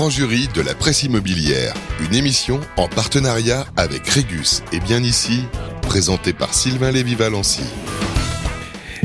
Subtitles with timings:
[0.00, 5.42] grand jury de la presse immobilière, une émission en partenariat avec Régus et bien ici,
[5.82, 7.64] présentée par Sylvain Lévy-Valency.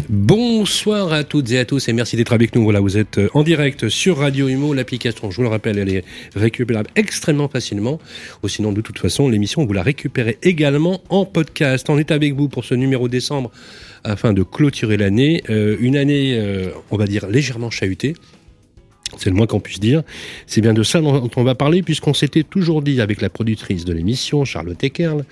[0.08, 2.64] Bonsoir à toutes et à tous et merci d'être avec nous.
[2.64, 4.74] Voilà, vous êtes en direct sur Radio Imo.
[4.74, 8.00] L'application, je vous le rappelle, elle est récupérable extrêmement facilement.
[8.48, 11.90] Sinon, de toute façon, l'émission, vous la récupérez également en podcast.
[11.90, 13.52] On est avec vous pour ce numéro décembre
[14.06, 15.44] afin de clôturer l'année.
[15.50, 18.16] Euh, une année, euh, on va dire, légèrement chahutée.
[19.18, 20.04] C'est le moins qu'on puisse dire.
[20.48, 23.86] C'est bien de ça dont on va parler, puisqu'on s'était toujours dit avec la productrice
[23.86, 25.26] de l'émission, Charlotte Eckerl,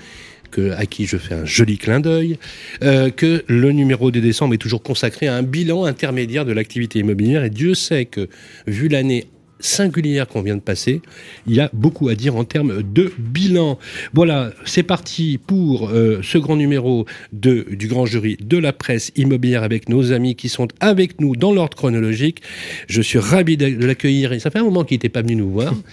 [0.51, 2.37] que, à qui je fais un joli clin d'œil,
[2.83, 6.99] euh, que le numéro de décembre est toujours consacré à un bilan intermédiaire de l'activité
[6.99, 7.43] immobilière.
[7.43, 8.29] Et Dieu sait que,
[8.67, 9.25] vu l'année
[9.63, 11.01] singulière qu'on vient de passer,
[11.47, 13.79] il y a beaucoup à dire en termes de bilan.
[14.13, 19.11] Voilà, c'est parti pour euh, ce grand numéro de, du grand jury de la presse
[19.15, 22.41] immobilière avec nos amis qui sont avec nous dans l'ordre chronologique.
[22.87, 24.39] Je suis ravi de l'accueillir.
[24.39, 25.73] Ça fait un moment qu'il n'était pas venu nous voir.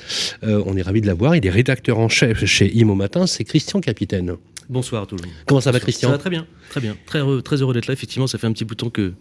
[0.43, 1.37] Euh, on est ravi de l'avoir.
[1.37, 3.27] Il est rédacteur en chef chez Imo Matin.
[3.27, 4.37] C'est Christian Capitaine.
[4.69, 5.35] Bonsoir tout le monde.
[5.47, 6.09] Comment ça va Christian?
[6.09, 6.97] Ça va très bien, très bien.
[7.07, 7.93] Très heureux, très heureux d'être là.
[7.93, 9.13] Effectivement, ça fait un petit bout de temps que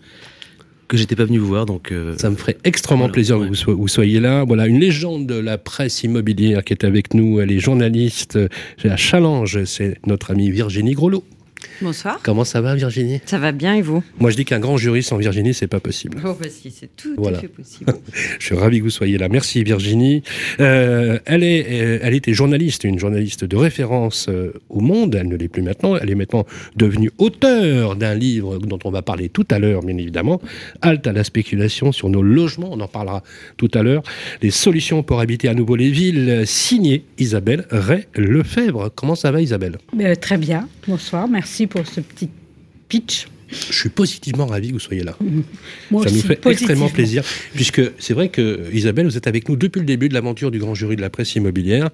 [0.90, 1.66] que j'étais pas venu vous voir.
[1.66, 3.50] Donc, euh, ça me ferait extrêmement voilà, plaisir ouais.
[3.50, 4.44] que vous, soyez là.
[4.44, 7.40] Voilà, une légende de la presse immobilière qui est avec nous.
[7.40, 8.38] Elle est journaliste
[8.84, 9.64] à Challenge.
[9.64, 11.24] C'est notre amie Virginie Grelot.
[11.82, 12.20] Bonsoir.
[12.24, 13.22] Comment ça va, Virginie?
[13.26, 14.04] Ça va bien et vous?
[14.20, 16.18] Moi, je dis qu'un grand jury sans Virginie, c'est pas possible.
[16.26, 17.38] Oh, bah si, c'est tout voilà.
[17.38, 17.94] à fait possible.
[18.40, 19.30] je suis ravi que vous soyez là.
[19.30, 20.24] Merci, Virginie.
[20.60, 25.16] Euh, elle, est, elle était journaliste, une journaliste de référence euh, au monde.
[25.16, 25.96] Elle ne l'est plus maintenant.
[25.96, 29.98] Elle est maintenant devenue auteur d'un livre dont on va parler tout à l'heure, bien
[29.98, 30.42] évidemment.
[30.82, 32.70] Halte à la spéculation sur nos logements.
[32.72, 33.24] On en parlera
[33.58, 34.04] tout à l'heure.
[34.42, 36.44] Les solutions pour habiter à nouveau les villes.
[36.46, 38.92] Signé Isabelle Ray-Lefebvre.
[38.94, 39.78] Comment ça va, Isabelle?
[40.00, 40.68] Euh, Très bien.
[40.90, 41.28] Bonsoir.
[41.28, 42.30] Merci pour ce petit
[42.88, 43.28] pitch.
[43.52, 45.18] Je suis positivement ravi que vous soyez là.
[45.90, 47.24] Moi Ça aussi, nous fait extrêmement plaisir,
[47.56, 50.60] puisque c'est vrai que Isabelle, vous êtes avec nous depuis le début de l'aventure du
[50.60, 51.90] grand jury de la presse immobilière,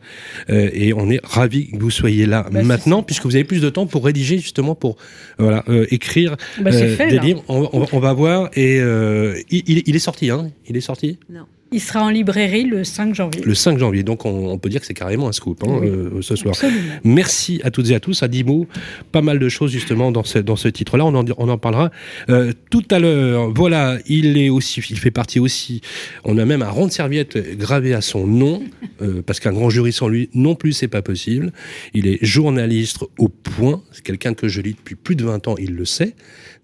[0.50, 3.62] euh, et on est ravi que vous soyez là Bah, maintenant, puisque vous avez plus
[3.62, 4.98] de temps pour rédiger justement, pour
[5.38, 7.24] voilà euh, écrire Bah, c'est fait, des là.
[7.24, 7.44] livres.
[7.48, 10.52] On, on- on va voir, et euh, il, il- il est sorti, hein?
[10.68, 11.19] Il est sorti?
[11.30, 11.46] Non.
[11.72, 13.42] Il sera en librairie le 5 janvier.
[13.44, 15.88] le 5 janvier, donc on, on peut dire que c'est carrément un scoop hein, Oui.
[15.90, 16.53] euh, ce soir.
[16.53, 16.80] Absolument.
[17.03, 18.22] Merci à toutes et à tous.
[18.24, 18.68] À 10 mots,
[19.12, 21.04] pas mal de choses justement dans ce, dans ce titre-là.
[21.06, 21.92] On en, on en parlera
[22.30, 23.52] euh, tout à l'heure.
[23.54, 25.81] Voilà, il est aussi, il fait partie aussi.
[26.24, 28.62] On a même un rond de serviette gravé à son nom,
[29.02, 31.52] euh, parce qu'un grand jury sans lui non plus c'est pas possible.
[31.94, 33.81] Il est journaliste au point.
[33.92, 35.56] C'est quelqu'un que je lis depuis plus de 20 ans.
[35.59, 36.14] Il le sait.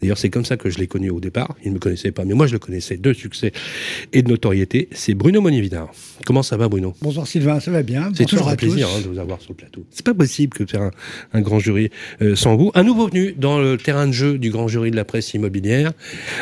[0.02, 1.56] D'ailleurs, c'est comme ça que je l'ai connu au départ.
[1.64, 3.52] Il ne me connaissait pas, mais moi je le connaissais de succès
[4.14, 4.90] et de notoriété.
[4.92, 5.92] C'est Bruno Monividard.
[6.26, 6.94] Comment ça va, Bruno?
[7.02, 9.56] Bonsoir Sylvain, ça va bien c'est toujours un plaisir hein, de vous avoir sur le
[9.58, 9.86] plateau.
[9.90, 10.92] C'est pas possible que de faire un,
[11.34, 11.90] un grand jury
[12.22, 12.72] euh, sans vous.
[12.76, 15.92] Un nouveau venu dans le terrain de jeu du grand jury de la presse immobilière.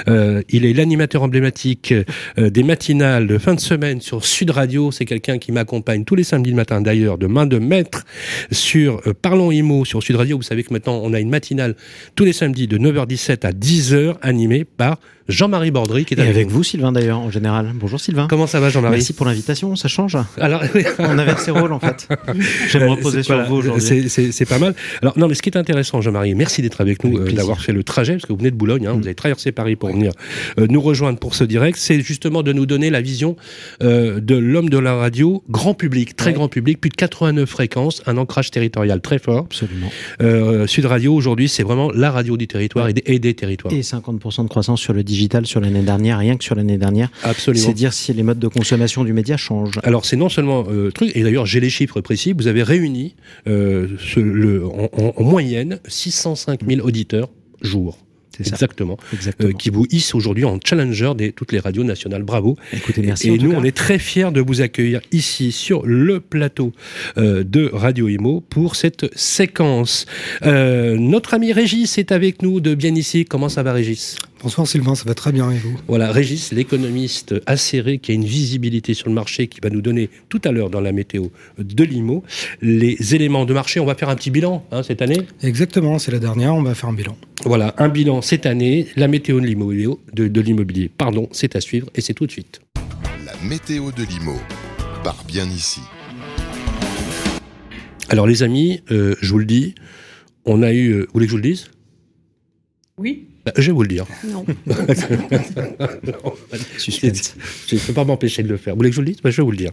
[0.07, 1.93] Euh, il est l'animateur emblématique
[2.37, 4.91] euh, des matinales de fin de semaine sur Sud Radio.
[4.91, 8.05] C'est quelqu'un qui m'accompagne tous les samedis matin d'ailleurs de main de maître
[8.51, 10.37] sur Parlons Imo sur Sud Radio.
[10.37, 11.75] Vous savez que maintenant on a une matinale
[12.15, 16.47] tous les samedis de 9h17 à 10h animée par Jean-Marie Bordry qui est Et avec,
[16.47, 17.71] vous, Sylvain, d'ailleurs, en général.
[17.75, 18.25] Bonjour, Sylvain.
[18.27, 20.17] Comment ça va Jean-Marie Merci pour l'invitation, ça change.
[20.39, 20.63] Alors,
[20.97, 22.07] On inverse ses rôles, en fait.
[22.73, 24.09] Vais me Euh, reposer sur vous aujourd'hui.
[24.09, 24.73] C'est- pas mal.
[25.03, 27.73] Alors, non, mais ce qui est intéressant, Jean-Marie, merci d'être avec nous, euh, d'avoir fait
[27.73, 30.11] le trajet, parce que vous venez de Boulogne, hein, vous avez traversé Paris pour venir
[30.59, 31.77] euh, nous rejoindre pour ce direct.
[31.77, 33.35] C'est justement de nous donner la vision
[33.83, 36.33] euh, de l'homme de la radio, grand public, très Ouais.
[36.33, 39.45] grand public, plus de 89 fréquences, un ancrage territorial très fort.
[39.45, 39.89] Absolument.
[40.67, 43.73] Sud Radio, aujourd'hui, c'est vraiment la radio du territoire et, des, et des territoires.
[43.73, 47.09] Et 50% de croissance sur le digital sur l'année dernière, rien que sur l'année dernière.
[47.23, 47.65] Absolument.
[47.65, 49.79] C'est dire si les modes de consommation du média changent.
[49.83, 53.15] Alors c'est non seulement euh, truc, et d'ailleurs j'ai les chiffres précis, vous avez réuni
[53.47, 57.29] euh, ce- le, en, en- en moyenne 605 000 auditeurs
[57.61, 57.97] jour.
[58.39, 58.97] Exactement.
[59.13, 59.49] Exactement.
[59.49, 62.23] Euh, qui vous hisse aujourd'hui en challenger de toutes les radios nationales.
[62.23, 62.57] Bravo.
[62.73, 63.29] Écoutez, merci.
[63.29, 63.57] Et tout nous, cas.
[63.59, 66.71] on est très fiers de vous accueillir ici sur le plateau
[67.17, 70.05] euh, de Radio Imo pour cette séquence.
[70.45, 73.25] Euh, notre ami Régis est avec nous de bien ici.
[73.25, 74.17] Comment ça va, Régis?
[74.41, 75.77] Bonsoir Sylvain, ça va très bien et vous?
[75.89, 80.09] Voilà, Régis, l'économiste acéré qui a une visibilité sur le marché, qui va nous donner
[80.29, 81.27] tout à l'heure dans la météo
[81.57, 82.23] de l'IMO
[82.61, 83.81] les éléments de marché.
[83.81, 85.27] On va faire un petit bilan hein, cette année?
[85.43, 87.17] Exactement, c'est la dernière, on va faire un bilan.
[87.43, 90.89] Voilà, un bilan cette année, la météo de l'immobilier, de, de l'immobilier.
[90.89, 92.61] Pardon, c'est à suivre et c'est tout de suite.
[93.25, 94.37] La météo de l'IMO,
[95.03, 95.81] par bien ici.
[98.07, 99.75] Alors les amis, euh, je vous le dis,
[100.45, 100.91] on a eu...
[100.91, 101.65] euh, vous voulez que je vous le dise?
[102.97, 103.25] Oui.
[103.45, 104.05] Bah, je vais vous le dire.
[104.27, 104.45] Non.
[106.77, 107.35] Suspense.
[107.67, 108.73] Je ne peux pas m'empêcher de le faire.
[108.73, 109.21] Vous voulez que je vous le dise?
[109.23, 109.71] Bah, Je vais vous le dire.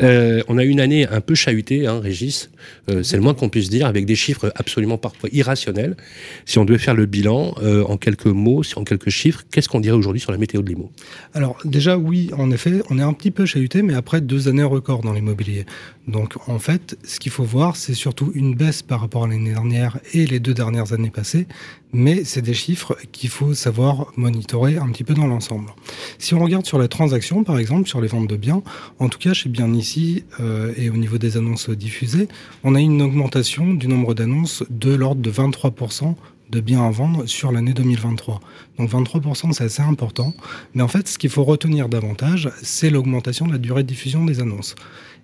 [0.00, 2.50] Euh, on a eu une année un peu chahutée, hein, Régis.
[2.90, 5.96] Euh, c'est le moins qu'on puisse dire, avec des chiffres absolument parfois irrationnels.
[6.44, 9.80] Si on devait faire le bilan euh, en quelques mots, en quelques chiffres, qu'est-ce qu'on
[9.80, 10.90] dirait aujourd'hui sur la météo de Limo?
[11.32, 14.62] Alors déjà, oui, en effet, on est un petit peu chahuté, mais après deux années
[14.62, 15.64] records dans l'immobilier.
[16.06, 19.50] Donc en fait, ce qu'il faut voir, c'est surtout une baisse par rapport à l'année
[19.50, 21.46] dernière et les deux dernières années passées,
[21.92, 25.70] mais c'est des chiffres qu'il faut savoir monitorer un petit peu dans l'ensemble.
[26.18, 28.62] Si on regarde sur la transaction, par exemple, sur les ventes de biens,
[28.98, 32.28] en tout cas chez Bien Ici euh, et au niveau des annonces diffusées,
[32.64, 36.14] on a une augmentation du nombre d'annonces de l'ordre de 23%
[36.50, 38.40] de biens à vendre sur l'année 2023.
[38.78, 40.34] Donc 23%, c'est assez important.
[40.74, 44.24] Mais en fait, ce qu'il faut retenir davantage, c'est l'augmentation de la durée de diffusion
[44.24, 44.74] des annonces.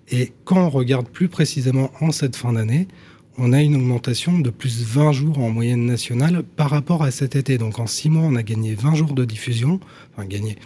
[0.09, 2.87] Et quand on regarde plus précisément en cette fin d'année,
[3.37, 7.11] on a une augmentation de plus de 20 jours en moyenne nationale par rapport à
[7.11, 7.57] cet été.
[7.57, 9.79] Donc en 6 mois, on a gagné 20 jours de diffusion.
[10.13, 10.57] Enfin, gagné.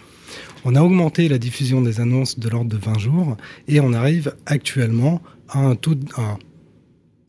[0.65, 3.37] On a augmenté la diffusion des annonces de l'ordre de 20 jours
[3.67, 5.75] et on arrive actuellement à un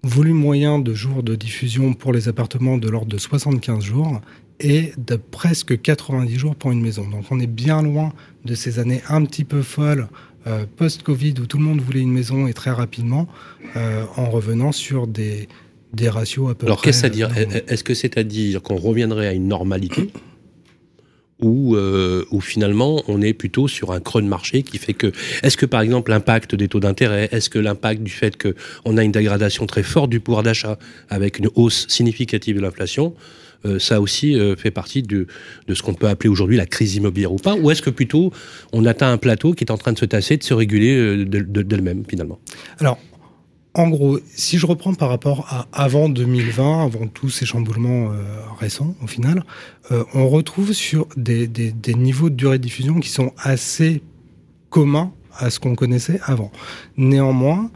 [0.03, 4.21] volume moyen de jours de diffusion pour les appartements de l'ordre de 75 jours
[4.59, 7.09] et de presque 90 jours pour une maison.
[7.09, 8.13] Donc on est bien loin
[8.45, 10.09] de ces années un petit peu folles
[10.47, 13.29] euh, post-Covid où tout le monde voulait une maison et très rapidement,
[13.77, 15.49] euh, en revenant sur des,
[15.93, 16.89] des ratios à peu Alors, près.
[16.89, 20.11] Alors qu'est-ce à dire euh, Est-ce que c'est à dire qu'on reviendrait à une normalité
[21.43, 21.77] ou,
[22.41, 25.81] finalement on est plutôt sur un creux de marché qui fait que est-ce que par
[25.83, 29.83] exemple l'impact des taux d'intérêt, est-ce que l'impact du fait qu'on a une dégradation très
[29.83, 30.79] forte du pouvoir d'achat
[31.09, 33.15] avec une hausse significative de l'inflation
[33.79, 35.27] ça aussi euh, fait partie de,
[35.73, 38.33] ce qu'on peut appeler aujourd'hui la crise immobilière ou pas Ou est-ce que plutôt
[38.73, 41.25] on atteint un plateau qui est en train de se tasser, de se réguler euh,
[41.25, 42.39] d'elle-même finalement?
[42.79, 42.99] Alors,
[43.75, 48.11] en gros, si je reprends par rapport à avant 2020, avant tous ces chamboulements
[48.59, 49.45] récents, au final,
[50.13, 54.03] on retrouve sur des, des, niveaux de durée de diffusion qui sont assez
[54.71, 56.51] communs à ce qu'on connaissait avant.
[56.97, 57.71] Néanmoins,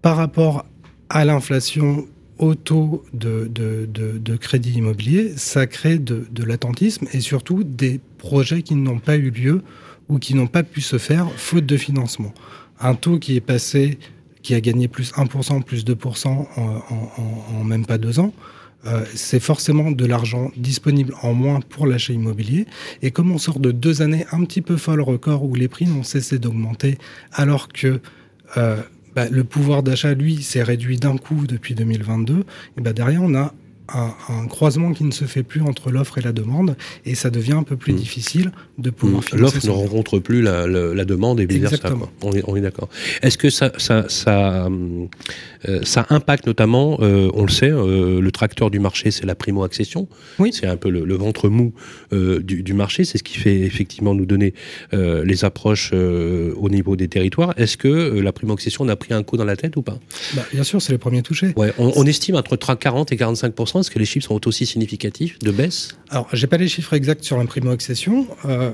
[0.00, 0.64] par rapport
[1.10, 2.06] à l'inflation
[2.38, 8.98] au taux de, crédit immobilier, ça crée de, l'attentisme et surtout des projets qui n'ont
[9.00, 9.62] pas eu lieu
[10.08, 12.32] ou qui n'ont pas pu se faire faute de financement.
[12.80, 13.98] Un taux qui est passé,
[14.42, 18.32] qui a gagné plus 1%, plus 2% en, en, même pas deux ans,
[18.86, 22.66] euh, c'est forcément de l'argent disponible en moins pour l'achat immobilier.
[23.02, 25.86] Et comme on sort de deux années un petit peu folles record où les prix
[25.86, 26.96] n'ont cessé d'augmenter,
[27.32, 28.00] alors que
[28.56, 28.80] euh,
[29.18, 32.44] bah, le pouvoir d'achat, lui, s'est réduit d'un coup depuis 2022.
[32.76, 33.52] Et bah, derrière, on a
[33.88, 37.52] un, croisement qui ne se fait plus entre l'offre et la demande, et ça devient
[37.52, 37.96] un peu plus mmh.
[37.96, 39.36] difficile de pouvoir mmh.
[39.36, 40.66] L'offre ne rencontre plus la,
[41.04, 41.90] demande et vice versa.
[42.22, 42.88] On est, on est d'accord.
[43.22, 44.68] Est-ce que ça, ça, ça,
[45.68, 49.34] euh, ça impacte notamment, euh, on le sait, euh, le tracteur du marché, c'est la
[49.34, 50.08] primo-accession.
[50.38, 50.50] Oui.
[50.52, 51.72] C'est un peu le, ventre mou
[52.12, 53.04] du, du, marché.
[53.04, 54.54] C'est ce qui fait effectivement nous donner
[54.92, 57.54] les approches au niveau des territoires.
[57.56, 59.98] Est-ce que la primo-accession a pris un coup dans la tête ou pas?
[60.34, 61.52] Bah, Bien sûr, c'est les premiers touchés.
[61.56, 65.38] Ouais, on, on estime entre 40 et 45 est-ce que les chiffres sont aussi significatifs
[65.38, 68.26] de baisse Alors, j'ai pas les chiffres exacts sur l'imprimo-accession.
[68.44, 68.72] Euh,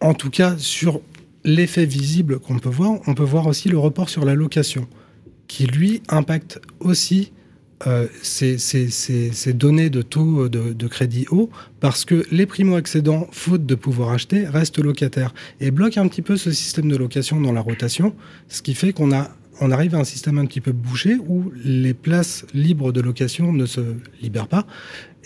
[0.00, 1.00] en tout cas, sur
[1.44, 4.86] l'effet visible qu'on peut voir, on peut voir aussi le report sur la location,
[5.46, 7.32] qui lui impacte aussi
[7.86, 11.48] euh, ces, données de taux de, de, crédit haut,
[11.78, 16.36] parce que les primo-accédants, faute de pouvoir acheter, restent locataires et bloquent un petit peu
[16.36, 18.14] ce système de location dans la rotation,
[18.48, 21.52] ce qui fait qu'on a on arrive à un système un petit peu bouché où
[21.64, 23.80] les places libres de location ne se
[24.22, 24.66] libèrent pas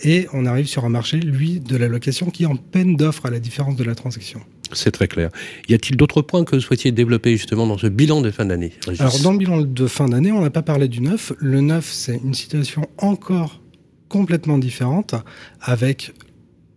[0.03, 3.25] et on arrive sur un marché, lui, de la location qui est en peine d'offre
[3.25, 4.41] à la différence de la transaction.
[4.71, 5.29] C'est très clair.
[5.69, 8.73] Y a-t-il d'autres points que vous souhaitiez développer justement dans ce bilan de fin d'année
[8.99, 11.31] Alors dans le bilan de fin d'année, on n'a pas parlé du neuf.
[11.37, 13.61] Le neuf, c'est une situation encore
[14.09, 15.15] complètement différente
[15.61, 16.13] avec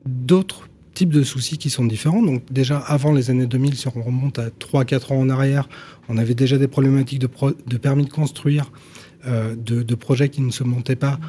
[0.04, 2.22] d'autres types de soucis qui sont différents.
[2.22, 5.68] Donc déjà avant les années 2000, si on remonte à 3-4 ans en arrière,
[6.08, 8.72] on avait déjà des problématiques de, permis de construire,
[9.26, 11.20] euh, de, projets qui ne se montaient pas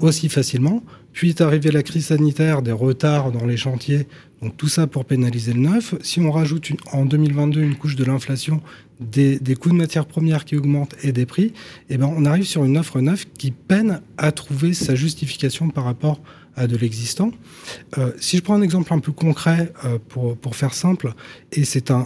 [0.00, 0.82] aussi facilement.
[1.12, 4.06] Puis est arrivée la crise sanitaire, des retards dans les chantiers,
[4.40, 5.94] donc tout ça pour pénaliser le neuf.
[6.00, 8.62] Si on rajoute en 2022 une couche de l'inflation,
[9.00, 11.52] des, des, coûts de matières premières qui augmentent et des prix,
[11.90, 15.84] eh ben on arrive sur une offre neuve qui peine à trouver sa justification par
[15.84, 17.32] rapport à de l'existant.
[17.98, 21.14] Euh, si je prends un exemple un peu concret euh, pour, pour, faire simple,
[21.52, 22.04] et c'est un,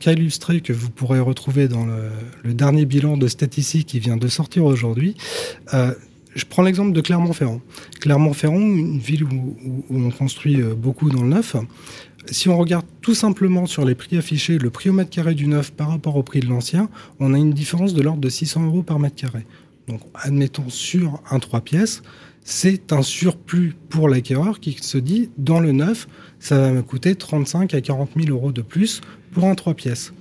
[0.00, 4.28] cas illustré que vous pourrez retrouver dans le, dernier bilan de Statistics qui vient de
[4.28, 5.16] sortir aujourd'hui,
[5.72, 5.92] euh,
[6.34, 7.60] je prends l'exemple de Clermont-Ferrand.
[8.00, 9.56] Clermont-Ferrand, une ville où,
[9.88, 11.54] on construit beaucoup dans le neuf,
[12.30, 15.46] si on regarde tout simplement sur les prix affichés, le prix au mètre carré du
[15.46, 16.88] neuf par rapport au prix de l'ancien,
[17.20, 19.46] on a une différence de l'ordre de 600 euros par mètre carré.
[19.86, 22.02] Donc, admettons sur un 3 pièces,
[22.44, 26.06] c'est un surplus pour l'acquéreur qui se dit, dans le neuf,
[26.38, 29.00] ça va me coûter 35 à 40 000 euros de plus
[29.32, 30.12] pour un 3 pièces.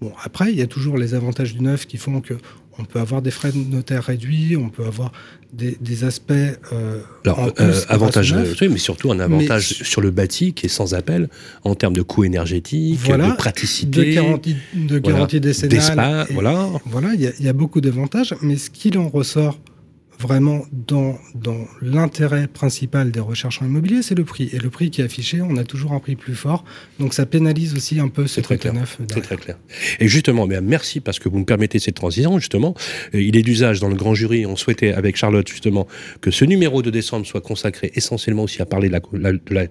[0.00, 2.34] Bon, après, il y a toujours les avantages du neuf qui font que
[2.78, 5.12] on peut avoir des frais de notaire réduits, on peut avoir
[5.52, 6.32] des, aspects.
[6.32, 10.92] Euh, Alors, euh, avantage, oui, mais surtout un avantage sur le bâti qui est sans
[10.92, 11.30] appel
[11.64, 16.26] en termes de coût énergétique, de praticité, de garantie, de garantie décennale.
[16.32, 16.68] voilà.
[16.84, 19.58] Voilà, il y, y, a beaucoup d'avantages, mais ce qu'il en ressort
[20.18, 24.48] vraiment dans, dans l'intérêt principal des recherches en immobilier, c'est le prix.
[24.52, 26.64] Et le prix qui est affiché, on a toujours un prix plus fort.
[26.98, 28.74] Donc ça pénalise aussi un peu ce très clair.
[29.12, 29.58] C'est très clair.
[30.00, 32.74] Et justement, bien, merci parce que vous me permettez cette transition, justement.
[33.14, 35.86] Euh, il est d'usage dans le grand jury, on souhaitait avec Charlotte, justement,
[36.20, 39.66] que ce numéro de décembre soit consacré essentiellement aussi à parler de la, de la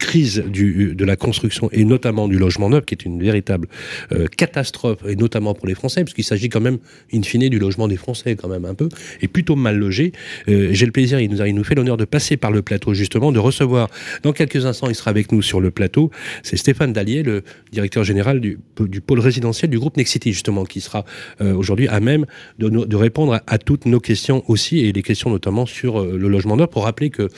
[0.00, 3.68] crise du, de la construction et notamment du logement neuf, qui est une véritable
[4.12, 6.78] euh, catastrophe, et notamment pour les Français, parce qu'il s'agit quand même,
[7.12, 8.88] in fine, du logement des Français, quand même un peu,
[9.20, 10.12] et plutôt mal logé.
[10.48, 12.62] Euh, J'ai le plaisir, il nous, a, il nous fait l'honneur de passer par le
[12.62, 13.88] plateau, justement, de recevoir,
[14.22, 16.10] dans quelques instants, il sera avec nous sur le plateau,
[16.42, 20.80] c'est Stéphane Dallier, le directeur général du, du pôle résidentiel du groupe Nexity, justement, qui
[20.80, 21.04] sera
[21.40, 22.24] euh, aujourd'hui à même
[22.58, 26.28] de, de répondre à, toutes nos questions aussi, et les questions notamment sur euh, le
[26.28, 27.28] logement neuf, pour rappeler que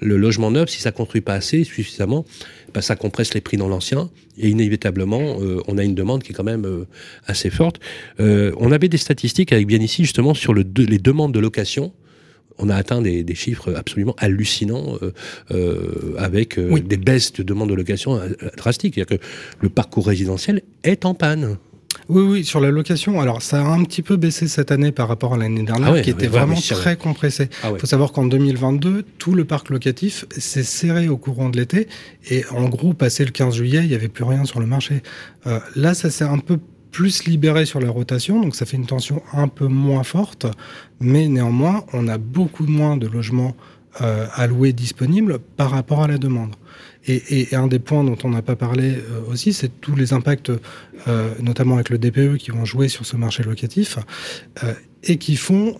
[0.00, 1.64] le logement neuf, si ça construit pas assez,
[2.06, 6.32] bah, ça compresse les prix dans l'ancien et inévitablement, euh, on a une demande qui
[6.32, 6.86] est quand même euh,
[7.26, 7.80] assez forte.
[8.20, 11.92] Euh, on avait des statistiques avec bien ici justement sur le les demandes de location.
[12.58, 14.96] On a atteint des, chiffres absolument hallucinants
[16.16, 18.20] avec des baisses de demandes de location
[18.56, 18.94] drastiques.
[18.94, 19.24] C'est-à-dire que
[19.60, 21.56] le parcours résidentiel est en panne.
[22.08, 23.20] Oui, oui, sur la location.
[23.20, 26.00] Alors, ça a un petit peu baissé cette année par rapport à l'année dernière, ah
[26.00, 27.44] qui était vraiment très compressé.
[27.44, 31.56] Il ah faut savoir qu'en 2022, tout le parc locatif s'est serré au courant de
[31.56, 31.88] l'été.
[32.30, 35.02] Et en gros, passé le 15 juillet, il n'y avait plus rien sur le marché.
[35.46, 36.58] Euh, là, ça s'est un peu
[36.90, 40.46] plus libéré sur la rotation, donc ça fait une tension un peu moins forte.
[41.00, 43.56] Mais néanmoins, on a beaucoup moins de logements
[44.00, 46.54] euh, alloués disponibles par rapport à la demande.
[47.06, 50.50] Et, un des points dont on n'a pas parlé euh, aussi, c'est tous les impacts,
[51.06, 53.98] euh, notamment avec le DPE, qui vont jouer sur ce marché locatif
[54.62, 55.76] euh, et qui font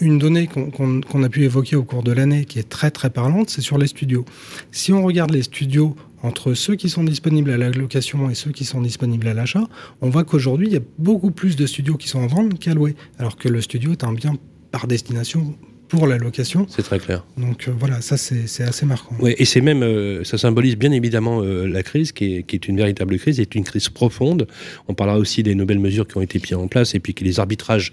[0.00, 3.50] une donnée qu'on a pu évoquer au cours de l'année, qui est très très parlante,
[3.50, 4.24] c'est sur les studios.
[4.70, 8.52] Si on regarde les studios entre ceux qui sont disponibles à la location et ceux
[8.52, 9.64] qui sont disponibles à l'achat,
[10.00, 12.74] on voit qu'aujourd'hui, il y a beaucoup plus de studios qui sont en vente qu'à
[12.74, 14.34] louer, alors que le studio est un bien
[14.70, 15.54] par destination
[15.88, 16.66] pour la location.
[16.68, 17.24] C'est très clair.
[17.36, 19.14] Donc euh, voilà, ça c'est assez marquant.
[19.20, 22.56] Oui, et c'est même, euh, ça symbolise bien évidemment euh, la crise, qui est, qui
[22.56, 24.46] est, une véritable crise, est une crise profonde.
[24.88, 27.24] On parlera aussi des nouvelles mesures qui ont été mises en place, et puis que
[27.24, 27.92] les arbitrages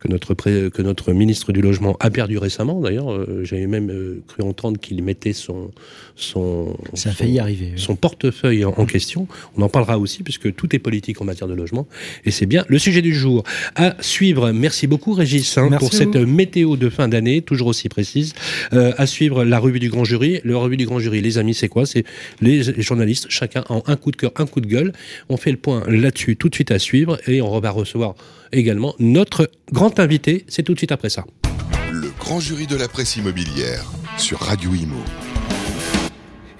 [0.00, 2.80] que notre, que notre ministre du Logement a perdu récemment.
[2.80, 5.72] D'ailleurs, euh, j'avais même euh, cru entendre qu'il mettait son,
[6.14, 9.26] son, Ça a failli arriver, son portefeuille en, question.
[9.56, 11.86] On en parlera aussi, puisque tout est politique en matière de logement.
[12.24, 13.42] Et c'est bien le sujet du jour.
[13.74, 18.34] À suivre, merci beaucoup Régis hein, pour cette météo de fin d'année, toujours aussi précise.
[18.72, 20.40] Euh, à suivre la revue du grand jury.
[20.44, 21.86] Le revue du grand jury, les amis, c'est quoi?
[21.86, 22.04] C'est
[22.40, 24.92] les journalistes, chacun en un coup de cœur, un coup de gueule.
[25.28, 28.14] On fait le point là-dessus tout de suite à suivre et on va recevoir
[28.52, 30.44] également notre grand invité.
[30.48, 31.24] C'est tout de suite après ça.
[31.92, 33.84] Le grand jury de la presse immobilière
[34.16, 35.02] sur Radio Imo.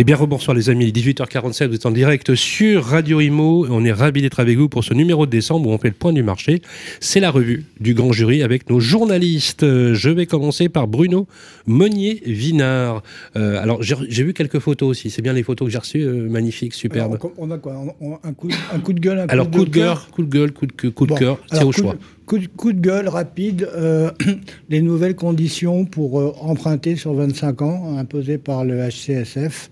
[0.01, 3.67] Eh bien, rebonsoir les amis, 18h47, vous êtes en direct sur Radio Imo.
[3.69, 5.95] On est ravis d'être avec vous pour ce numéro de décembre où on fait le
[5.95, 6.63] point du marché.
[7.01, 9.63] C'est la revue du grand jury avec nos journalistes.
[9.65, 11.27] Je vais commencer par Bruno
[11.67, 13.03] Monnier-Vinard.
[13.35, 15.11] Euh, alors, j'ai vu quelques photos aussi.
[15.11, 17.19] C'est bien les photos que j'ai reçues, euh, magnifiques, superbes.
[17.37, 17.75] on a quoi?
[18.23, 20.67] Un, coup, un, coup, de gueule, un alors, coup, de, cœur, coup de gueule, coup
[20.67, 21.97] de, coup de cœur, c'est au choix.
[22.29, 24.11] Coup, de, coup de gueule rapide, euh,
[24.69, 29.71] les nouvelles conditions pour euh, emprunter sur 25 ans imposées par le HCSF.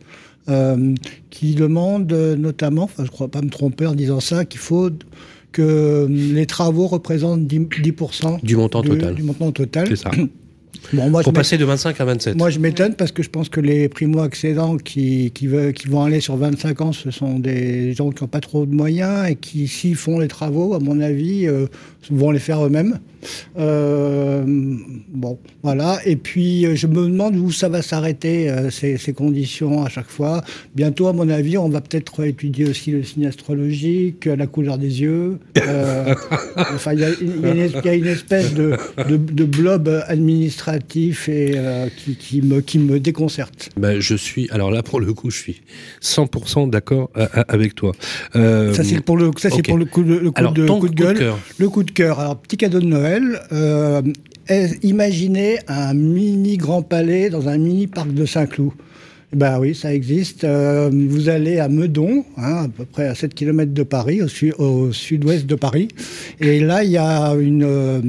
[0.48, 0.94] Euh,
[1.28, 4.90] qui demande notamment, enfin, je ne crois pas me tromper en disant ça, qu'il faut
[5.50, 9.16] que les travaux représentent 10%, du montant total.
[9.16, 9.88] Du montant total.
[9.88, 10.12] C'est ça.
[10.92, 12.36] Bon, moi, Pour passer de 25 à 27.
[12.36, 16.02] Moi, je m'étonne parce que je pense que les primo-accédants qui, qui, veulent, qui vont
[16.02, 19.36] aller sur 25 ans, ce sont des gens qui n'ont pas trop de moyens et
[19.36, 21.66] qui, s'ils font les travaux, à mon avis, euh,
[22.10, 22.98] vont les faire eux-mêmes.
[23.58, 24.44] Euh,
[25.08, 25.98] bon, voilà.
[26.04, 29.88] Et puis, euh, je me demande où ça va s'arrêter, euh, ces, ces, conditions à
[29.88, 30.42] chaque fois.
[30.74, 35.00] Bientôt, à mon avis, on va peut-être étudier aussi le signe astrologique, la couleur des
[35.00, 35.38] yeux.
[36.56, 38.76] enfin, il y, y, a une espèce de,
[39.08, 41.50] de, de blob administratif et,
[41.96, 43.70] qui, qui, me, qui me déconcerte.
[43.76, 45.62] Ben, je suis, alors là, pour le coup, je suis
[46.02, 47.10] 100% d'accord
[47.48, 47.92] avec toi.
[48.32, 49.62] ça, c'est pour le, ça, okay.
[49.62, 51.32] pour le coup, le coup de, coup de gueule.
[51.58, 52.20] le coup de cœur.
[52.20, 53.40] Alors, petit cadeau de Noël.
[53.52, 54.02] Euh,
[54.82, 58.72] imaginez un mini Grand Palais dans un mini parc de Saint-Cloud.
[59.32, 60.44] Ben oui, ça existe.
[60.44, 64.92] Euh, vous allez à Meudon, hein, à peu près à 7 km de Paris, au,
[64.92, 65.88] sud-ouest de Paris.
[66.40, 68.00] Et là, il y a euh,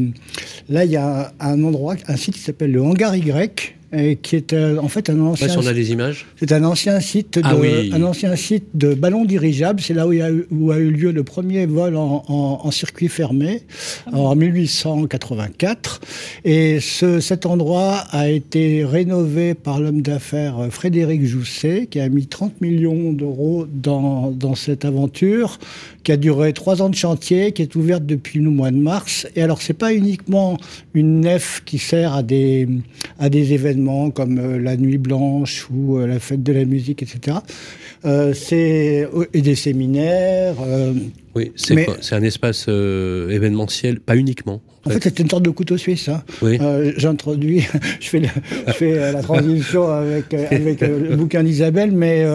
[0.69, 4.51] là, il y a un endroit, un site qui s'appelle le Hangar Y, qui est
[4.51, 5.47] euh, en fait un ancien.
[5.57, 6.25] on a des images.
[6.35, 9.79] C'est un ancien site ah de, un ancien site de ballon dirigeable.
[9.79, 13.07] C'est là où, il a, où, a, eu lieu le premier vol en, en, circuit
[13.07, 13.61] fermé
[14.07, 16.01] ah en 1884.
[16.43, 22.27] Et ce, cet endroit a été rénové par l'homme d'affaires Frédéric Jousset, qui a mis
[22.27, 25.59] 30 millions d'euros dans, dans cette aventure,
[26.03, 29.27] qui a duré trois ans de chantier, qui est ouverte depuis le mois de mars.
[29.37, 30.57] Et alors, c'est pas uniquement
[30.93, 32.67] une nef qui sert à des,
[33.17, 33.76] à des événements
[34.13, 37.37] comme euh, la Nuit Blanche ou euh, la Fête de la musique, etc.
[38.05, 40.55] Euh, c'est et des séminaires.
[41.35, 44.61] oui, c'est un espace événementiel, pas uniquement.
[44.85, 46.07] En fait, c'est une sorte de couteau suisse.
[46.07, 46.23] Hein.
[46.95, 47.67] J'introduis,
[47.99, 48.21] je fais,
[48.67, 52.25] je fais la transition avec, avec le bouquin d'Isabelle, mais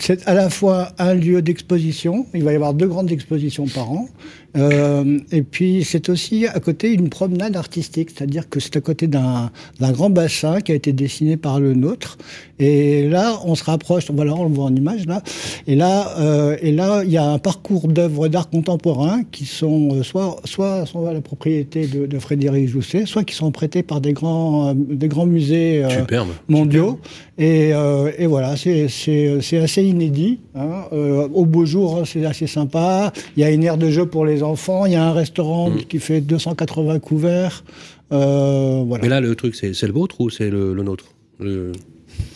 [0.00, 2.26] c'est à la fois un lieu d'exposition.
[2.32, 4.08] Il va y avoir deux grandes expositions par an.
[4.56, 9.06] Euh, et puis c'est aussi à côté une promenade artistique, c'est-à-dire que c'est à côté
[9.06, 12.18] d'un grand bassin qui a été dessiné par le nôtre.
[12.58, 15.22] Et là, on se rapproche, voilà, on le voit en image là.
[15.66, 19.96] Et là, euh, et là, il y a un parcours d'œuvres d'art contemporain qui sont
[19.96, 23.82] euh, soit soit sont à la propriété de, de, Frédéric Jousset, soit qui sont prêtés
[23.82, 27.00] par des grands euh, des grands musées euh, mondiaux.
[27.38, 30.38] Et, et, voilà, c'est assez inédit.
[30.54, 30.84] Hein.
[30.92, 33.12] au beau jour, hein, c'est assez sympa.
[33.36, 34.86] Il y a une aire de jeu pour les enfants.
[34.86, 35.84] Il y a un restaurant mm.
[35.88, 37.64] qui fait 280 couverts.
[38.10, 39.02] Voilà.
[39.02, 41.06] Mais là, le truc, c'est le vôtre ou c'est le, nôtre?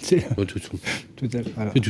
[0.03, 0.45] C'est tout,
[1.17, 1.81] tout, à fait.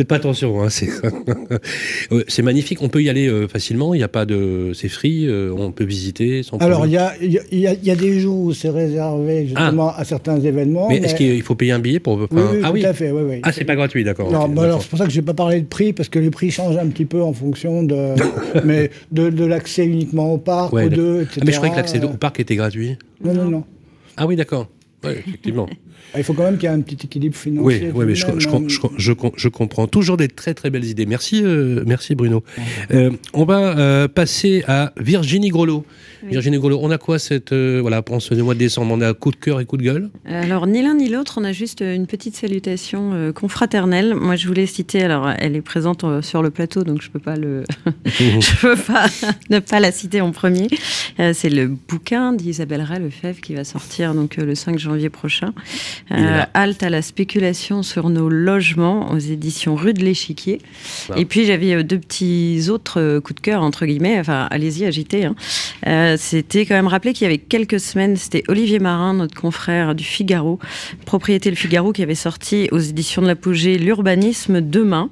[0.00, 0.68] Faites pas attention, hein,
[2.28, 2.80] c'est magnifique.
[2.80, 3.92] On peut y aller euh, facilement.
[3.92, 5.26] Il n'y a pas de, c'est free.
[5.26, 6.42] Euh, on peut visiter.
[6.42, 10.00] Sans Alors il y a, y, y a, des jours où c'est réservé justement ah.
[10.00, 10.88] à certains événements.
[10.88, 13.10] Mais, est-ce qu'il faut payer un billet pour oui, oui, Ah oui, tout à fait.
[13.10, 13.40] Oui, oui.
[13.42, 14.32] Ah c'est pas gratuit, d'accord.
[14.32, 16.18] Non, bah alors c'est pour ça que je n'ai pas parlé de prix parce que
[16.18, 18.14] les prix changent un petit peu en fonction de,
[18.64, 21.40] mais de, de l'accès uniquement au parc ou de, etc.
[21.42, 22.96] Ah, mais je croyais que l'accès au parc était gratuit.
[23.22, 23.64] Non, non, non.
[24.16, 24.66] Ah oui, d'accord.
[25.04, 25.68] Oui, effectivement.
[26.12, 27.90] Ah, il faut quand même qu'il y ait un petit équilibre financier.
[27.92, 29.86] Oui, oui mais je, je, je, comprends.
[29.86, 31.06] Toujours des très très belles idées.
[31.06, 32.42] Merci, euh, merci Bruno.
[32.92, 35.84] Euh, on va euh, passer à Virginie Grelot.
[36.24, 38.92] Virginie Grelot, on a quoi cette, voilà, pour ce mois de décembre?
[38.92, 40.10] On a coup de cœur et coup de gueule?
[40.26, 44.14] Alors, ni l'un ni l'autre, on a juste une petite salutation confraternelle.
[44.14, 47.20] Moi, je voulais citer, alors, elle est présente sur le plateau, donc je ne peux
[47.20, 47.64] pas le.
[48.04, 49.06] je peux pas
[49.50, 50.68] ne pas la citer en premier.
[51.32, 55.52] C'est le bouquin d'Isabelle Ray Lefebvre qui va sortir donc, le 5 janvier prochain.
[56.12, 60.60] Euh, halte à la spéculation sur nos logements aux éditions Rue de l'Échiquier.
[61.16, 64.84] Et puis j'avais euh, deux petits autres euh, coups de cœur, entre guillemets, enfin allez-y,
[64.84, 65.24] agitez.
[65.24, 66.16] Hein.
[66.16, 70.04] c'était quand même rappelé qu'il y avait quelques semaines, c'était Olivier Marin, notre confrère du
[70.04, 70.58] Figaro,
[71.06, 75.10] propriété Le Figaro, qui avait sorti aux éditions de l'Apogée L'urbanisme demain.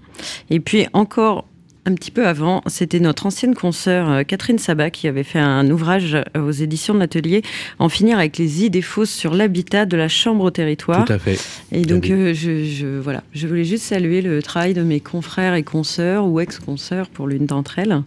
[0.50, 1.47] Et puis encore
[1.88, 5.68] un petit peu avant, c'était notre ancienne consoeur euh, Catherine Sabat qui avait fait un
[5.70, 7.42] ouvrage euh, aux éditions de l'atelier
[7.78, 11.06] En finir avec les idées fausses sur l'habitat de la chambre au territoire.
[11.06, 11.38] Tout à fait.
[11.72, 15.62] Et donc, euh, je, voilà, je voulais juste saluer le travail de mes confrères et
[15.62, 18.02] consoeurs ou ex-consoeurs pour l'une d'entre elles.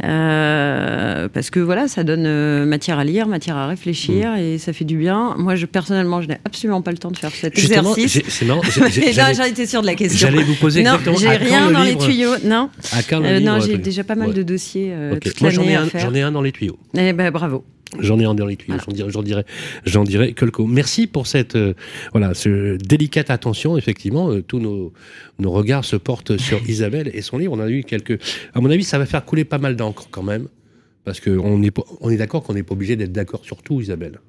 [0.00, 4.38] parce que voilà, ça donne matière à lire, matière à réfléchir mm.
[4.38, 5.36] et ça fait du bien.
[5.38, 8.22] Moi, je, personnellement, je n'ai absolument pas le temps de faire cet exercice.
[8.28, 8.62] C'est marrant.
[8.66, 10.18] J'en étais sûre de la question.
[10.18, 11.16] J'allais vous poser non, exactement.
[11.16, 12.34] J'ai rien dans les tuyaux.
[12.44, 12.70] Non.
[13.24, 16.22] Euh, non, j'ai déjà pas mal de dossiers euh, Moi, j'en ai, un, j'en ai
[16.22, 16.78] un dans les tuyaux.
[16.96, 17.64] Eh ben, bravo.
[17.98, 19.44] J'en ai un dans les tuyaux, j'en dirais, j'en dirais,
[19.84, 21.74] j'en dirais que le Merci pour cette, euh,
[22.12, 23.76] voilà, ce délicate attention.
[23.76, 24.92] Effectivement, tous nos,
[25.40, 27.52] nos regards se portent sur Isabelle et son livre.
[27.52, 28.20] On a eu quelques,
[28.54, 30.46] à mon avis, ça va faire couler pas mal d'encre quand même,
[31.04, 34.20] parce qu'on est, on est d'accord qu'on n'est pas obligé d'être d'accord sur tout, Isabelle.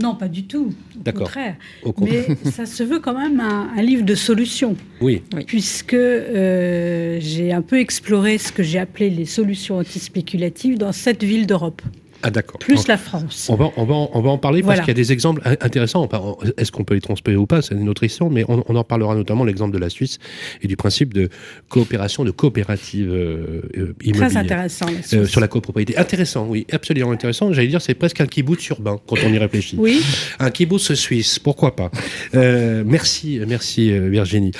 [0.00, 0.72] Non, pas du tout.
[1.06, 1.56] Au contraire.
[2.00, 4.76] Mais ça se veut quand même un, livre de solutions.
[5.00, 5.22] Oui.
[5.46, 11.22] Puisque euh, j'ai un peu exploré ce que j'ai appelé les solutions antispéculatives dans cette
[11.22, 11.82] ville d'Europe.
[12.26, 12.58] Ah d'accord.
[12.58, 13.48] Plus la France.
[13.50, 16.08] On va, on va, on va en parler parce qu'il y a des exemples intéressants.
[16.56, 17.60] Est-ce qu'on peut les transposer ou pas?
[17.60, 20.18] C'est une autre histoire, mais on, en parlera notamment l'exemple de la Suisse
[20.62, 21.28] et du principe de
[21.68, 24.30] coopération, de coopérative euh, immobilière.
[24.30, 24.86] Très intéressant.
[25.12, 25.98] Euh, sur la copropriété.
[25.98, 27.52] Intéressant, oui, absolument intéressant.
[27.52, 29.76] J'allais dire, c'est presque un kibbutz urbain quand on y réfléchit.
[29.78, 30.02] Oui.
[30.38, 31.90] Un kibbutz suisse, pourquoi pas?
[32.34, 34.52] Euh, Merci, merci Virginie.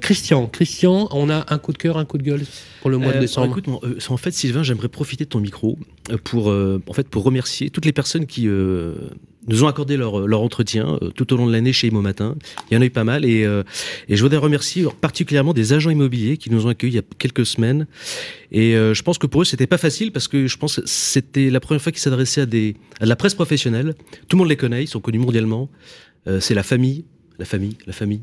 [0.00, 2.42] Christian, Christian, on a un coup de cœur, un coup de gueule
[2.82, 3.58] pour le mois de décembre?
[3.58, 5.76] écoute, en fait, Sylvain, j'aimerais profiter de ton micro
[6.24, 8.94] pour, en fait, pour remercier toutes les personnes qui euh,
[9.48, 12.36] nous ont accordé leur, leur entretien euh, tout au long de l'année chez Imo Matin.
[12.70, 13.62] Il y en a eu pas mal et, euh,
[14.08, 17.04] et je voudrais remercier particulièrement des agents immobiliers qui nous ont accueillis il y a
[17.18, 17.86] quelques semaines.
[18.52, 21.50] Et je pense que pour eux c'était pas facile parce que je pense que c'était
[21.50, 23.94] la première fois qu'ils s'adressaient à à de la presse professionnelle.
[24.28, 25.70] Tout le monde les connaît, ils sont connus mondialement.
[26.40, 27.04] c'est la famille,
[27.38, 28.22] la famille, la famille.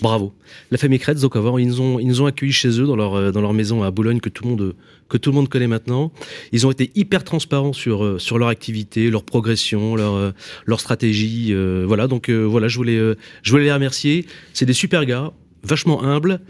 [0.00, 0.32] Bravo.
[0.70, 3.14] La famille Kretz, donc ils nous ont, ils nous ont accueillis chez eux dans leur,
[3.14, 4.74] euh, dans leur maison à Boulogne que tout le monde,
[5.08, 6.12] que tout le monde connaît maintenant.
[6.52, 10.30] Ils ont été hyper transparents sur, euh, sur leur activité, leur progression, leur, euh,
[10.66, 11.54] leur stratégie.
[11.86, 12.98] voilà, donc voilà, je voulais,
[13.42, 14.26] je voulais les remercier.
[14.52, 16.40] C'est des super gars, vachement humbles.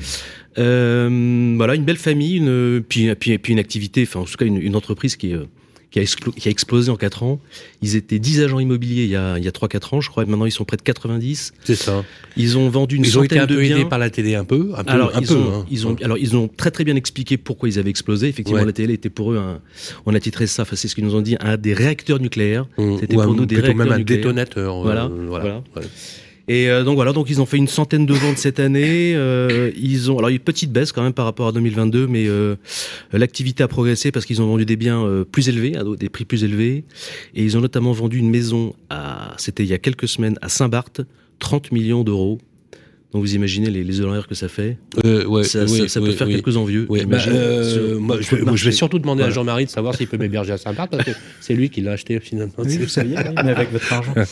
[0.56, 4.60] voilà, une belle famille, une, puis, puis, puis une activité, enfin en tout cas une,
[4.60, 5.38] une entreprise qui est
[6.02, 7.40] qui a, explosé en 4 ans.
[7.82, 10.24] Ils étaient 10 agents immobiliers il y a, il y a 3-4 ans, je crois,
[10.24, 11.52] et maintenant ils sont près de 90.
[11.62, 12.04] C'est ça.
[12.36, 13.76] Ils ont vendu une ils centaine ont été de biens.
[13.76, 15.66] aidés par la télé un peu, un peu, alors, un ils peu, ont, hein.
[15.70, 18.26] ils ont, alors, ils ont très très bien expliqué pourquoi ils avaient explosé.
[18.28, 18.66] Effectivement, Ouais.
[18.66, 19.60] la télé était pour eux un,
[20.06, 22.66] on a titré ça, enfin, c'est ce qu'ils nous ont dit, un des réacteurs nucléaires.
[22.76, 22.96] Mmh.
[23.00, 24.20] C'était Ou pour un- nous des réacteurs même un nucléaires.
[24.22, 24.76] détonateur.
[24.78, 25.62] euh, Voilà, voilà.
[25.76, 25.82] Ouais.
[26.46, 29.14] Et euh, donc voilà, donc ils ont fait une centaine de ventes cette année.
[29.14, 32.56] Euh, ils ont alors une petite baisse quand même par rapport à 2022, mais euh,
[33.12, 36.24] l'activité a progressé parce qu'ils ont vendu des biens euh, plus élevés, à des prix
[36.24, 36.84] plus élevés,
[37.34, 40.48] et ils ont notamment vendu une maison à, c'était il y a quelques semaines à
[40.48, 41.00] Saint-Barth,
[41.38, 42.38] 30 millions d'euros.
[43.14, 44.76] Donc vous imaginez les, les honoraires que ça fait.
[45.04, 46.34] Euh, ouais, ça, oui, ça- ça peut oui, faire oui.
[46.34, 46.84] quelques envieux.
[46.88, 48.72] Oui, bah, euh, moi, je, vais- moi, je vais marché.
[48.72, 49.30] surtout demander à.
[49.30, 52.18] Jean-Marie de savoir s'il peut m'héberger à Saint-Barth parce que c'est lui qui l'a acheté
[52.18, 52.52] finalement.
[52.58, 54.14] Oui, vous saviez, oui, mais avec votre argent.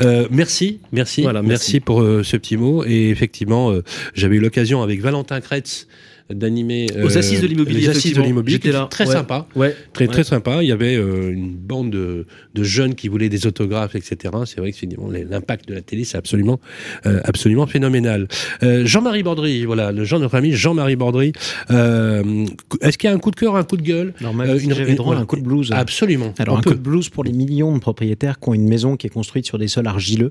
[0.00, 1.80] Euh, merci, merci, Voilà, merci, merci.
[1.80, 2.84] pour euh, ce petit mot.
[2.84, 3.82] Et effectivement, euh,
[4.14, 5.86] j'avais eu l'occasion avec Valentin Kretz
[6.30, 8.58] d'animer euh, Aux assises de l'immobilier, les assises de l'immobilier,
[8.90, 9.12] très Ouais.
[9.12, 9.46] sympa.
[9.56, 9.74] Ouais.
[9.92, 10.12] Très, Ouais.
[10.12, 10.62] très sympa.
[10.62, 14.34] Il y avait euh, une bande de, de jeunes qui voulaient des autographes, etc.
[14.46, 16.60] C'est vrai que finalement, l'impact de la télé, c'est absolument,
[17.06, 18.28] euh, absolument phénoménal.
[18.62, 21.32] Euh, Jean-Marie Bordry, voilà, le Jean, notre ami Jean-Marie Bordry.
[21.70, 22.46] Euh,
[22.80, 24.14] Est-ce qu'il y a un coup de cœur, un coup de gueule?
[24.22, 25.20] Euh, une- une- voilà.
[25.20, 25.70] un coup de blues.
[25.72, 26.34] Absolument.
[26.38, 26.70] Alors un peut.
[26.70, 29.46] coup de blues pour les millions de propriétaires qui ont une maison qui est construite
[29.46, 30.30] sur des sols argileux,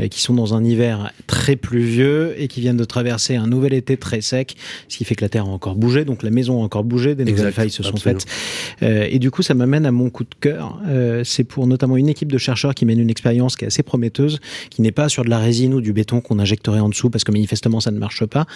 [0.00, 3.72] euh, qui sont dans un hiver très pluvieux et qui viennent de traverser un nouvel
[3.74, 4.56] été très sec,
[4.88, 7.14] ce qui fait que la terre a encore bougé, donc la maison a encore bougé,
[7.14, 8.20] des nouvelles failles se sont absolument.
[8.20, 8.82] faites.
[8.82, 10.80] Euh, et du coup, ça m'amène à mon coup de cœur.
[10.86, 13.82] Euh, c'est pour notamment une équipe de chercheurs qui mène une expérience qui est assez
[13.82, 17.10] prometteuse, qui n'est pas sur de la résine ou du béton qu'on injecterait en dessous
[17.10, 18.46] parce que manifestement ça ne marche pas,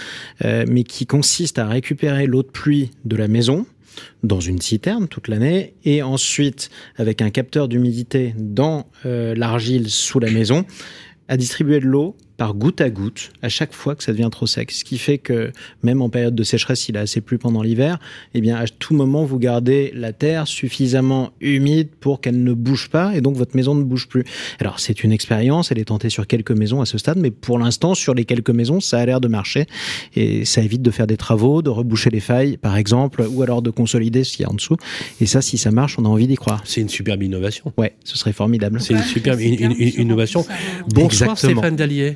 [0.45, 3.67] euh, mais qui consiste à récupérer l'eau de pluie de la maison
[4.23, 10.19] dans une citerne toute l'année et ensuite avec un capteur d'humidité dans euh, l'argile sous
[10.19, 10.65] la maison
[11.29, 14.47] à distribuer de l'eau par goutte à goutte à chaque fois que ça devient trop
[14.47, 14.71] sec.
[14.73, 17.99] Ce qui fait que même en période de sécheresse, s'il a assez plu pendant l'hiver,
[18.35, 22.89] eh bien à tout moment vous gardez la terre suffisamment humide pour qu'elle ne bouge
[22.89, 24.25] pas et donc votre maison ne bouge plus.
[24.61, 27.59] Alors c'est une expérience, elle est tentée sur quelques maisons à ce stade, mais pour
[27.59, 29.67] l'instant sur les quelques maisons, ça a l'air de marcher
[30.17, 33.63] et ça évite de faire des travaux, de reboucher les failles par exemple, ou alors
[33.63, 34.77] de consolider ce qu'il y a en dessous.
[35.21, 36.63] Et ça, si ça marche, on a envie d'y croire.
[36.65, 37.73] C'est une superbe innovation.
[37.77, 38.81] Ouais, ce serait formidable.
[38.81, 40.45] C'est une superbe une- une- une innovation.
[40.89, 41.37] Bonsoir Exactement.
[41.61, 42.15] Stéphane Dallier.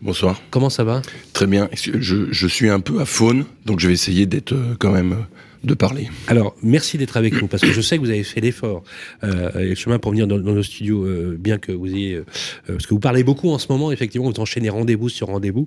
[0.00, 0.40] Bonsoir.
[0.50, 1.02] Comment ça va?
[1.32, 1.68] Très bien.
[1.74, 5.12] Je, je suis un peu à faune, donc je vais essayer d'être euh, quand même
[5.12, 5.16] euh,
[5.64, 6.08] de parler.
[6.28, 8.84] Alors, merci d'être avec nous, parce que je sais que vous avez fait l'effort
[9.24, 12.14] euh, et le chemin pour venir dans, dans nos studios, euh, bien que vous ayez...
[12.14, 12.24] euh,
[12.68, 15.66] parce que vous parlez beaucoup en ce moment, effectivement, vous enchaînez rendez-vous sur rendez-vous.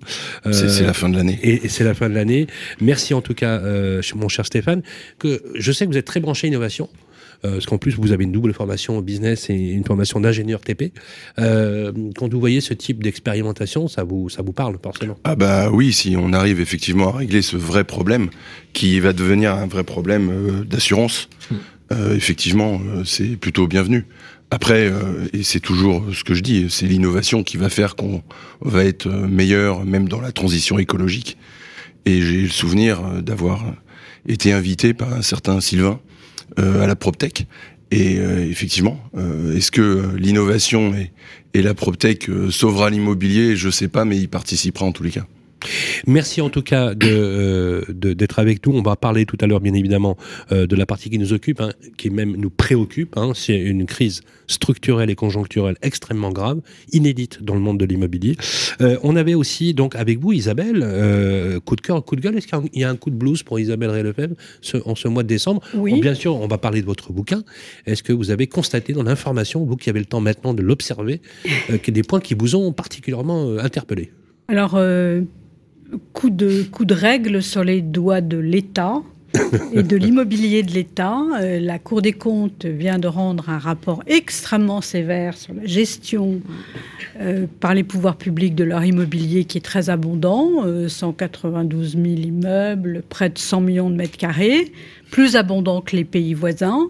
[0.51, 1.37] C'est la fin de l'année.
[1.43, 2.47] Et, et c'est la fin de l'année.
[2.79, 3.61] Merci en tout cas,
[4.15, 4.81] mon cher Stéphane,
[5.19, 6.87] que je sais que vous êtes très branché innovation.
[7.45, 10.61] Euh, parce qu'en plus, vous avez une double formation au business et une formation d'ingénieur
[10.61, 10.93] TP.
[11.39, 15.17] Euh, quand vous voyez ce type d'expérimentation, ça vous, ça vous parle forcément.
[15.23, 18.29] Ah bah oui, si on arrive effectivement à régler ce vrai problème,
[18.73, 21.29] qui va devenir un vrai problème euh, d'assurance,
[21.91, 24.05] euh, effectivement, euh, c'est plutôt bienvenu.
[24.49, 28.21] Après, euh, et c'est toujours ce que je dis, c'est l'innovation qui va faire qu'on
[28.61, 31.37] va être meilleur, même dans la transition écologique.
[32.05, 33.63] Et j'ai le souvenir d'avoir
[34.27, 36.10] été invité par un certain Sylvain euh,
[36.57, 37.47] à la PropTech.
[37.91, 40.93] Et euh, effectivement, euh, est-ce que euh, l'innovation
[41.53, 43.57] et, la PropTech euh, sauvera l'immobilier?
[43.57, 45.27] Je sais pas, mais il participera en tous les cas.
[46.07, 48.73] Merci en tout cas de, euh, de- d'être avec nous.
[48.75, 50.17] On va parler tout à l'heure, bien évidemment,
[50.51, 53.17] euh, de la partie qui nous occupe, hein, qui même nous préoccupe.
[53.17, 53.31] Hein.
[53.35, 56.59] C'est une crise structurelle et conjoncturelle extrêmement grave,
[56.91, 58.35] inédite dans le monde de l'immobilier.
[58.81, 62.37] Euh, on avait aussi donc avec vous, Isabelle, euh, coup de cœur, coup de gueule.
[62.37, 65.23] Est-ce qu'il y a un coup de blues pour Isabelle Ray-Lefebvre ce, en ce mois
[65.23, 65.61] de décembre?
[65.75, 65.99] Oui.
[66.01, 67.43] Bien sûr, on va parler de votre bouquin.
[67.85, 71.21] Est-ce que vous avez constaté dans l'information, vous qui avez le temps maintenant de l'observer,
[71.69, 74.11] euh, qu'il y a des points qui vous ont particulièrement euh, interpellé?
[74.47, 75.21] Alors, euh,
[76.13, 79.01] coup, de, coup de règle sur les doigts de l'État
[79.73, 81.21] et de l'immobilier de l'État.
[81.39, 86.41] Euh, la Cour des comptes vient de rendre un rapport extrêmement sévère sur la gestion
[87.19, 92.05] euh, par les pouvoirs publics de leur immobilier qui est très abondant, euh, 192 000
[92.05, 94.71] immeubles, près de 100 millions de mètres carrés,
[95.11, 96.89] plus abondant que les pays voisins,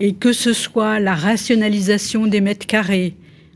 [0.00, 3.14] et que ce soit la rationalisation des mètres carrés.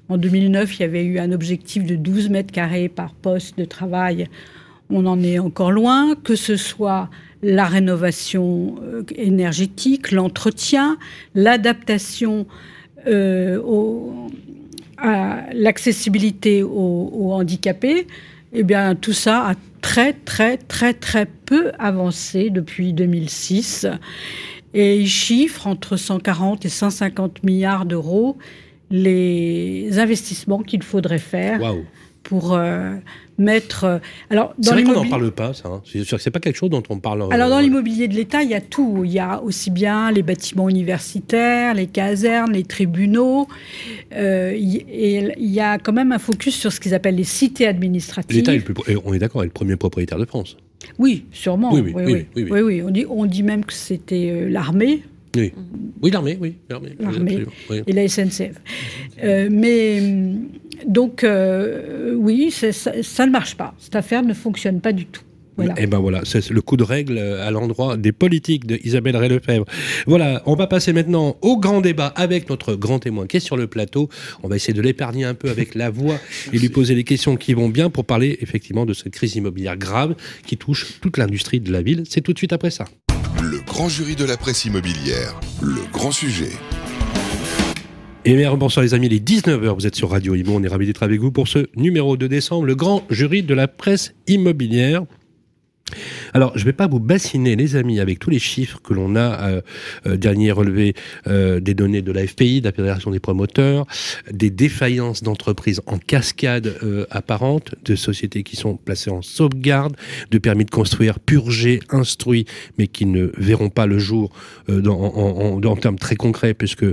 [0.08, 3.64] En 2009, il y avait eu un objectif de 12 mètres carrés par poste de
[3.64, 4.28] travail.
[4.90, 7.10] On en est encore loin, que ce soit
[7.42, 10.96] la rénovation euh, énergétique, l'entretien,
[11.34, 12.46] l'adaptation
[13.06, 14.28] euh, au-
[15.52, 18.06] l'accessibilité aux, handicapés,
[18.52, 23.86] eh bien, tout ça a très, très, très, très peu avancé depuis 2006.
[24.72, 28.36] Et il chiffre entre 140 et 150 milliards d'euros
[28.90, 31.60] les investissements qu'il faudrait faire
[32.26, 32.94] pour euh,
[33.38, 33.84] mettre.
[33.84, 33.98] Euh,
[34.30, 35.68] alors, c'est vrai qu'on n'en parle pas, ça.
[35.68, 35.82] Hein.
[35.84, 37.22] C'est sûr que c'est pas quelque chose dont on parle.
[37.22, 39.02] Euh, Alors, dans l'immobilier de l'État, il y a tout.
[39.04, 43.46] Il y a aussi bien les bâtiments universitaires, les casernes, les tribunaux.
[44.10, 48.36] et il y a quand même un focus sur ce qu'ils appellent les cités administratives.
[48.36, 48.52] L'État,
[49.04, 50.56] on est d'accord, est le premier propriétaire de France.
[50.98, 51.72] Oui, sûrement.
[51.72, 52.44] Oui, oui, oui.
[52.50, 55.02] oui, On, dit, on dit même que c'était l'armée.
[55.36, 55.52] Oui,
[56.02, 56.56] oui l'armée, oui.
[56.68, 56.96] L'armée
[57.86, 58.60] et la SNCF.
[59.50, 60.00] mais
[60.86, 63.74] donc, euh, oui, ça, ne marche pas.
[63.78, 65.22] Cette affaire ne fonctionne pas du tout.
[65.58, 69.16] Et eh ben voilà, c'est le coup de règle à l'endroit des politiques de Isabelle
[69.16, 69.64] Ray-Lefebvre.
[70.06, 73.56] Voilà, on va passer maintenant au grand débat avec notre grand témoin qui est sur
[73.56, 74.10] le plateau.
[74.42, 76.18] On va essayer de l'épargner un peu avec la voix
[76.52, 79.78] et lui poser les questions qui vont bien pour parler effectivement de cette crise immobilière
[79.78, 80.14] grave
[80.46, 82.02] qui touche toute l'industrie de la ville.
[82.06, 82.84] C'est tout de suite après ça.
[83.42, 86.52] Le grand jury de la presse immobilière, le grand sujet.
[88.24, 90.68] Et bien, bonsoir les amis, il est 19h, vous êtes sur Radio Imo, on est
[90.68, 94.14] ravis d'être avec vous pour ce numéro de décembre, le grand jury de la presse
[94.26, 95.02] immobilière.
[96.34, 99.14] Alors, je ne vais pas vous bassiner, les amis, avec tous les chiffres que l'on
[99.14, 99.60] a, euh,
[100.06, 100.94] euh, dernier relevé
[101.28, 103.86] euh, des données de la FPI, de la Fédération des promoteurs,
[104.30, 106.74] des défaillances d'entreprises en cascade
[107.10, 109.96] apparentes, de sociétés qui sont placées en sauvegarde,
[110.30, 112.46] de permis de construire purgés, instruits,
[112.78, 114.30] mais qui ne verront pas le jour
[114.68, 116.86] en, en, termes très concrets, puisque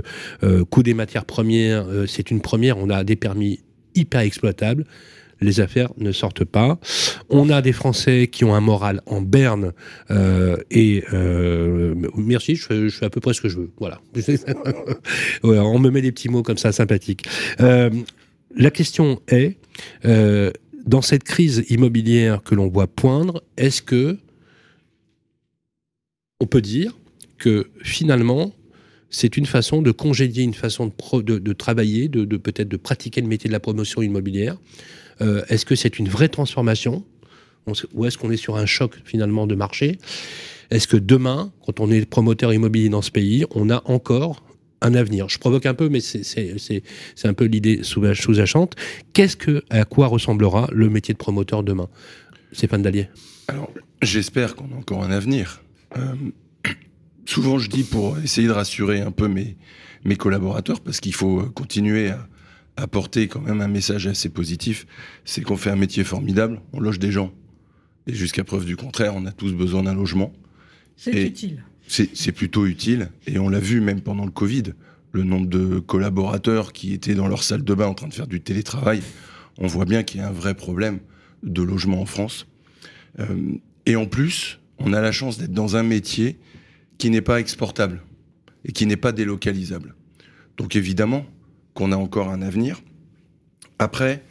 [0.70, 3.60] coût des matières premières, c'est une première, on a des permis
[3.94, 4.84] hyper exploitables
[5.44, 6.78] les affaires ne sortent pas.
[7.28, 9.72] On a des Français qui ont un moral en berne
[10.10, 13.70] euh, et euh, merci, je fais, à peu près ce que je veux.
[13.78, 14.00] Voilà.
[15.42, 17.26] on me met des petits mots comme ça sympathiques.
[17.60, 17.90] Euh,
[18.56, 19.56] la question est,
[20.86, 24.18] dans cette crise immobilière que l'on voit poindre, est-ce que
[26.40, 26.96] on peut dire
[27.38, 28.52] que finalement
[29.14, 33.48] c'est une façon de congédier une façon de, travailler, de, peut-être de pratiquer le métier
[33.48, 34.56] de la promotion immobilière,
[35.20, 37.04] est-ce que c'est une vraie transformation?
[37.94, 39.98] Ou est-ce qu'on est sur un choc finalement de marché?
[40.70, 44.42] Est-ce que demain, quand on est promoteur immobilier dans ce pays, on a encore
[44.80, 45.28] un avenir?
[45.28, 46.82] Je provoque un peu, mais c'est
[47.24, 48.74] un peu l'idée sous-jacente.
[49.12, 51.88] Qu'est-ce que, à quoi ressemblera le métier de promoteur demain?
[52.52, 53.08] Stéphane Dallier.
[53.48, 53.70] Alors,
[54.02, 55.62] j'espère qu'on a encore un avenir.
[55.96, 56.14] Euh,
[57.26, 59.56] souvent, je dis pour essayer de rassurer un peu mes,
[60.04, 62.26] mes collaborateurs, parce qu'il faut continuer à,
[62.76, 64.86] apporter quand même un message assez positif,
[65.24, 67.32] c'est qu'on fait un métier formidable, on loge des gens.
[68.06, 70.32] Et jusqu'à preuve du contraire, on a tous besoin d'un logement.
[70.96, 71.64] C'est utile.
[71.86, 73.10] C'est plutôt utile.
[73.26, 74.74] Et on l'a vu même pendant le Covid,
[75.12, 78.26] le nombre de collaborateurs qui étaient dans leur salle de bain en train de faire
[78.26, 79.02] du télétravail.
[79.58, 80.98] On voit bien qu'il y a un vrai problème
[81.42, 82.46] de logement en France.
[83.20, 83.52] Euh,
[83.86, 86.38] et en plus, on a la chance d'être dans un métier
[86.98, 88.02] qui n'est pas exportable
[88.64, 89.94] et qui n'est pas délocalisable.
[90.56, 91.26] Donc évidemment,
[91.74, 92.80] qu'on a encore un avenir.
[93.78, 94.22] Après,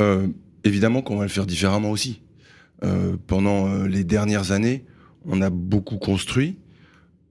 [0.00, 0.26] euh,
[0.64, 2.22] évidemment qu'on va le faire différemment aussi.
[2.84, 4.84] Euh, pendant euh, les dernières années,
[5.24, 6.58] on a beaucoup construit.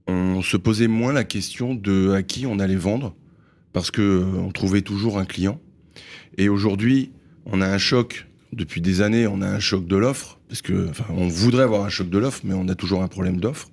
[0.08, 3.16] On se posait moins la question de à qui on allait vendre
[3.74, 5.60] parce que on trouvait toujours un client.
[6.38, 7.12] Et aujourd'hui,
[7.46, 8.28] on a un choc.
[8.54, 11.90] Depuis des années, on a un choc de l'offre parce que, on voudrait avoir un
[11.90, 13.70] choc de l'offre, mais on a toujours un problème d'offre.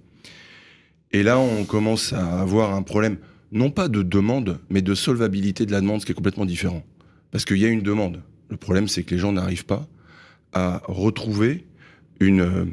[1.13, 3.19] Et là, on commence à avoir un problème
[3.53, 6.83] non pas de demande, mais de solvabilité de la demande, ce qui est complètement différent.
[7.31, 8.21] Parce qu'il y a une demande.
[8.51, 9.87] Le problème, c'est que les gens n'arrivent pas
[10.53, 11.65] à retrouver
[12.23, 12.65] euh,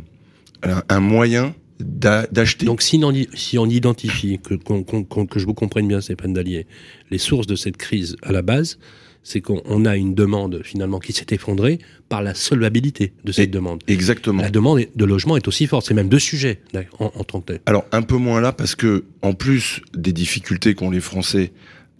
[0.64, 2.66] un moyen d'acheter.
[2.66, 6.68] Donc si on, identifie, que, que je vous comprenne bien, Stéphane Dallier,
[7.12, 8.80] les sources de cette crise à la base,
[9.24, 13.84] c'est qu'on a une demande finalement qui s'est effondrée par la solvabilité de cette demande.
[13.88, 14.42] Exactement.
[14.42, 15.86] La demande de logement est aussi forte.
[15.88, 16.62] C'est même deux sujets
[17.00, 17.62] en, en, tant que tel.
[17.66, 21.52] Alors un peu moins là parce que en plus des difficultés qu'ont les Français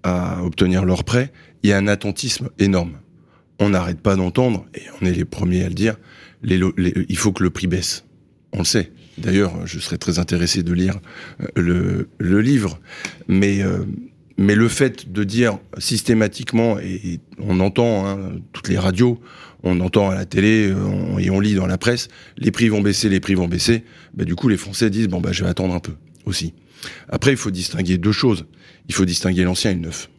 [0.04, 1.32] à obtenir leurs prêts,
[1.64, 2.94] il y a un attentisme énorme.
[3.60, 5.98] On n'arrête pas d'entendre et on est les premiers à le dire.
[6.44, 8.06] il faut que le prix baisse.
[8.54, 8.92] On le sait.
[9.18, 11.00] D'ailleurs, je serais très intéressé de lire
[11.58, 12.80] euh, le, livre,
[13.28, 13.84] mais euh,
[14.40, 19.20] mais le fait de dire systématiquement, et, on entend hein, toutes les radios,
[19.64, 20.74] on entend à la télé
[21.20, 24.24] et on lit dans la presse, les prix vont baisser, les prix vont baisser, bah,
[24.24, 25.92] du coup les Français disent, bon bah je vais attendre un peu
[26.26, 26.54] aussi.
[27.10, 28.46] Après, il faut distinguer deux choses.
[28.88, 30.10] Il faut distinguer l'ancien et le neuf.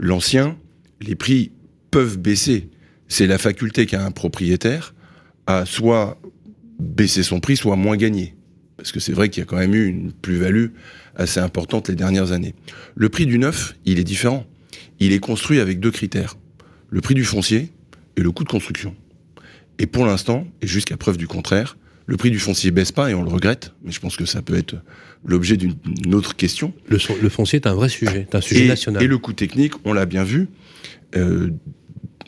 [0.00, 0.58] L'ancien,
[1.00, 1.52] les prix
[1.92, 2.68] peuvent baisser.
[3.06, 4.92] C'est la faculté qu'a un propriétaire
[5.46, 6.20] à soit
[6.80, 8.34] baisser son prix, soit moins gagner.
[8.76, 10.66] Parce que c'est vrai qu'il y a quand même eu une plus-value
[11.16, 12.54] assez importante les dernières années.
[12.94, 14.46] Le prix du neuf, il est différent.
[15.00, 16.36] Il est construit avec deux critères.
[16.88, 17.72] le prix du foncier
[18.16, 18.94] et le coût de construction.
[19.78, 21.76] Et pour l'instant, et jusqu'à preuve du contraire,
[22.06, 24.40] le prix du foncier baisse pas et on le regrette, mais je pense que ça
[24.40, 24.76] peut être
[25.24, 25.74] l'objet d'une
[26.14, 26.72] autre question.
[26.88, 29.02] Le, le, foncier est un vrai sujet, c'est un sujet national.
[29.02, 30.48] Et le coût technique, on l'a bien vu,
[31.16, 31.50] euh,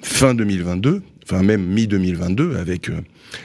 [0.02, 3.00] fin 2022, enfin même mi-2022, avec euh,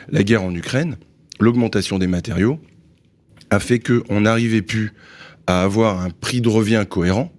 [0.10, 0.98] la guerre en Ukraine,
[1.40, 2.60] l'augmentation des matériaux
[3.52, 4.94] a fait qu'on n'arrivait plus
[5.48, 7.32] à avoir un prix de revient cohérent,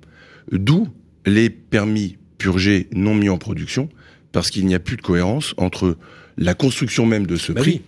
[0.52, 0.88] d'où
[1.26, 3.88] les permis purgés non mis en production,
[4.32, 5.96] parce qu'il n'y a plus de cohérence entre
[6.36, 7.82] la construction même de ce bah prix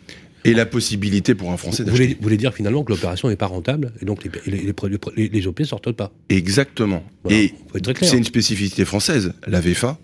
[0.44, 2.14] et la possibilité pour un Français d'acheter.
[2.14, 4.72] Vous voulez dire finalement que l'opération n'est pas rentable et donc les, les,
[5.16, 7.04] les, les OP ne sortent pas Exactement.
[7.28, 7.52] et
[8.00, 9.32] c'est une spécificité française.
[9.46, 9.98] La VFA,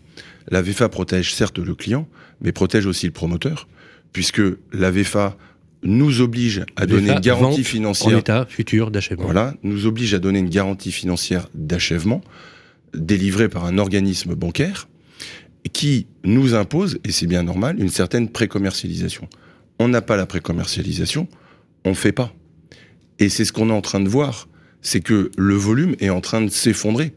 [0.51, 2.09] la VFA protège certes le client,
[2.41, 3.69] mais protège aussi le promoteur,
[4.13, 5.37] puisque la VFA
[5.83, 8.17] nous oblige à donner une garantie financière.
[8.17, 9.25] En état futur d'achèvement.
[9.25, 12.23] Voilà, nous oblige à donner une garantie financière d'achèvement
[12.95, 14.89] délivrée par un organisme bancaire
[15.73, 19.29] qui nous impose, et c'est bien normal, une certaine pré-commercialisation.
[19.79, 21.29] On n'a pas la pré-commercialisation,
[21.85, 22.33] on ne fait pas.
[23.19, 24.49] Et c'est ce qu'on est en train de voir,
[24.81, 27.13] c'est que le volume est en train de s'effondrer.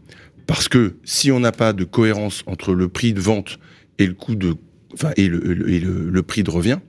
[0.45, 3.59] Parce que si on n'a pas de cohérence entre le prix de vente
[3.97, 4.55] et le coût de,
[4.93, 6.79] enfin, et le, prix de revient,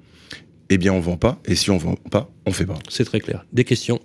[0.71, 1.39] eh bien on vend pas.
[1.45, 2.79] Et si on vend pas, on fait pas.
[2.89, 3.45] C'est très clair.
[3.53, 4.01] Des questions?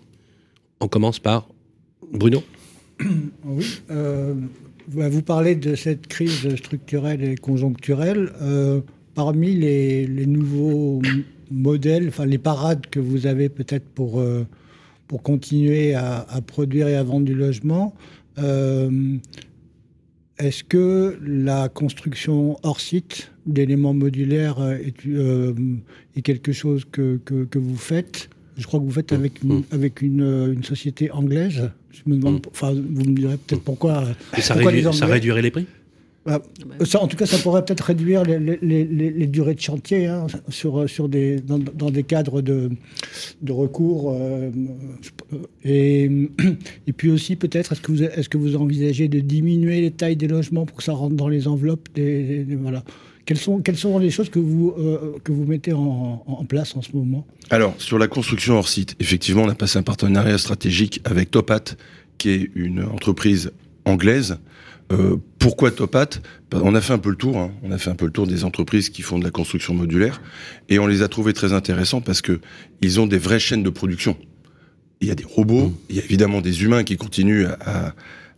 [0.79, 1.47] On commence par
[2.11, 2.43] Bruno.
[3.45, 3.81] Oui.
[3.89, 4.35] Euh,
[4.87, 8.31] bah, vous parlez de cette crise structurelle et conjoncturelle.
[8.41, 8.81] Euh,
[9.13, 11.01] parmi les, nouveaux
[11.49, 14.45] modèles, enfin les parades que vous avez peut-être pour, euh,
[15.07, 17.93] pour continuer à, produire et à vendre du logement,
[18.39, 19.17] euh,
[20.41, 24.93] est-ce que la construction hors site d'éléments modulaires est,
[26.15, 28.29] est, quelque chose que, que vous faites?
[28.57, 29.63] Je crois que vous faites avec une, mmh.
[29.71, 31.71] avec une, euh, une société anglaise.
[31.91, 32.49] Je me demande, mmh.
[32.51, 34.05] enfin, vous me direz peut-être pourquoi.
[34.37, 35.65] ça, réduit, ça, réduirait les prix?
[36.23, 36.39] Bah,
[36.85, 40.27] ça, en tout cas, ça pourrait peut-être réduire les, les, les, durées de chantier hein,
[40.49, 42.69] sur, sur des, dans, dans, des cadres de,
[43.41, 44.15] de recours.
[44.15, 44.51] Euh,
[45.63, 46.03] et,
[46.87, 50.15] et puis aussi, peut-être, est-ce que, vous, est-ce que vous envisagez de diminuer les tailles
[50.15, 52.83] des logements pour que ça rentre dans les enveloppes des, voilà.
[53.25, 56.75] Quelles sont, quelles sont les choses que vous, euh, que vous mettez en, en, place
[56.75, 57.25] en ce moment?
[57.49, 61.63] Alors, sur la construction hors site, effectivement, on a passé un partenariat stratégique avec Topat,
[62.19, 63.51] qui est une entreprise
[63.85, 64.37] anglaise.
[64.91, 66.09] Euh, pourquoi Topat
[66.53, 67.37] On a fait un peu le tour.
[67.37, 67.51] Hein.
[67.63, 70.21] On a fait un peu le tour des entreprises qui font de la construction modulaire,
[70.69, 72.39] et on les a trouvés très intéressants parce que
[72.81, 74.17] ils ont des vraies chaînes de production.
[74.99, 75.75] Il y a des robots, mmh.
[75.89, 77.95] il y a évidemment des humains qui continuent à,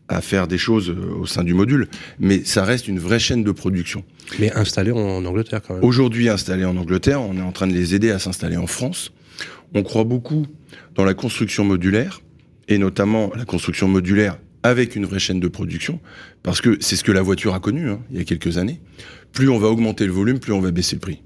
[0.07, 1.87] à faire des choses euh, au sein du module,
[2.19, 4.03] mais ça reste une vraie chaîne de production.
[4.39, 5.83] Mais installée en Angleterre quand même.
[5.83, 9.11] Aujourd'hui installée en Angleterre, on est en train de les aider à s'installer en France.
[9.73, 10.45] On croit beaucoup
[10.95, 12.21] dans la construction modulaire,
[12.67, 15.99] et notamment la construction modulaire avec une vraie chaîne de production,
[16.41, 18.79] parce que c'est ce que la voiture a connu hein, il y a quelques années.
[19.31, 21.21] Plus on va augmenter le volume, plus on va baisser le prix.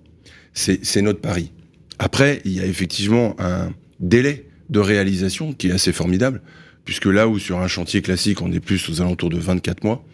[0.54, 1.52] C'est notre pari.
[2.00, 3.70] Après, il y a effectivement un
[4.00, 6.42] délai de réalisation qui est assez formidable
[6.88, 10.06] puisque là où sur un chantier classique, on est plus aux alentours de 24 mois,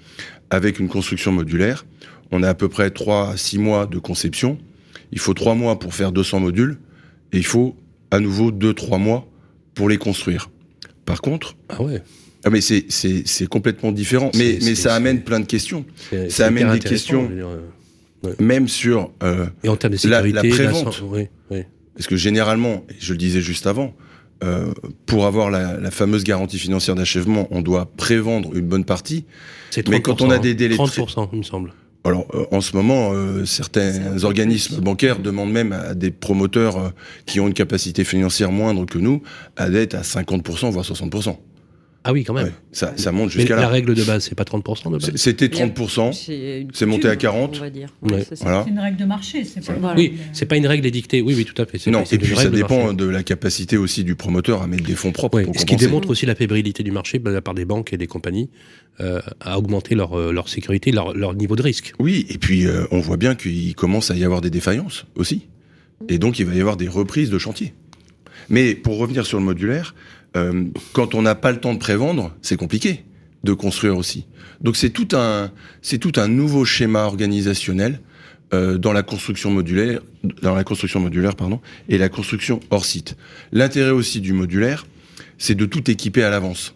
[0.49, 1.85] avec une construction modulaire,
[2.31, 4.57] on a à peu près 3 à 6 mois de conception.
[5.11, 6.79] Il faut 3 mois pour faire 200 modules,
[7.31, 7.75] et il faut
[8.09, 9.29] à nouveau 2-3 mois
[9.75, 10.49] pour les construire.
[11.05, 11.55] Par contre...
[11.69, 12.01] Ah ouais
[12.45, 14.31] ah mais c'est, c'est, complètement différent.
[14.35, 15.85] Mais, mais ça amène plein de questions.
[16.29, 20.49] Ça amène des questions, euh, même sur euh, et en termes de sécurité, la, la
[20.49, 21.01] prévente.
[21.05, 21.63] Oui, oui.
[21.95, 23.93] Parce que généralement, je le disais juste avant,
[24.43, 24.73] euh,
[25.05, 29.25] pour avoir la, fameuse garantie financière d'achèvement, on doit prévendre une bonne partie.
[29.87, 31.73] Mais quand on a des délais 30%, il me semble.
[32.03, 36.91] Alors, euh, en ce moment, euh, certains organismes bancaires demandent même à des promoteurs
[37.25, 39.21] qui ont une capacité financière moindre que nous
[39.55, 41.37] à d'être à 50%, voire 60%.
[42.05, 42.51] Ah oui, quand même.
[42.73, 43.61] ça, ça, monte jusqu'à là.
[43.61, 47.49] La règle de base, c'est pas 30% de base C'était 30%, c'est monté à 40%.
[47.53, 47.89] On va dire.
[48.33, 49.93] C'est une règle de marché, c'est pas...
[49.95, 51.89] Oui, c'est pas une règle édictée, oui, oui, tout à fait.
[51.89, 55.11] Non, et puis ça dépend de, la capacité aussi du promoteur à mettre des fonds
[55.11, 57.97] propres Ce qui démontre aussi la fébrilité du marché de la part des banques et
[57.97, 58.49] des compagnies
[58.99, 61.93] euh, à augmenter leur, euh, leur sécurité, leur, leur, niveau de risque.
[61.99, 65.47] Oui, et puis euh, on voit bien qu'il commence à y avoir des défaillances aussi.
[66.09, 67.73] Et donc il va y avoir des reprises de chantier.
[68.49, 69.95] Mais pour revenir sur le modulaire,
[70.35, 73.03] euh, quand on n'a pas le temps de prévendre, c'est compliqué
[73.43, 74.25] de construire aussi.
[74.61, 77.99] Donc c'est tout un c'est tout un nouveau schéma organisationnel
[78.53, 80.01] euh, dans la construction modulaire,
[80.41, 83.17] dans la construction modulaire pardon, et la construction hors site.
[83.51, 84.85] L'intérêt aussi du modulaire,
[85.37, 86.75] c'est de tout équiper à l'avance.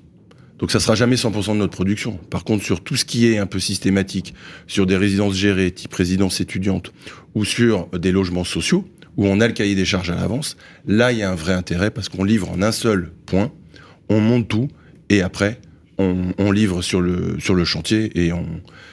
[0.59, 2.17] Donc ça sera jamais 100% de notre production.
[2.29, 4.33] Par contre, sur tout ce qui est un peu systématique,
[4.65, 6.91] sur des résidences gérées, type résidence étudiante,
[7.35, 8.87] ou sur des logements sociaux,
[9.17, 11.53] où on a le cahier des charges à l'avance, là, il y a un vrai
[11.53, 13.51] intérêt parce qu'on livre en un seul point,
[14.09, 14.69] on monte tout,
[15.09, 15.59] et après,
[15.97, 18.45] on, livre sur le, sur le chantier et on,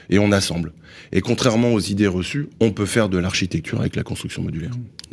[0.09, 0.73] et on assemble.
[1.13, 4.73] Et contrairement aux idées reçues, on peut faire de l'architecture avec la construction modulaire.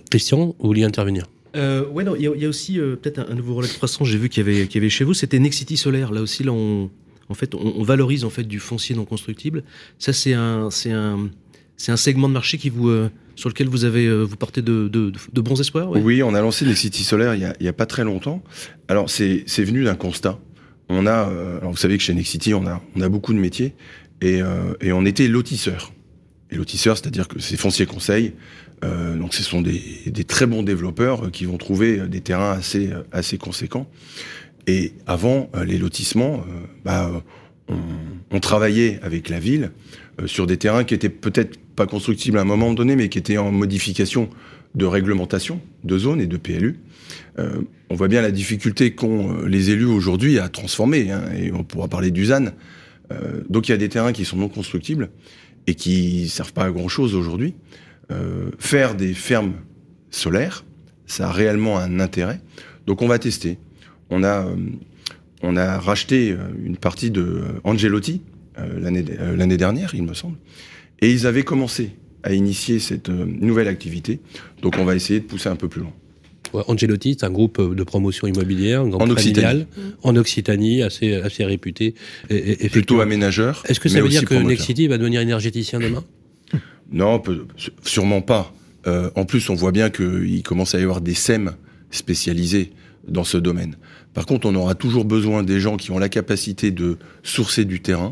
[0.10, 1.26] Christian, vous vouliez intervenir?
[1.56, 4.08] Euh, ouais, non, il y, a aussi euh, peut-être un, nouveau relais de croissance.
[4.08, 5.14] J'ai vu qu'il y avait, qu'il y avait chez vous.
[5.14, 6.14] C'était Nexity Solaire.
[6.14, 6.90] Là aussi, là, on,
[7.28, 9.64] en fait, on, valorise en fait du foncier non constructible.
[10.00, 11.30] Ça, c'est un, c'est un,
[11.76, 14.62] c'est un segment de marché qui vous, euh, sur lequel vous avez, euh, vous portez
[14.62, 15.92] de, de, bons espoirs.
[15.92, 18.44] Oui, on a lancé Nexity Solaire il y a, pas très longtemps.
[18.88, 20.40] Alors, c'est, venu d'un constat.
[20.90, 21.30] On a,
[21.62, 23.76] alors vous savez que chez Nexity, on a, on a beaucoup de métiers
[24.22, 24.42] et,
[24.82, 25.94] et on était lotisseurs.
[26.52, 28.34] Et lotisseurs, c'est-à-dire que c'est foncier conseil.
[28.84, 32.22] Euh, donc ce sont des, des, très bons développeurs euh, qui vont trouver euh, des
[32.22, 33.88] terrains assez, assez conséquents.
[34.68, 36.46] Et avant les lotissements,
[36.86, 37.10] bah,
[37.68, 39.72] on, travaillait avec la ville
[40.26, 43.38] sur des terrains qui étaient peut-être pas constructibles à un moment donné, mais qui étaient
[43.38, 44.30] en modification
[44.76, 46.80] de réglementation, de zone et de PLU.
[47.40, 51.64] Euh, on voit bien la difficulté qu'ont les élus aujourd'hui à transformer, hein, et on
[51.64, 52.46] pourra parler d'USAN.
[53.12, 55.10] Euh, donc il y a des terrains qui sont non constructibles
[55.68, 57.56] et qui servent pas à grand chose aujourd'hui.
[58.12, 59.54] Euh, faire des fermes
[60.10, 60.66] solaires,
[61.06, 62.42] ça a réellement un intérêt.
[62.88, 63.58] Donc on va tester.
[64.10, 64.56] On a, euh,
[65.42, 68.22] on a racheté euh, une partie de Angelotti
[68.58, 70.38] l'année dernière, il me semble,
[71.02, 71.92] et ils avaient commencé
[72.24, 74.20] à initier cette nouvelle activité.
[74.62, 75.94] Donc on va essayer de pousser un peu plus loin.
[76.54, 79.66] Angelotti, c'est un groupe de promotion immobilière, en Occitanie,
[80.04, 81.96] en Occitanie, assez, assez réputé.
[82.30, 83.64] Et, Plutôt aménageur.
[83.68, 86.04] Est-ce que ça veut dire que Nexity va devenir énergéticien demain?
[86.94, 87.24] Non,
[87.84, 88.54] sûrement pas.
[88.86, 91.54] Euh, en plus, on voit bien qu'il commence à y avoir des SEM
[91.90, 92.74] spécialisés
[93.08, 93.78] dans ce domaine.
[94.14, 97.80] Par contre, on aura toujours besoin des gens qui ont la capacité de sourcer du
[97.80, 98.12] terrain,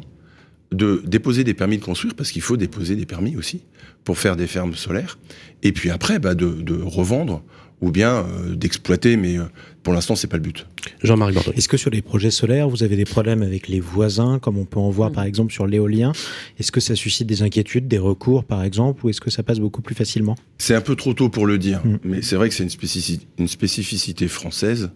[0.72, 3.64] de déposer des permis de construire, parce qu'il faut déposer des permis aussi
[4.04, 5.18] pour faire des fermes solaires,
[5.64, 7.44] et puis après, bah, de, de revendre
[7.82, 9.44] ou bien euh, d'exploiter, mais euh,
[9.84, 10.66] pour l'instant, c'est pas le but.
[11.02, 11.54] Jean-Marc Bordeaux.
[11.56, 14.66] Est-ce que sur les projets solaires, vous avez des problèmes avec les voisins, comme on
[14.66, 16.12] peut en voir par exemple sur l'éolien?
[16.60, 19.60] Est-ce que ça suscite des inquiétudes, des recours par exemple, ou est-ce que ça passe
[19.60, 20.36] beaucoup plus facilement?
[20.58, 21.98] C'est un peu trop tôt pour le dire, mm.
[22.04, 24.92] mais c'est vrai que c'est une, spécificité, une spécificité française.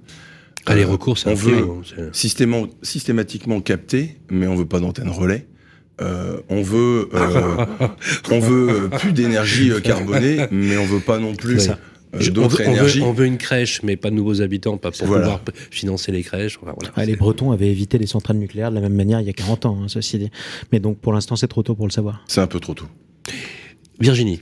[0.66, 1.68] Ah, les euh, recours, on veut
[2.12, 5.48] systématiquement capter, mais on veut pas d'antenne relais.
[6.02, 7.66] Euh, on veut, euh,
[8.32, 13.02] on veut plus d'énergie carbonée, mais on veut pas non plus euh, d'autres énergies.
[13.02, 15.42] On veut, une crèche, mais pas de nouveaux habitants, pas pour pouvoir
[15.72, 16.60] financer les crèches.
[16.62, 17.06] voilà.
[17.06, 19.66] les Bretons avaient évité les centrales nucléaires de la même manière il y a 40
[19.66, 20.32] ans, hein, ceci dit.
[20.72, 22.24] Mais donc pour l'instant, c'est trop tôt pour le savoir.
[22.28, 22.88] C'est un peu trop tôt.
[24.00, 24.42] Virginie.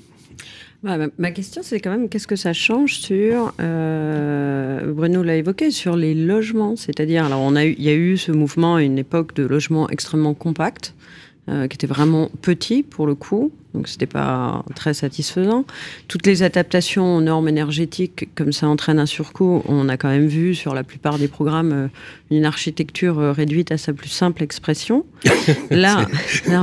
[0.84, 5.70] Bah, ma question, c'est quand même qu'est-ce que ça change sur, euh, Bruno l'a évoqué,
[5.70, 6.76] sur les logements?
[6.76, 9.43] C'est-à-dire, alors on a eu, il y a eu ce mouvement à une époque de
[9.43, 11.02] logements extrêmement compacts, euh,
[11.48, 15.66] qui était vraiment petit pour le coup, donc c'était pas très satisfaisant.
[16.08, 20.28] Toutes les adaptations aux normes énergétiques, comme ça entraîne un surcoût, on a quand même
[20.28, 21.88] vu sur la plupart des programmes euh,
[22.32, 25.06] une architecture euh, réduite à sa plus simple expression.
[25.70, 26.06] Là,
[26.50, 26.62] non.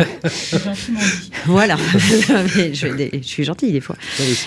[1.47, 3.97] voilà, je, je, suis gentille des fois.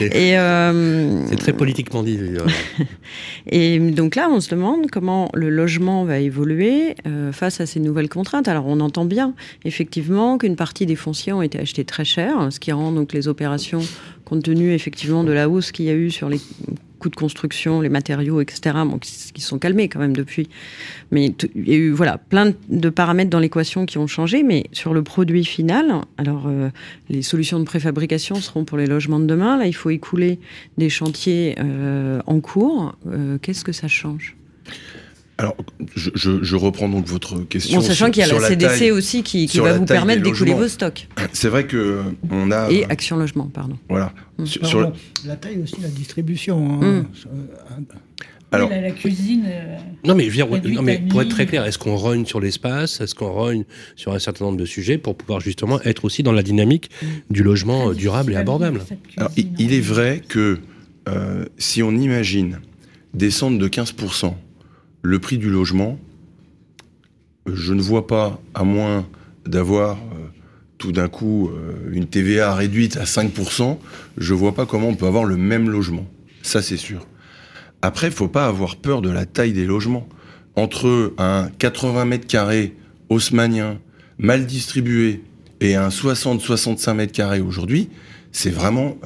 [0.02, 2.20] Euh, c'est très politiquement dit.
[3.48, 6.96] et donc là, on se demande comment le logement va évoluer
[7.32, 8.48] face à ces nouvelles contraintes.
[8.48, 9.34] Alors on entend bien
[9.66, 13.28] effectivement qu'une partie des fonciers ont été achetés très cher ce qui rend donc les
[13.28, 13.82] opérations,
[14.26, 16.40] compte tenu effectivement de la hausse qu'il y a eu sur les
[17.02, 20.50] coûts de construction, les matériaux, etc., bon, qui, sont calmés quand même depuis.
[21.10, 24.66] Mais il y a eu voilà, plein de paramètres dans l'équation qui ont changé, mais
[24.72, 26.70] sur le produit final, alors euh,
[27.10, 29.58] les solutions de préfabrication seront pour les logements de demain.
[29.58, 30.40] Là, il faut écouler
[30.78, 32.96] des chantiers euh, en cours.
[33.08, 34.36] Euh, qu'est-ce que ça change?
[35.42, 35.56] Alors,
[35.96, 37.80] je, reprends donc votre question.
[37.80, 41.08] En sachant qu'il y a la CDC aussi qui, va vous permettre d'écouler vos stocks.
[41.34, 42.70] C'est vrai que on a.
[42.70, 43.76] Et Action Logement, pardon.
[43.90, 44.14] Voilà.
[44.38, 44.46] Mmh.
[44.46, 44.94] Sur,
[45.26, 45.36] la...
[45.36, 46.80] taille aussi, la distribution.
[46.80, 46.80] Hein.
[46.86, 47.86] Mmh.
[48.52, 49.46] Alors, la, cuisine.
[49.48, 50.30] Euh, non mais,
[50.66, 53.02] non mais pour être très clair, est-ce qu'on rogne sur l'espace?
[53.02, 53.64] Est-ce qu'on rogne
[53.96, 57.06] sur un certain nombre de sujets pour pouvoir justement être aussi dans la dynamique mmh.
[57.32, 58.82] du logement euh, durable et abordable?
[59.18, 60.60] Alors, il, est vrai que
[61.10, 62.60] euh, si on imagine
[63.16, 64.36] descendre de 15%
[65.02, 66.00] le prix du logement,
[67.48, 69.08] je ne vois pas, à moins
[69.46, 70.28] d'avoir euh,
[70.78, 73.78] tout d'un coup euh, une TVA réduite à 5%,
[74.18, 76.08] je ne vois pas comment on peut avoir le même logement.
[76.44, 77.08] Ça, c'est sûr.
[77.82, 80.08] Après, il ne faut pas avoir peur de la taille des logements.
[80.56, 82.76] Entre un 80 mètres carrés
[83.10, 83.80] haussmanien,
[84.18, 85.24] mal distribué,
[85.62, 87.90] et un 60-65 mètres carrés aujourd'hui,
[88.32, 88.98] c'est vraiment...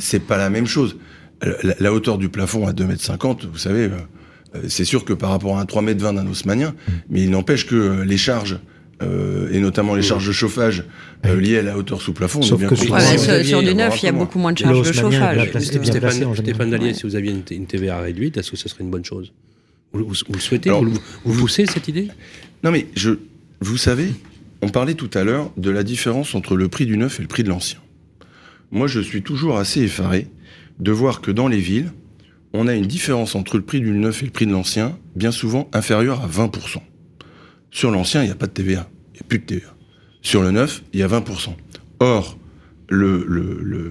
[0.00, 0.96] C'est pas la même chose.
[1.80, 3.90] La, hauteur du plafond à 2 mètres 50, vous savez...
[4.54, 6.74] Euh, c'est sûr que par rapport à un 3 mètres 20 d'un haussmanien,
[7.08, 8.58] mais il n'empêche que euh, les charges
[9.02, 10.84] euh, et notamment les charges de chauffage
[11.24, 12.42] liées à la hauteur sous plafond.
[12.42, 15.50] Sauf que sur, du neuf, il y a beaucoup moins de charges de chauffage.
[16.34, 19.32] Stéphane, Dallier, si vous aviez une, TVA réduite, est-ce que ce serait une bonne chose?
[19.92, 20.70] Vous, le souhaitez?
[20.70, 20.94] Vous,
[21.24, 22.08] vous poussez cette idée?
[22.62, 23.10] Non, mais je,
[23.60, 24.08] vous savez,
[24.62, 27.28] on parlait tout à l'heure de la différence entre le prix du neuf et le
[27.28, 27.80] prix de l'ancien.
[28.70, 30.28] Moi, je suis toujours assez effaré
[30.78, 31.92] de voir que dans les villes,
[32.52, 35.30] on a une différence entre le prix du neuf et le prix de l'ancien, bien
[35.30, 36.78] souvent inférieure à 20%.
[37.70, 38.88] Sur l'ancien, il n'y a pas de TVA.
[39.14, 39.74] Il n'y a plus de TVA.
[40.20, 41.54] Sur le neuf, il y a 20%.
[42.00, 42.38] Or,
[42.88, 43.90] le, le, le,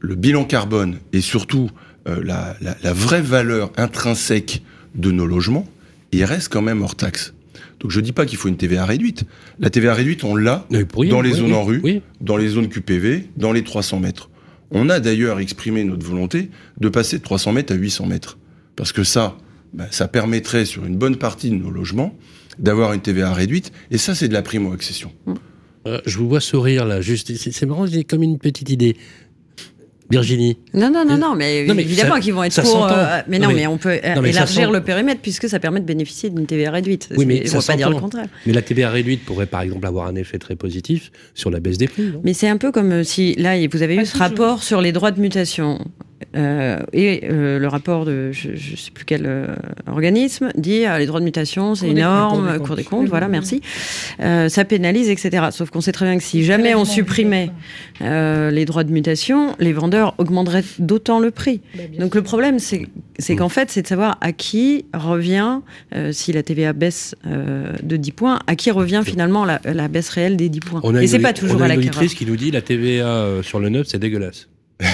[0.00, 1.70] le bilan carbone et surtout
[2.08, 4.62] euh, la, la, la, vraie valeur intrinsèque
[4.94, 5.66] de nos logements,
[6.12, 7.34] il reste quand même hors taxe.
[7.80, 9.24] Donc je dis pas qu'il faut une TVA réduite.
[9.58, 12.02] La TVA réduite, on l'a dans les oui, zones oui, en rue, oui.
[12.20, 14.30] dans les zones QPV, dans les 300 mètres.
[14.70, 16.50] On a d'ailleurs exprimé notre volonté
[16.80, 18.38] de passer de 300 mètres à 800 mètres.
[18.76, 19.36] Parce que ça,
[19.72, 22.16] bah, ça permettrait sur une bonne partie de nos logements
[22.58, 23.72] d'avoir une TVA réduite.
[23.90, 25.12] Et ça, c'est de la primo-accession.
[25.86, 27.34] Euh, je vous vois sourire là, juste.
[27.36, 28.96] C'est c'est marrant, j'ai comme une petite idée.
[30.10, 30.58] Virginie.
[30.74, 32.86] Non, non, non, non, mais, Non, mais évidemment qu'ils vont être pour.
[32.86, 35.48] euh, mais non, Non, mais, mais- on peut non, mais ça élargir le périmètre puisque
[35.48, 37.08] ça permet de bénéficier d'une TVA réduite.
[37.16, 38.26] Oui, mais on ça ne pas dire le contraire.
[38.46, 41.78] Mais la TVA réduite pourrait par exemple avoir un effet très positif sur la baisse
[41.78, 42.12] des prix.
[42.22, 44.20] Mais c'est un peu comme euh, si, là, vous avez eu ce toujours.
[44.26, 45.78] rapport sur les droits de mutation.
[46.36, 49.46] Euh, et euh, le rapport de, je ne sais plus quel euh,
[49.86, 53.02] organisme, dit ah, les droits de mutation, c'est comptes, énorme, Cour des comptes.
[53.02, 53.60] Oui, voilà, oui, merci.
[54.20, 55.46] Euh, ça pénalise, etc.
[55.50, 57.50] Sauf qu'on sait très bien que si jamais on supprimait
[58.02, 61.60] euh, les droits de mutation, les vendeurs augmenteraient d'autant le prix.
[61.74, 62.16] Bah, Donc sûr.
[62.20, 62.86] le problème, c'est
[63.18, 65.60] c'est qu'en fait, c'est de savoir à qui revient,
[65.94, 69.86] euh, si la TVA baisse euh, de 10 points, à qui revient finalement la, la
[69.86, 70.80] baisse réelle des 10 points.
[70.82, 71.98] On a Et une, c'est pas on toujours a à une l'acquéreur.
[71.98, 74.48] auditrice qui nous dit la TVA sur le neuf, c'est dégueulasse.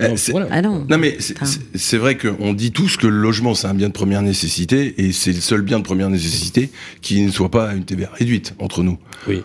[0.00, 0.46] Donc, voilà.
[0.50, 0.86] Ah non.
[0.88, 4.22] Non mais c'est- vrai qu'on dit tous que le logement c'est un bien de première
[4.22, 6.70] nécessité et c'est le seul bien de première nécessité
[7.02, 8.98] qui ne soit pas à une TVA réduite entre nous.
[9.28, 9.42] Oui.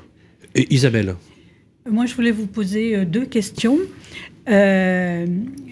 [0.55, 1.15] Et Isabelle,
[1.89, 3.77] Moi, je voulais vous poser euh, deux questions.
[4.47, 5.25] Euh,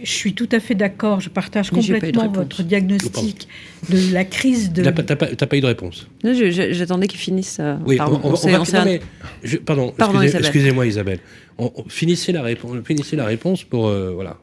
[0.03, 3.47] je suis tout à fait d'accord, je partage Mais complètement votre diagnostic
[3.89, 4.81] de la crise de...
[4.83, 6.07] t'as pas, t'as pas- eu de réponse.
[6.23, 7.57] Non, je- je- J'attendais qu'ils finissent.
[7.59, 9.01] euh, Oui, pardon, on, on- on s'est- va- non, mais
[9.43, 10.45] je- pardon, Pardon, excusez- Isabelle.
[10.47, 11.19] excusez-moi Isabelle.
[11.59, 13.87] On, on- finissez, la réponse, finissez la réponse pour...
[13.87, 14.37] euh, voilà.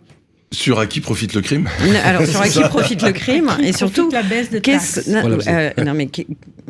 [0.52, 1.68] Sur à qui profite le crime?
[1.84, 4.96] Non, Alors, sur à qui profite le crime Qui et surtout, la baisse de qu'est-ce-
[4.96, 5.08] taxes?
[5.08, 6.08] non, Voilà, c'est- euh, non, mais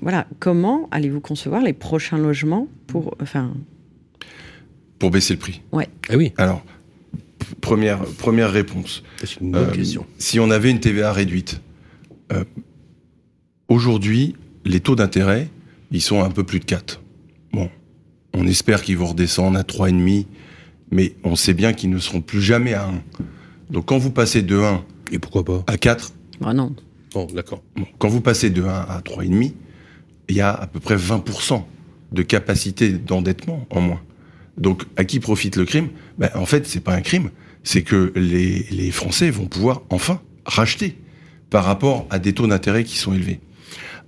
[0.01, 3.53] voilà, comment allez-vous concevoir les prochains logements pour, enfin,
[4.99, 5.61] pour baisser le prix.
[5.75, 6.63] Ah oui, Alors,
[7.61, 9.03] première, première réponse.
[9.25, 10.07] c'est une bonne Euh, question.
[10.19, 11.61] Si on avait une TVA réduite,
[12.33, 12.45] euh,
[13.69, 15.49] aujourd'hui, les taux d'intérêt,
[15.91, 17.01] ils sont à un peu plus de 4.
[17.53, 17.69] Bon,
[18.35, 20.27] on espère qu'ils vont redescendre à 3,5,
[20.91, 23.03] mais on sait bien qu'ils ne seront plus jamais à 1.
[23.71, 25.65] Donc quand vous passez de 1 Et pourquoi pas?
[25.67, 26.75] à 4, bah non.
[27.13, 27.63] Bon, d'accord.
[27.77, 29.53] bon, quand vous passez de 1 à 3,5,
[30.29, 31.63] il y a à peu près 20%
[32.13, 34.01] de capacité d'endettement en moins.
[34.61, 35.89] Donc, à qui profite le crime?
[36.19, 37.31] Ben, En fait, c'est pas un crime,
[37.65, 40.97] c'est que les, les Français vont pouvoir enfin racheter
[41.51, 43.41] par rapport à des taux d'intérêt qui sont élevés.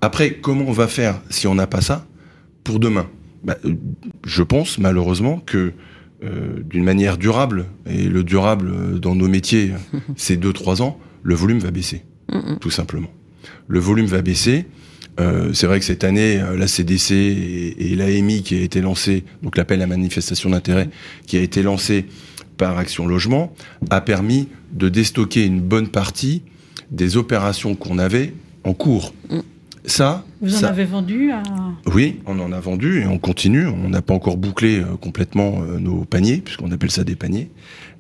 [0.01, 2.07] Après, comment on va faire si on n'a pas ça?
[2.65, 3.09] Pour demain
[3.45, 3.75] Ben, euh,
[4.25, 5.73] Je pense malheureusement que
[6.25, 9.73] euh, d'une manière durable, et le durable euh, dans nos métiers,
[10.17, 12.59] c'est 2-3 ans, le volume va baisser, Mm, mm.
[12.61, 13.11] tout simplement.
[13.69, 14.67] Le volume va baisser.
[15.21, 18.81] Euh, c'est vrai que cette année, euh, la CDC et, et l'AMI qui a été
[18.81, 20.89] lancé, donc l'appel à manifestation d'intérêt,
[21.27, 22.07] qui a été lancé
[22.57, 23.53] par Action Logement,
[23.91, 26.43] a permis de déstocker une bonne partie
[26.91, 28.35] des opérations qu'on avait
[28.65, 29.15] en cours.
[29.31, 29.41] Mm.
[29.85, 31.43] Ça, Vous en avez vendu à...
[31.93, 33.67] oui, on en a vendu et on continue.
[33.67, 37.51] On n'a pas encore bouclé euh, complètement euh, nos paniers, puisqu'on appelle ça des paniers.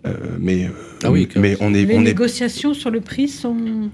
[0.06, 0.70] Euh, mais, euh,
[1.02, 3.90] Ah oui, mais on est, Les on est, négociations sur le prix sont...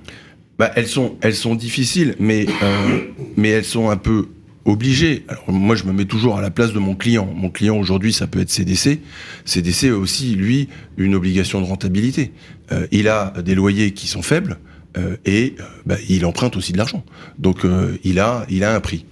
[0.58, 3.00] bah, elles sont, elles sont difficiles, mais, euh,
[3.36, 4.28] mais elles sont un peu
[4.64, 5.24] obligées.
[5.28, 7.28] Alors, moi, je me mets toujours à la place de mon client.
[7.34, 9.00] Mon client aujourd'hui, ça peut être CDC.
[9.44, 12.32] CDC a aussi, lui, une obligation de rentabilité.
[12.72, 14.58] Euh, il a des loyers qui sont faibles
[14.96, 17.04] euh, et euh, bah, il emprunte aussi de l'argent.
[17.38, 19.06] Donc, euh, il a, il a un prix.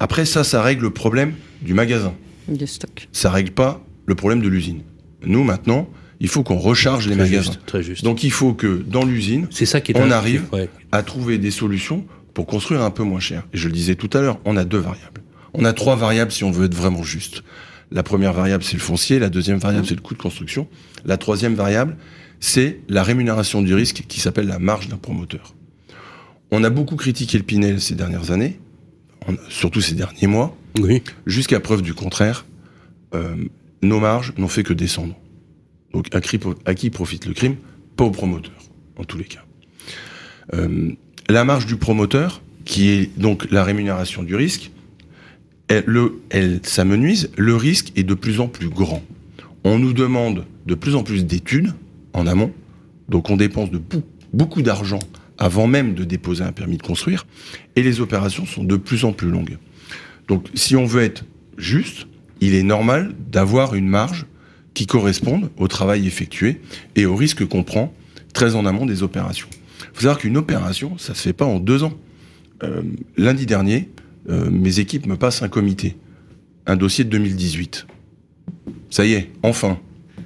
[0.00, 2.14] Après, ça, ça règle le problème du magasin.
[2.48, 3.08] De stock.
[3.12, 4.82] Ça règle pas le problème de l'usine.
[5.24, 5.88] Nous, maintenant,
[6.20, 7.52] il faut qu'on recharge les Très magasins.
[7.52, 8.04] juste, très juste.
[8.04, 10.44] Donc, il faut que dans l'usine, c'est ça qui est on arrive.
[10.52, 10.68] ouais.
[10.92, 12.04] à trouver des solutions
[12.34, 13.44] pour construire un peu moins cher.
[13.52, 15.22] Et je le disais tout à l'heure, on a deux variables.
[15.54, 17.42] On a trois variables si on veut être vraiment juste.
[17.90, 19.18] La première variable, c'est le foncier.
[19.18, 20.68] La deuxième variable, c'est le coût de construction.
[21.04, 21.96] La troisième variable,
[22.38, 25.54] c'est la rémunération du risque qui s'appelle la marge d'un promoteur.
[26.50, 28.58] On a beaucoup critiqué le Pinel ces dernières années,
[29.48, 30.56] surtout ces derniers mois.
[30.80, 31.02] Oui.
[31.26, 32.44] Jusqu'à preuve du contraire,
[33.14, 33.34] euh,
[33.82, 35.14] nos marges n'ont fait que descendre.
[35.92, 37.56] Donc à qui, profite le crime?
[37.96, 38.54] Pas au promoteur,
[38.96, 39.44] en tous les cas.
[40.54, 40.92] Euh,
[41.28, 44.70] la marge du promoteur, qui est donc la rémunération du risque,
[45.68, 49.02] elle, le, elle s'amenuise, le risque est de plus en plus grand.
[49.64, 51.72] On nous demande de plus en plus d'études
[52.12, 52.52] en amont,
[53.08, 53.70] donc on dépense
[54.32, 55.00] beaucoup d'argent
[55.38, 57.26] avant même de déposer un permis de construire,
[57.76, 59.58] et les opérations sont de plus en plus longues.
[60.26, 61.24] Donc, si on veut être
[61.56, 62.06] juste,
[62.40, 64.26] il est normal d'avoir une marge
[64.78, 66.60] qui corresponde au travail effectué
[66.94, 67.92] et au risque qu'on prend
[68.32, 69.48] très en amont des opérations.
[69.80, 71.94] Il faut savoir qu'une opération, ça se fait pas en deux ans.
[72.62, 72.82] Euh,
[73.16, 73.88] lundi dernier,
[74.28, 75.96] euh, mes équipes me passent un comité,
[76.66, 77.88] un dossier de 2018.
[78.88, 79.80] Ça y est, enfin,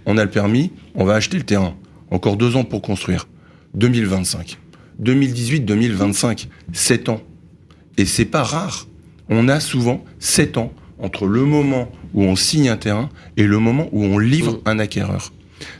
[0.04, 1.74] on a le permis, on va acheter le terrain.
[2.10, 3.28] Encore deux ans pour construire.
[3.72, 4.58] 2025.
[5.02, 7.22] 2018-2025, 7 ans.
[7.96, 8.86] Et c'est pas rare.
[9.30, 13.58] On a souvent 7 ans entre le moment où on signe un terrain et le
[13.58, 15.32] moment où on livre un acquéreur.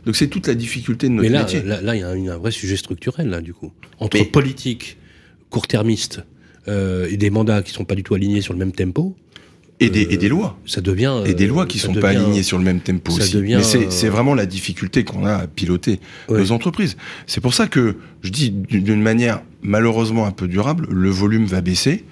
[0.07, 1.63] Donc c'est toute la difficulté de notre Mais là, métier.
[1.63, 3.73] là, là, il y a un, un vrai sujet structurel, là, du coup.
[3.99, 4.97] Entre politique,
[5.51, 6.23] court-termiste,
[6.69, 9.17] euh, et des mandats qui sont pas du tout alignés sur le même tempo.
[9.81, 10.57] Et des, et des lois.
[10.65, 11.13] Ça devient.
[11.27, 13.33] Et des lois qui ça sont pas alignées sur le même tempo ça aussi.
[13.35, 16.39] devient, Mais c'est euh, vraiment la difficulté qu'on a à piloter Ouais.
[16.39, 16.97] nos entreprises.
[17.27, 21.61] C'est pour ça que je dis d'une manière malheureusement un peu durable, le volume va
[21.63, 22.05] baisser.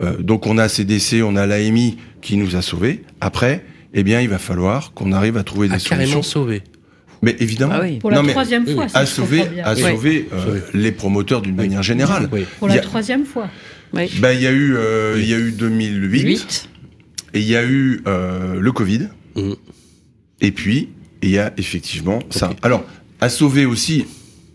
[0.00, 3.02] Euh, donc on a CDC, on a l'AMI qui nous a sauvés.
[3.20, 3.64] Après,
[3.94, 6.22] eh bien, il va falloir qu'on arrive à trouver des solutions.
[7.24, 7.98] Mais évidemment, Ah oui.
[7.98, 9.64] Pour la Non, mais troisième fois, à sauver, bien.
[9.64, 9.80] à Oui.
[9.82, 10.60] sauver euh, Sauver.
[10.74, 12.28] les promoteurs d'une manière générale.
[12.32, 12.44] Oui.
[12.58, 13.48] Pour la a- troisième fois.
[13.92, 14.10] Oui.
[14.20, 16.68] Bah, il y a eu, euh, il y a eu 2008 8.
[17.34, 19.08] et il y a eu euh, le Covid.
[19.36, 19.54] Mhm.
[20.40, 20.88] Et puis,
[21.22, 22.50] il y a effectivement ça.
[22.62, 22.84] Alors,
[23.20, 24.06] à sauver aussi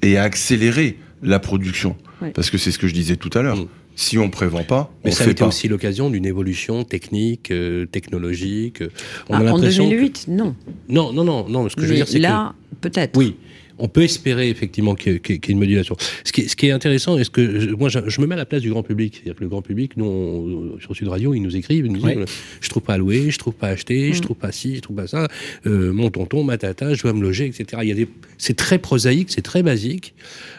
[0.02, 1.96] et à accélérer la production.
[2.34, 3.56] Parce que c'est ce que je disais tout à l'heure.
[3.58, 3.68] Mhm.
[4.00, 5.48] Si on prévend pas, Mais on ça a fait été pas.
[5.48, 8.84] aussi l'occasion d'une évolution technique, euh, technologique.
[8.84, 8.90] euh,
[9.28, 9.86] On Ah, a en l'impression.
[9.86, 10.56] que- 2008, non.
[10.88, 11.68] Non, non, non, non.
[11.68, 12.22] Ce que je veux dire, c'est que.
[12.24, 13.18] là, peut-être.
[13.18, 13.38] Oui,
[13.80, 15.96] on peut espérer effectivement qu'il y ait- qu'il y ait une modulation.
[16.24, 18.34] Ce qui est, ce qui est intéressant, est-ce que je- moi je, je me mets
[18.36, 21.08] à la place du grand public, c'est-à-dire que le grand public, nous on- sur Sud
[21.08, 22.26] Radio, ils nous écrivent, ils nous disent, euh,
[22.62, 24.22] je trouve pas à louer, je trouve pas à acheter, je Mm.
[24.22, 25.28] trouve pas ci, je trouve pas ça,
[25.66, 27.66] euh, mon tonton, ma tata, je dois me loger, etc.
[27.84, 28.08] Il y a des,
[28.38, 30.14] c'est très prosaïque, c'est très basique.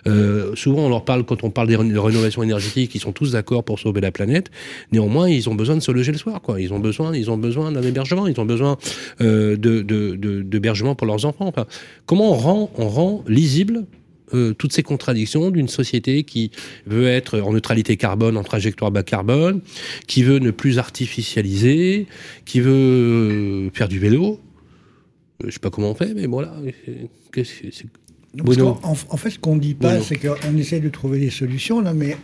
[0.06, 3.32] Euh, souvent on leur parle quand on parle des de rénovation énergétique, ils sont tous
[3.32, 4.50] d'accord pour sauver la planète.
[4.92, 6.60] Néanmoins, ils ont besoin de se loger le soir, quoi.
[6.60, 8.76] Ils ont besoin, ils ont besoin d'un hébergement, ils ont besoin
[9.20, 11.46] euh, de, de, de- d'hébergement pour leurs enfants.
[11.46, 11.66] Enfin,
[12.06, 13.86] comment on rend, on rend lisible
[14.34, 16.50] euh, toutes ces contradictions d'une société qui
[16.86, 19.62] veut être en neutralité carbone, en trajectoire bas carbone,
[20.06, 22.06] qui veut ne plus artificialiser,
[22.44, 24.38] qui veut euh, faire du vélo.
[25.42, 26.52] Euh, Je sais pas comment on fait, mais voilà.
[27.34, 27.86] c'est- c'est-
[28.34, 28.78] Bruno.
[28.82, 30.04] en, en fait, ce qu'on ne dit pas, Bruno.
[30.06, 32.14] c'est qu'on essaie de trouver des solutions, là, mais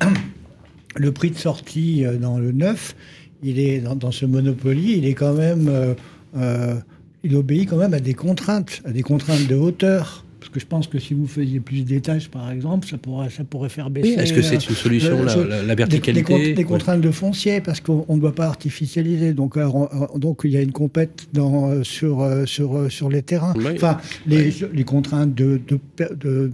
[0.96, 2.94] le prix de sortie euh, dans le neuf,
[3.42, 5.94] il est dans, dans ce Monopoly, il est quand même,
[6.36, 6.74] euh,
[7.22, 10.23] il obéit quand même à des contraintes, à des contraintes de hauteur.
[10.44, 13.44] Parce que je pense que si vous faisiez plus d'étages, par exemple, ça pourrait, ça
[13.44, 14.10] pourrait faire baisser.
[14.10, 16.58] Oui, Est-ce que c'est euh, une solution, euh, la, la- la des, des verticalité des
[16.58, 16.64] Ouais.
[16.64, 19.32] contraintes de foncier parce qu'on on ne doit pas artificialiser.
[19.32, 19.74] Donc, alors,
[20.14, 23.22] on- donc il y a une compète dans, euh, sur, euh, sur, euh, sur les
[23.22, 23.54] terrains.
[23.56, 23.72] Oui.
[23.76, 25.78] Enfin, les, les contraintes de, de,
[26.14, 26.52] de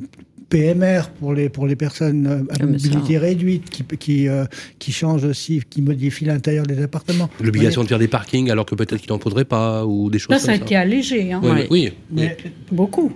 [0.50, 4.44] PMR pour les, pour les personnes euh, à Ah, mobilité réduite qui, qui, euh,
[4.78, 7.28] qui changent aussi, qui modifient l'intérieur des appartements.
[7.42, 10.30] L'obligation de faire des parkings alors que peut-être qu'il n'en faudrait pas, ou des choses
[10.30, 10.62] Là, comme ça a ça.
[10.62, 11.32] été allégé.
[11.32, 11.40] hein.
[11.42, 11.66] Oui, Ouais.
[11.70, 11.92] oui, oui.
[12.12, 12.36] Mais,
[12.70, 13.12] Beaucoup.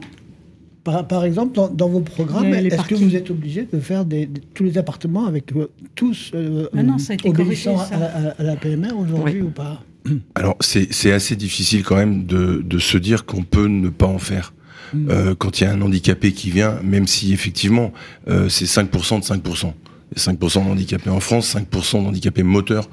[0.85, 4.27] Par, par exemple, dans, dans vos programmes, est-ce que vous êtes obligé de faire des,
[4.27, 7.95] des- tous les appartements avec euh, tous euh, Ah non, ça a été obéissant corrigé,
[7.95, 8.05] à, ça.
[8.07, 9.43] à- à la PMR aujourd'hui Oui.
[9.43, 9.83] ou pas
[10.35, 14.07] Alors, c'est c'est assez difficile quand même de, de se dire qu'on peut ne pas
[14.07, 14.53] en faire.
[14.93, 15.09] Mm.
[15.11, 17.93] Euh, quand il y a un handicapé qui vient, même si effectivement
[18.29, 19.73] euh, c'est 5% de 5%.
[20.15, 22.89] Et 5% d'handicapés en France, 5% d'handicapés moteurs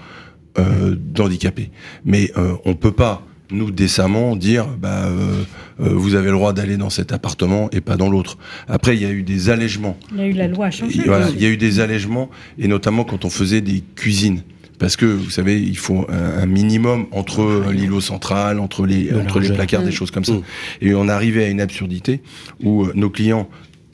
[0.58, 1.70] euh, d'handicapés.
[2.06, 5.44] Mais euh, on peut pas, nous, décemment, dire bah, euh,
[5.82, 8.38] euh, vous avez le droit d'aller dans cet appartement et pas dans l'autre.
[8.68, 9.98] Après, il y a eu des allègements.
[10.14, 11.00] Il y a eu la loi à changer.
[11.00, 14.44] Et voilà, il y a eu des allègements, et notamment quand on faisait des cuisines.
[14.80, 19.40] Parce que, vous savez, il faut un, un minimum entre l'îlot central, entre les, entre
[19.40, 19.94] les placards, des Mm.
[19.94, 20.34] choses comme ça.
[20.34, 20.44] Mm.
[20.82, 22.22] Et on arrivait à une absurdité
[22.64, 23.48] où euh, nos clients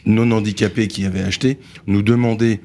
[0.05, 2.61] non handicapés qui avaient acheté nous demandaient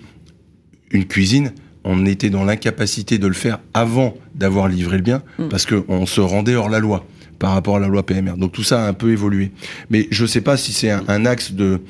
[0.93, 1.51] une cuisine.
[1.85, 5.49] On était dans l'incapacité de le faire avant d'avoir livré le bien, Mm.
[5.49, 7.05] parce qu'on se rendait hors la loi
[7.39, 8.37] par rapport à la loi PMR.
[8.37, 9.51] Donc tout ça a un peu évolué.
[9.91, 11.81] Mais je ne sais pas si c'est un, un axe de-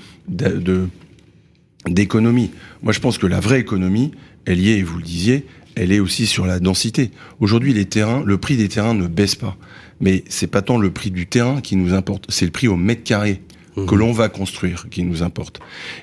[1.86, 2.51] d'économie.
[2.82, 4.12] Moi, je pense que la vraie économie,
[4.47, 7.11] elle y est, et vous le disiez, elle est aussi sur la densité.
[7.40, 9.57] Aujourd'hui, les terrains, le prix des terrains ne baisse pas.
[10.01, 12.76] Mais c'est pas tant le prix du terrain qui nous importe, c'est le prix au
[12.76, 13.40] mètre carré
[13.75, 15.61] que l'on va construire qui nous importe.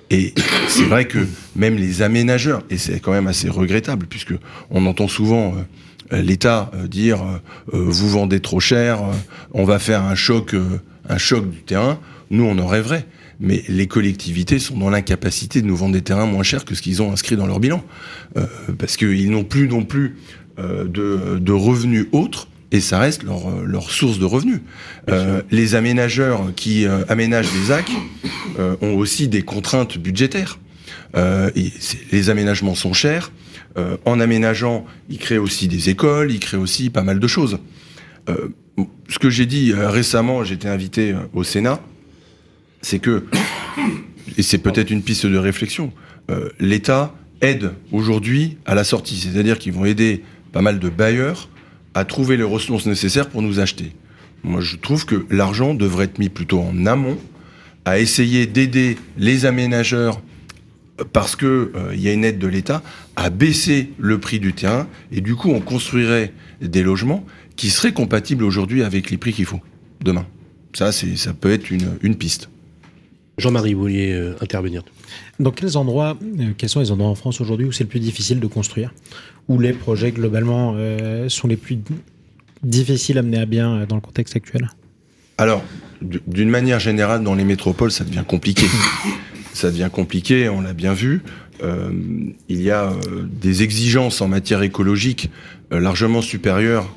[0.09, 0.33] Et
[0.67, 1.19] c'est vrai que
[1.55, 4.33] même les aménageurs, et c'est quand même assez regrettable, puisque
[4.71, 5.55] on entend souvent
[6.11, 7.37] euh, l'État euh, dire euh,
[7.71, 9.01] vous vendez trop cher,
[9.53, 10.55] on va faire un choc,
[11.07, 11.99] un choc du terrain.
[12.31, 13.05] Nous, on en rêverait.
[13.41, 16.81] Mais les collectivités sont dans l'incapacité de nous vendre des terrains moins chers que ce
[16.81, 17.81] qu'ils ont inscrit dans leur bilan.
[18.77, 20.17] Parce qu'ils n'ont plus non plus
[20.57, 24.61] de revenus autres, et ça reste leur, euh, leur source de revenus.
[25.09, 27.89] Euh, les aménageurs qui euh, aménagent des ZAC
[28.59, 30.59] euh, ont aussi des contraintes budgétaires.
[31.15, 31.71] Euh, et
[32.11, 33.31] les aménagements sont chers.
[33.77, 37.59] euh, en aménageant, il crée aussi des écoles, il crée aussi pas mal de choses.
[38.29, 38.49] Euh,
[39.07, 41.81] ce que j'ai dit récemment, j'étais invité au Sénat,
[42.81, 43.25] c'est que,
[44.37, 45.91] et c'est peut-être une piste de réflexion,
[46.29, 51.49] euh, l'État aide aujourd'hui à la sortie, c'est-à-dire qu'ils vont aider pas mal de bailleurs
[51.99, 53.91] à trouver les ressources nécessaires pour nous acheter.
[54.43, 57.17] Moi, je trouve que l'argent devrait être mis plutôt en amont,
[57.83, 60.21] à essayer d'aider les aménageurs
[60.99, 62.81] euh, parce que euh, il y a une aide de l'État
[63.15, 66.31] à baisser le prix du terrain et du coup on construirait
[66.61, 67.25] des logements
[67.55, 69.61] qui seraient compatibles aujourd'hui avec les prix qu'il faut
[70.01, 70.25] demain.
[70.73, 72.49] Ça, ça peut être une piste.
[73.39, 74.83] Jean-Marie, vous vouliez euh, intervenir
[75.39, 77.99] Dans quels endroits, euh, quels sont les endroits en France aujourd'hui où c'est le plus
[77.99, 78.93] difficile de construire?
[79.47, 81.79] Où les projets globalement euh, sont les plus
[82.63, 84.69] difficiles à mener à bien euh, dans le contexte actuel?
[85.37, 85.63] Alors,
[86.01, 88.67] d'une manière générale, dans les métropoles, ça devient compliqué.
[89.53, 91.21] ça devient compliqué, on l'a bien vu.
[91.63, 91.91] Euh,
[92.47, 95.29] il y a euh, des exigences en matière écologique
[95.73, 96.87] euh, largement supérieures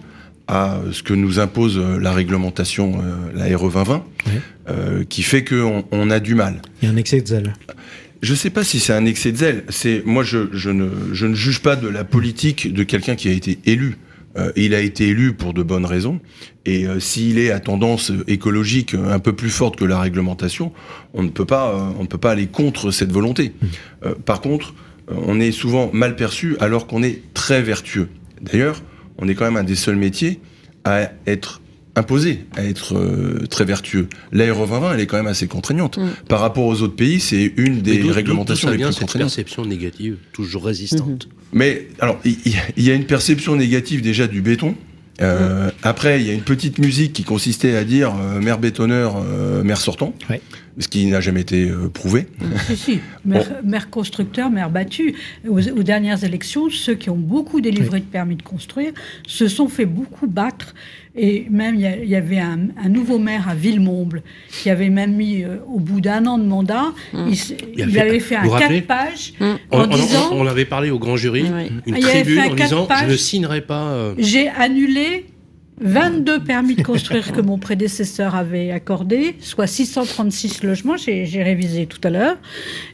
[0.53, 4.33] à ce que nous impose euh, la réglementation, euh, la RE 2020, Oui.
[4.69, 6.61] euh, qui fait qu'on on a du mal.
[6.83, 7.55] Il y a un excès de zèle.
[8.21, 9.65] Je sais pas si c'est un excès de zèle.
[9.71, 13.29] C'est moi, je, je ne, je ne juge pas de la politique de quelqu'un qui
[13.29, 13.97] a été élu.
[14.37, 16.21] Euh, il a été élu pour de bonnes raisons.
[16.67, 20.73] Et euh, s'il est à tendance écologique un peu plus forte que la réglementation,
[21.15, 23.53] on ne peut pas, euh, on ne peut pas aller contre cette volonté.
[24.05, 24.75] Euh, par contre,
[25.09, 28.09] on est souvent mal perçu alors qu'on est très vertueux.
[28.41, 28.83] D'ailleurs,
[29.19, 30.41] on est quand même un des seuls métiers
[30.85, 31.61] à être
[31.95, 34.09] imposé à être euh, très vertueux.
[34.33, 35.99] L'ARE 2020, elle est quand même assez contraignante.
[35.99, 36.09] Mm.
[36.29, 39.29] Par rapport aux autres pays, c'est une des réglementations les plus cette contraignantes.
[39.29, 41.29] perception négative, toujours résistante.
[41.53, 44.75] Mais alors, il y a une perception négative déjà du béton.
[45.21, 49.17] Euh, Après, il y a une petite musique qui consistait à dire euh, maire bétonneur,
[49.25, 50.41] euh, maire sortant, Ouais.
[50.79, 52.27] Ce qui n'a jamais été euh, prouvé.
[52.67, 53.01] Si, si.
[53.25, 55.15] Maire, maire constructeur, maire battu.
[55.49, 58.93] Aux, aux dernières élections, ceux qui ont beaucoup délivré de permis de construire
[59.27, 60.75] se sont fait beaucoup battre.
[61.15, 65.45] Et même, il y, avait un, un nouveau maire à Villemomble qui avait même mis,
[65.45, 68.37] euh, au bout d'un an de mandat, il, s- Il a il fait- avait fait
[68.37, 69.45] un rappelez 4 pages Mm.
[69.73, 71.71] On, en on- disant on- on avait parlé au grand jury, Oui.
[71.87, 73.05] une il avait tribune fait un en quatre disant pages.
[73.09, 73.89] je ne signerai pas.
[73.89, 75.27] euh, J'ai annulé
[75.83, 82.01] 22 permis de construire que mon prédécesseur avait accordé, soit 636 logements, j'ai révisé tout
[82.05, 82.37] à l'heure.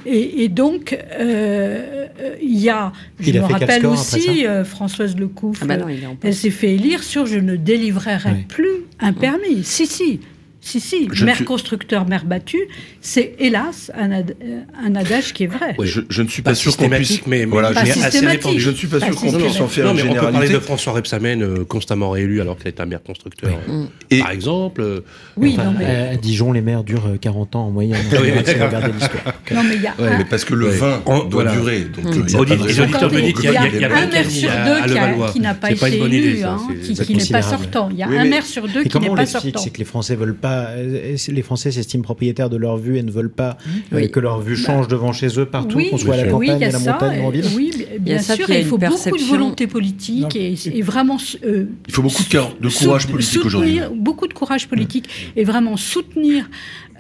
[0.07, 5.17] Et, et donc, euh, euh, il y a, je Il me rappelle aussi, euh, Françoise
[5.17, 5.87] Lecouf, Ah bah non,
[6.23, 8.19] elle s'est fait élire sur je ne délivrerai
[8.49, 9.65] plus un permis.
[9.65, 10.21] Si, si.
[10.61, 12.59] Si, si, Je maire suis- constructeur, maire battu,
[13.01, 15.77] c'est hélas un, ad- euh, un adage qui est vrai.
[15.79, 15.87] Ouais.
[15.87, 17.25] Je, je ne suis pas pas sûr qu'on puisse.
[17.27, 18.59] mais, mais- Voilà, Pas mais assez répandu.
[18.59, 20.15] Je ne suis pas Pas sûr qu'on puisse en faire Non, une mais on peut
[20.15, 20.55] parler généralité.
[20.55, 23.51] de François Rebsamen, euh, constamment réélu alors qu'il est un maire constructeur.
[23.69, 24.81] euh, Et- Par exemple.
[24.83, 25.01] euh,
[25.37, 27.97] Oui, Enfin, non, mais, à, à Dijon, les maires durent euh, 40 ans en moyenne.
[28.13, 29.35] Oui, regardez l'histoire.
[29.53, 30.77] non, mais il y a un- Mais parce que le Ouais.
[30.77, 31.53] vin En- doit voilà.
[31.53, 31.85] durer.
[31.85, 35.41] Donc, euh, les auditeurs me disent qu'il y a, un maire sur deux à qui,
[35.41, 37.89] n'a pas été élu, hein, qui, n'est pas sortant.
[37.93, 39.61] Il y a Oui, un maire sur deux qui comment n'est on pas l'explique sortant.
[39.63, 43.03] C'est que les Français veulent pas, euh, les Français s'estiment propriétaires de leur vue et
[43.03, 43.57] ne veulent pas
[43.93, 44.11] euh, Oui.
[44.11, 46.47] que leur vue change devant chez eux partout, Oui, qu'on soit à la oui, oui,
[46.49, 46.93] campagne, a à la ça.
[46.93, 47.45] montagne ou en ville.
[47.55, 48.37] Oui, bien sûr.
[48.49, 52.23] il a Il faut beaucoup de volonté politique et, et vraiment euh, Il faut beaucoup
[52.23, 53.81] de, de courage politique aujourd'hui.
[53.95, 56.49] Beaucoup de courage politique et vraiment soutenir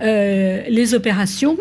[0.01, 1.57] euh, les opérations,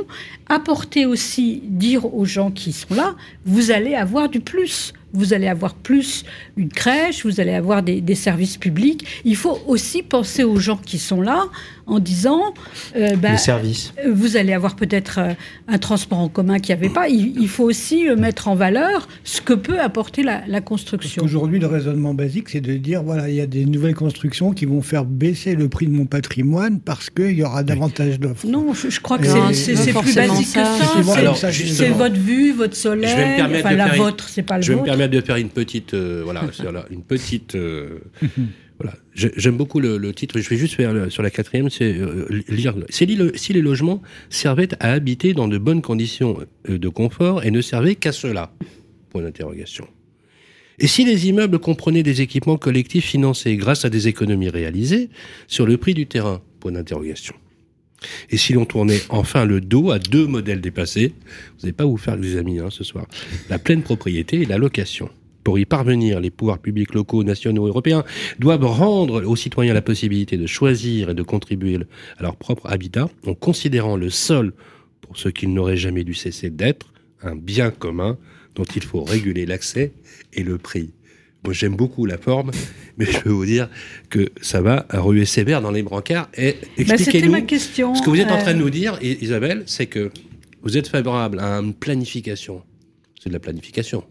[0.47, 4.93] apporter aussi, dire aux gens qui sont là, vous allez avoir du plus.
[5.13, 6.23] Vous allez avoir plus
[6.57, 9.05] une crèche, vous allez avoir des, des services publics.
[9.25, 11.45] Il faut aussi penser aux gens qui sont là
[11.87, 12.41] en disant,
[12.95, 13.93] euh, bah, Les services.
[14.11, 15.33] vous allez avoir peut-être euh,
[15.67, 17.07] un transport en commun qu'il n'y avait pas.
[17.09, 21.21] Il, il faut aussi euh, mettre en valeur ce que peut apporter la, construction.
[21.21, 24.65] qu'aujourd'hui, le raisonnement basique, c'est de dire voilà, il y a des nouvelles constructions qui
[24.65, 28.45] vont faire baisser le prix de mon patrimoine parce qu'il y aura davantage d'offres.
[28.45, 30.77] Non, je, je crois que c'est- plus forcément basique que ça.
[31.23, 33.95] comme ça, C'est votre vue, votre Je vais me soleil, permettre enfin de la faire
[33.95, 36.41] une- vôtre, c'est pas le Je vais me permettre de faire une petite, euh, voilà,
[36.91, 37.55] une petite.
[37.55, 37.99] euh,
[39.13, 40.39] j'aime beaucoup le, titre.
[40.39, 42.75] Je vais juste faire sur la quatrième, c'est euh, lire.
[42.89, 47.51] C'est si les logements servaient à habiter dans de bonnes conditions euh, de confort et
[47.51, 48.51] ne servaient qu'à cela.
[49.09, 49.87] Point d'interrogation.
[50.79, 55.09] Et si les immeubles comprenaient des équipements collectifs financés grâce à des économies réalisées
[55.47, 56.41] sur le prix du terrain?
[56.59, 57.33] Point d'interrogation.
[58.29, 61.13] Et si l'on tournait enfin le dos à deux modèles dépassés,
[61.57, 63.07] vous n'allez pas vous faire des amis hein, ce soir,
[63.49, 65.09] la pleine propriété et la location.
[65.47, 68.03] Pour y parvenir, les pouvoirs publics locaux, nationaux, européens
[68.37, 71.79] doivent rendre aux citoyens la possibilité de choisir et de contribuer
[72.17, 74.51] à leur propre habitat en considérant le sol,
[74.99, 76.91] pour ce qu'il n'aurait jamais dû cesser d'être,
[77.23, 78.17] un bien commun
[78.55, 79.93] dont il faut réguler l'accès
[80.33, 80.91] et le prix.
[81.45, 82.51] Moi, j'aime beaucoup la forme,
[82.97, 83.69] mais je peux vous dire
[84.09, 86.27] que ça va ruer sévère dans les brancards.
[86.35, 87.95] Et Bah, expliquez-nous ma question.
[87.95, 90.11] ce que vous êtes en euh, train de nous dire, Isabelle, c'est que
[90.61, 92.63] vous êtes favorable à une planification.
[93.17, 94.03] C'est de la planification.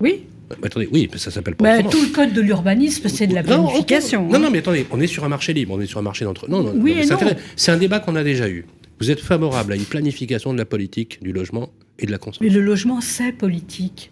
[0.00, 0.22] Oui.
[0.48, 3.34] Bah, attendez, oui, mais ça s'appelle pas Bah, tout le code de l'urbanisme, c'est de
[3.34, 4.26] la planification.
[4.28, 4.38] Non, hein.
[4.38, 6.48] non, mais attendez, on est sur un marché libre, on est sur un marché d'entre.
[6.48, 8.64] Non, non, Oui non, mais c'est un débat qu'on a déjà eu.
[9.00, 12.24] Vous êtes favorable à une planification de la politique, du logement et de la Mais
[12.24, 12.58] consommation.
[12.58, 14.10] le logement, c'est politique.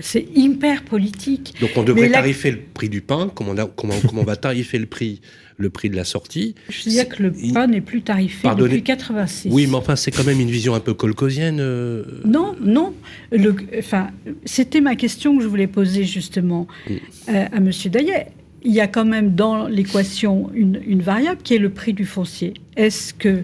[0.00, 1.54] C'est hyper politique.
[1.60, 3.68] Donc on devrait Mais la- tarifer le prix du pain, comme on, a,
[4.14, 5.20] on va tarifer le prix,
[5.58, 6.54] le prix de la sortie.
[6.70, 9.48] Je disais que le pain n'est plus tarifé Pardonnez- depuis 86.
[9.52, 11.58] Oui, mais enfin, c'est quand même une vision un peu colcosienne.
[11.60, 12.94] euh, Non, non.
[13.32, 14.08] Le, enfin,
[14.44, 16.92] c'était ma question que je voulais poser justement Mm.
[17.30, 18.28] euh, à Monsieur Daillet.
[18.62, 22.04] Il y a quand même dans l'équation une, une variable qui est le prix du
[22.06, 22.54] foncier.
[22.76, 23.42] Est-ce que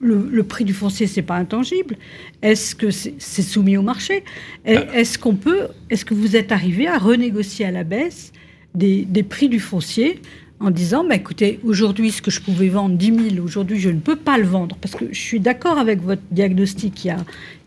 [0.00, 1.96] le, le prix du foncier c'est pas intangible?
[2.42, 4.22] Est-ce que c'est soumis au marché?
[4.66, 4.70] Ah.
[4.94, 8.32] Est-ce qu'on peut Est-ce que vous êtes arrivé à renégocier à la baisse
[8.74, 10.20] des, des prix du foncier
[10.58, 13.98] en disant, bah, écoutez, aujourd'hui, ce que je pouvais vendre 10 000, aujourd'hui, je ne
[14.00, 14.76] peux pas le vendre.
[14.80, 17.18] Parce que je suis d'accord avec votre diagnostic, il y a,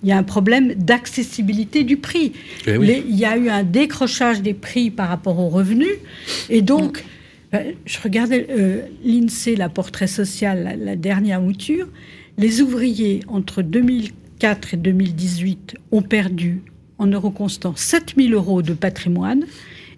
[0.03, 2.31] il y a un problème d'accessibilité du prix.
[2.65, 2.87] Eh oui.
[2.87, 5.87] Les- il y a eu un décrochage des prix par rapport aux revenus.
[6.49, 7.03] Et donc,
[7.51, 11.87] ben, je regardais euh, l'INSEE, la portrait social, la, la dernière mouture.
[12.39, 16.61] Les ouvriers, entre 2004 et 2018, ont perdu,
[16.97, 19.45] en euros constants, 7 000 euros de patrimoine.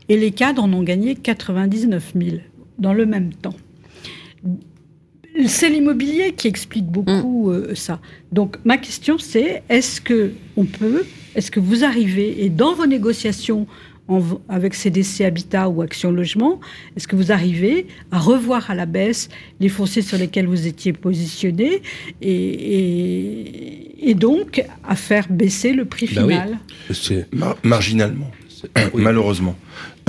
[0.09, 2.37] Et les cadres en ont gagné 99 000
[2.79, 3.55] dans le même temps.
[5.47, 7.99] C'est l'immobilier qui explique beaucoup euh, ça.
[8.33, 11.05] Donc ma question c'est est-ce que on peut,
[11.35, 13.65] est-ce que vous arrivez et dans vos négociations
[14.09, 16.59] en avec CDC Habitat ou Action Logement,
[16.97, 19.29] est-ce que vous arrivez à revoir à la baisse
[19.61, 21.81] les fonciers sur lesquels vous étiez positionné
[22.21, 26.33] et, et- et donc à faire baisser le prix Bah oui.
[26.33, 26.57] final
[26.91, 28.29] c'est- Mar- marginalement,
[28.63, 28.69] oui.
[29.01, 29.55] malheureusement.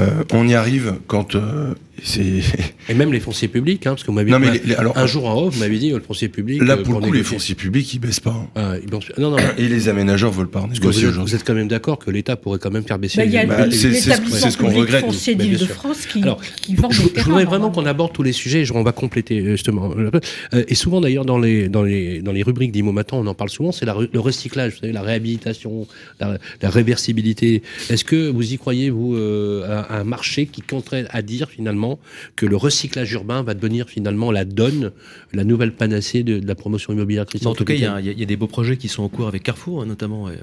[0.01, 1.75] Euh, on y arrive quand euh,
[2.89, 4.75] Et même les fonciers publics, hein, parce que vous m'avez Non, mais un- les- les-
[4.75, 6.61] alors- un jour en haut, vous m'avez dit le foncier public.
[6.63, 8.49] là euh, pour le coup les fonciers publics ils baissent pas hein.
[8.57, 11.31] Ah, ils pensent- non, non, et les aménageurs veulent pas vous négocier êtes, aujourd'hui.
[11.33, 13.65] vous êtes quand même d'accord que l'État pourrait quand même faire baisser Ben, les Bah,
[13.71, 17.03] c'est- c'est ce- l'établissement c'est ce qu'on regrette, foncier d'Île-de-France qui, Alors, qui vend Je,
[17.03, 17.71] des je voudrais vraiment normalement.
[17.71, 18.65] qu'on aborde tous les sujets.
[18.65, 19.93] je- On va compléter euh, justement.
[19.97, 23.35] Euh, Et souvent d'ailleurs dans les dans les dans les rubriques d'Imo Matin, on en
[23.35, 23.71] parle souvent.
[23.71, 25.87] C'est le recyclage, vous savez, la réhabilitation,
[26.21, 27.63] la, la réversibilité.
[27.91, 31.92] Est-ce que vous y croyez vous à un marché qui compterait à dire finalement
[32.37, 34.93] que le recyclage urbain va devenir finalement la donne,
[35.33, 38.21] la nouvelle panacée de, de la promotion immobilière en tout cas, il y, a- il
[38.21, 40.29] y des beaux projets qui sont en cours avec Carrefour, hein, notamment.
[40.29, 40.35] euh,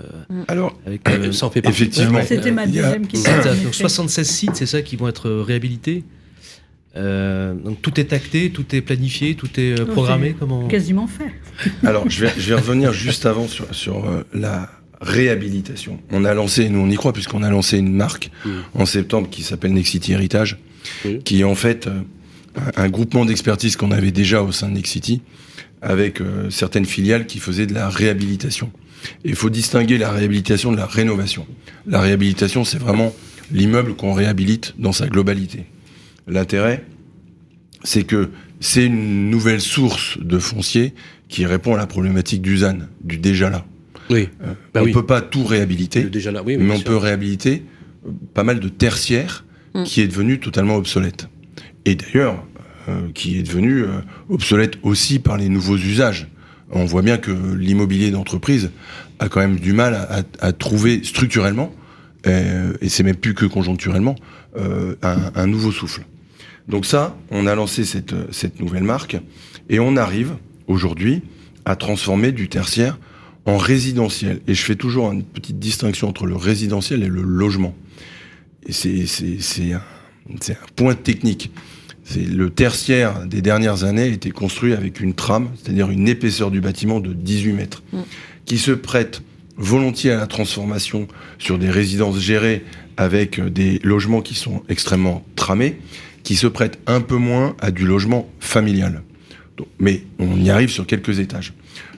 [0.48, 1.84] Alors avec, euh, ça en fait partie.
[1.84, 3.32] effectivement, Ouais, C'était ma deuxième question.
[3.44, 3.74] T'as en donc effet.
[3.74, 6.04] 76 sites, c'est ça, qui vont être euh, réhabilités.
[6.96, 10.36] Euh, donc tout est acté, tout est planifié, tout est euh, programmé.
[10.38, 11.32] Comment Quasiment fait.
[11.88, 14.70] Alors, je vais, je vais revenir juste avant sur, sur euh, la
[15.00, 16.00] réhabilitation.
[16.12, 18.50] On a lancé, nous on y croit, puisqu'on a lancé une marque Mm.
[18.74, 20.58] en septembre qui s'appelle Nexity Héritage,
[21.06, 21.20] Oui.
[21.24, 22.02] qui est en fait euh,
[22.78, 25.22] un, un groupement d'expertise qu'on avait déjà au sein de Nexity,
[25.82, 28.72] avec euh, certaines filiales qui faisaient de la réhabilitation.
[29.24, 31.48] Il faut distinguer la réhabilitation de la rénovation.
[31.88, 33.16] La réhabilitation, c'est vraiment
[33.52, 35.66] l'immeuble qu'on réhabilite dans sa globalité.
[36.28, 36.84] L'intérêt,
[37.84, 38.30] c'est que
[38.60, 40.94] c'est une nouvelle source de foncier
[41.30, 43.66] qui répond à la problématique du ZAN, du déjà là.
[44.10, 44.28] Oui.
[44.74, 44.92] Bah on oui.
[44.92, 46.42] peut pas tout réhabiliter, Le déjà là.
[46.44, 46.86] Oui, oui, mais on sûr.
[46.86, 47.64] peut réhabiliter
[48.06, 49.84] euh, pas mal de tertiaires Mm.
[49.84, 51.28] qui est devenu totalement obsolète.
[51.86, 52.44] Et d'ailleurs,
[52.88, 54.00] euh, qui est devenu euh,
[54.30, 56.28] obsolète aussi par les nouveaux usages.
[56.72, 58.72] On voit bien que l'immobilier d'entreprise
[59.20, 61.74] a quand même du mal à, trouver structurellement,
[62.28, 64.16] euh, et c'est même plus que conjoncturellement,
[64.58, 66.06] euh, un, nouveau souffle.
[66.68, 69.18] Donc ça, on a lancé cette nouvelle marque,
[69.70, 70.36] et on arrive
[70.68, 71.22] aujourd'hui
[71.66, 72.98] à transformer du tertiaire
[73.46, 74.42] en résidentiel.
[74.48, 77.76] Et je fais toujours une petite distinction entre le résidentiel et le logement.
[78.68, 79.82] C'est, un,
[80.30, 81.52] un point technique.
[82.04, 86.50] C'est le tertiaire des dernières années a été construit avec une trame, c'est-à-dire une épaisseur
[86.52, 88.00] du bâtiment de 18 mètres, Mm.
[88.46, 89.22] qui se prête
[89.58, 91.08] volontiers à la transformation
[91.38, 92.64] sur des résidences gérées
[92.98, 95.78] avec euh, des logements qui sont extrêmement tramés,
[96.24, 99.04] qui se prête un peu moins à du logement familial.
[99.58, 101.54] Donc, mais on y arrive sur quelques étages.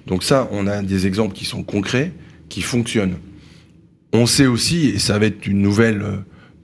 [0.08, 2.12] Donc ça, on a des exemples qui sont concrets,
[2.50, 3.18] qui fonctionnent.
[4.14, 6.18] On sait aussi, et ça va être une nouvelle, euh,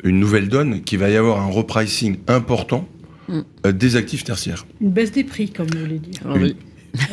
[0.03, 2.87] une nouvelle donne, qu'il va y avoir un repricing important
[3.29, 3.39] Mm.
[3.65, 4.65] euh, des actifs tertiaires.
[4.79, 6.21] Une baisse des prix, comme vous voulez dire.
[6.27, 6.55] Oui.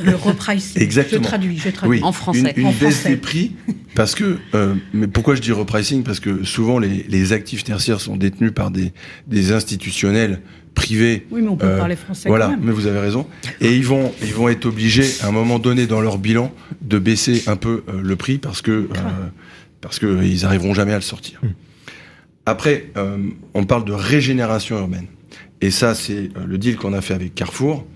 [0.04, 0.80] Le repricing.
[0.80, 1.22] Exactement.
[1.24, 2.00] Je traduis, je traduis.
[2.04, 2.54] En français.
[2.56, 3.08] Une, une En baisse français.
[3.08, 3.52] des prix,
[3.96, 6.04] parce que, euh, mais pourquoi je dis repricing?
[6.04, 8.92] Parce que souvent les, les actifs tertiaires sont détenus par des,
[9.26, 10.40] des institutionnels
[10.74, 11.26] privés.
[11.32, 12.60] Oui, mais on peut Euh, parler français Voilà, quand même.
[12.62, 13.26] mais vous avez raison.
[13.60, 17.00] Et ils vont, ils vont être obligés, à un moment donné dans leur bilan, de
[17.00, 18.86] baisser un peu euh, le prix parce que, euh,
[19.80, 21.40] parce que euh, ils arriveront jamais à le sortir.
[22.46, 23.18] Après, euh,
[23.54, 25.06] on parle de régénération urbaine.
[25.64, 27.86] Et ça, c'est euh, le deal qu'on a fait avec Carrefour.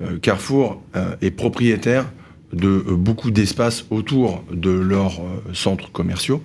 [0.00, 2.12] Euh, Carrefour euh, est propriétaire
[2.52, 5.20] de beaucoup d'espaces autour de leurs
[5.52, 6.40] centres commerciaux.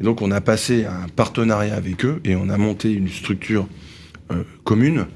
[0.00, 3.66] Et donc on a passé un partenariat avec eux et on a monté une structure
[4.62, 5.06] commune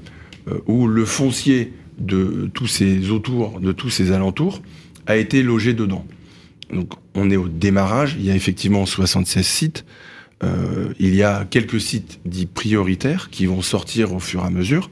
[0.67, 4.61] où le foncier de tous ces autours, de tous ces alentours,
[5.07, 6.05] a été logé dedans.
[6.71, 9.85] Donc on est au démarrage, il y a effectivement 76 sites.
[10.43, 14.49] Euh, il y a quelques sites dits prioritaires qui vont sortir au fur et à
[14.49, 14.89] mesure.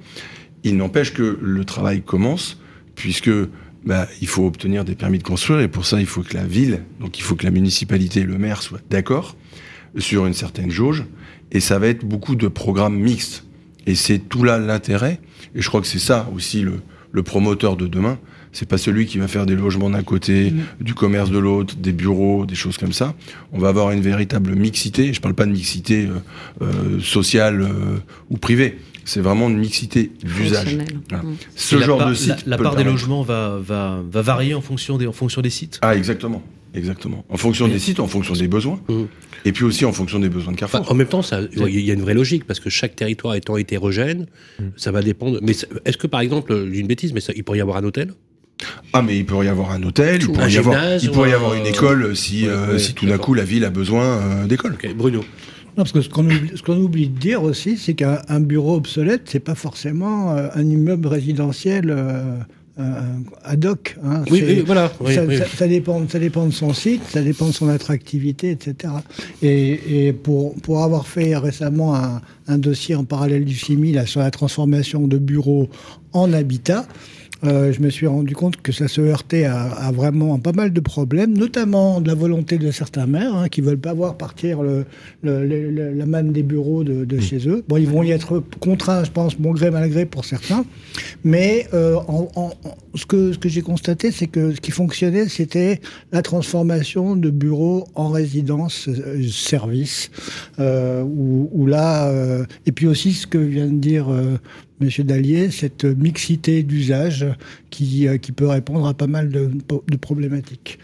[0.64, 2.60] Il n'empêche que le travail commence,
[2.96, 3.32] puisque
[3.86, 6.46] bah, il faut obtenir des permis de construire, et pour ça, il faut que la
[6.46, 9.38] ville, donc il faut que la municipalité et le maire soient d'accord
[9.98, 11.06] sur une certaine jauge,
[11.52, 13.46] et ça va être beaucoup de programmes mixtes.
[13.86, 15.22] Et c'est tout là l'intérêt,
[15.56, 16.82] et je crois que c'est ça aussi le,
[17.14, 18.20] le promoteur de demain,
[18.54, 20.84] c'est pas celui qui va faire des logements d'un côté, Mm.
[20.84, 23.14] du commerce de l'autre, des bureaux, des choses comme ça.
[23.54, 25.14] On va avoir une véritable mixité.
[25.14, 27.98] Je parle pas de mixité euh, euh, sociale euh,
[28.30, 28.78] ou privée.
[29.06, 30.78] C'est vraiment une mixité d'usage.
[31.10, 31.24] Voilà.
[31.24, 31.36] Mm.
[31.56, 32.46] Ce genre part- de site.
[32.46, 35.80] La, part des logements va, va, va varier en fonction des, en fonction des sites.
[35.82, 36.44] Ah, exactement.
[36.74, 37.26] Exactement.
[37.30, 38.80] En fonction des sites, en fonction des besoins.
[38.90, 39.04] Mmh.
[39.46, 40.92] Et puis aussi en fonction des besoins de Enfin, Carrefour.
[40.92, 41.22] en même temps,
[41.68, 44.28] il y a une vraie logique parce que chaque territoire étant hétérogène,
[44.76, 45.40] ça va dépendre.
[45.42, 45.54] Mais
[45.86, 48.14] est-ce que par exemple, j'ai une bêtise, mais ça, il pourrait y avoir un hôtel?
[48.94, 51.62] Ah, mais il pourrait y avoir un hôtel, il Ou pourrait y avoir, il y
[51.62, 54.46] une école si, Ouais, euh, ouais, si tout d'un coup la ville a besoin euh,
[54.46, 54.76] d'école.
[54.96, 55.20] Bruno.
[55.20, 58.40] Non, parce que ce qu'on oublie, ce qu'on oublie de dire aussi, c'est qu'un un
[58.40, 62.40] bureau obsolète, c'est pas forcément euh, un immeuble résidentiel euh,
[62.80, 63.02] euh,
[63.44, 63.96] ad hoc.
[64.04, 64.24] hein.
[64.32, 64.92] Oui, voilà.
[65.02, 65.38] oui, ça, oui.
[65.38, 68.92] ça- ça dépend, ça dépend de son site, ça dépend de son attractivité, etc.
[69.44, 74.08] Et, et pour, pour avoir fait récemment un, un dossier en parallèle du CIMI là,
[74.08, 75.70] sur la transformation de bureaux
[76.14, 76.88] en habitat,
[77.44, 80.74] euh, je me suis rendu compte que ça se heurtait à, à vraiment pas mal
[80.74, 84.62] de problèmes, notamment de la volonté de certains maires hein, qui veulent pas voir partir
[84.64, 84.86] le,
[85.24, 87.64] le- le- le- la manne des bureaux de, de chez eux.
[87.68, 90.66] Bon, ils vont y être contraints, je pense, bon gré mal gré pour certains.
[91.24, 94.72] Mais euh, en- en- en- ce que, ce que j'ai constaté, c'est que ce qui
[94.72, 95.80] fonctionnait, c'était
[96.12, 100.10] la transformation de bureaux en résidence euh, service.
[100.60, 102.12] Euh, où, où là,
[102.66, 104.08] et puis aussi ce que vient de dire
[104.80, 107.26] Monsieur Dallier, cette mixité d'usage
[107.72, 109.50] qui, euh, qui peut répondre à pas mal de,
[110.00, 110.78] problématiques.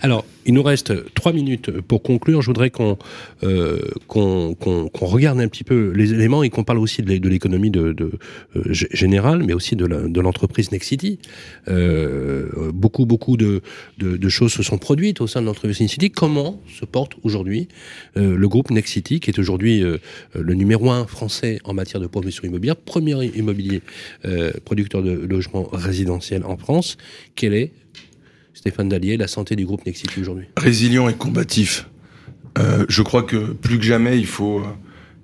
[0.00, 2.42] Alors, il nous reste trois minutes pour conclure.
[2.42, 2.96] Je voudrais qu'on
[3.42, 3.78] euh,
[4.08, 7.94] regarde un petit peu les éléments et qu'on parle aussi de l'é- de l'économie de,
[8.00, 11.18] euh, générale, mais aussi de l'entreprise Nexity.
[11.66, 13.60] Beaucoup, beaucoup de,
[14.28, 16.10] choses se sont produites au sein de l'entreprise Nexity.
[16.10, 17.68] Comment se porte aujourd'hui
[18.14, 19.82] le groupe Nexity, qui est aujourd'hui
[20.34, 22.76] le numéro un français en matière de promotion immobilière,
[23.40, 23.82] immobilier
[24.24, 26.96] euh, producteur de logements résidentiels en France
[27.34, 27.72] Quel est
[28.54, 30.46] Stéphane Dallier, la santé du groupe Nexity aujourd'hui?
[30.56, 31.88] Résilient et combatif.
[32.58, 34.64] Euh, je crois que plus que jamais, il faut, euh,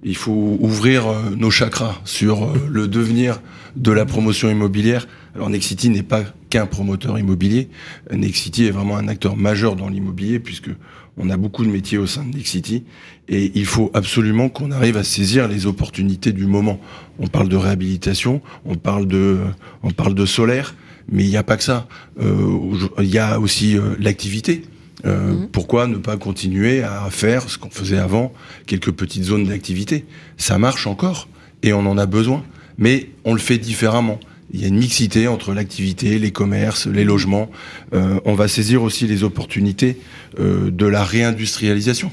[0.03, 1.05] il faut ouvrir
[1.37, 3.43] nos chakras sur le devenir
[3.75, 5.07] de la promotion immobilière.
[5.35, 7.69] Alors Nexity n'est pas qu'un promoteur immobilier.
[8.11, 10.71] Nexity est vraiment un acteur majeur dans l'immobilier puisque
[11.17, 12.85] on a beaucoup de métiers au sein de Nexity
[13.29, 16.81] et il faut absolument qu'on arrive à saisir les opportunités du moment.
[17.19, 19.39] On parle de réhabilitation, on parle de,
[19.83, 20.75] on parle de solaire,
[21.11, 21.89] mais il n'y a pas que ça.
[22.21, 24.63] Euh, il y a aussi euh, l'activité.
[25.05, 25.49] Euh, Mhm.
[25.49, 28.33] Pourquoi ne pas continuer à faire ce qu'on faisait avant,
[28.67, 30.05] quelques petites zones d'activité?
[30.37, 31.29] Ça marche encore
[31.63, 32.45] et on en a besoin,
[32.79, 34.19] mais on le fait différemment.
[34.53, 37.51] Il y a une mixité entre l'activité, les commerces, les logements.
[37.93, 39.97] Euh, on va saisir aussi les opportunités
[40.39, 42.11] euh, de la réindustrialisation.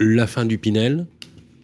[0.00, 1.06] La fin du Pinel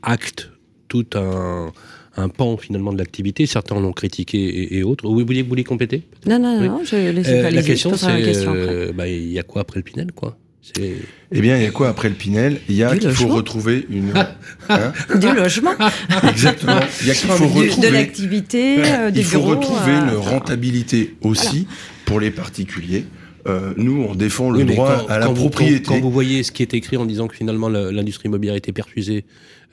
[0.03, 0.51] acte
[0.89, 1.73] tout un,
[2.17, 3.47] un pan finalement de l'activité.
[3.47, 5.07] Certains l'ont critiqué et, et autres.
[5.09, 6.03] Vous voulez, vous voulez compléter?
[6.27, 6.69] Non, non, Oui.
[6.69, 8.69] non, je laisse Euh, pas La les question, c'est la question après.
[8.75, 10.39] euh, bah, il y a quoi après le Pinel quoi?
[10.79, 12.61] Eh bien, il y a quoi après le Pinel?
[12.69, 14.13] Il y a qu'il faut retrouver une...
[14.69, 14.93] Hein?
[15.17, 15.73] Du logement,
[16.29, 16.79] Exactement.
[17.01, 17.91] Il y a qu'il faut du- de retrouver...
[17.91, 21.67] l'activité, euh, des Il faut bureaux, retrouver euh, une rentabilité aussi
[22.05, 23.05] pour les particuliers.
[23.49, 25.83] Euh, nous, on défend le Oui, droit quand- à la quand vous- propriété.
[25.83, 28.73] Quand, quand vous voyez ce qui est écrit en disant que finalement l'industrie immobilière était
[28.73, 29.25] perfusée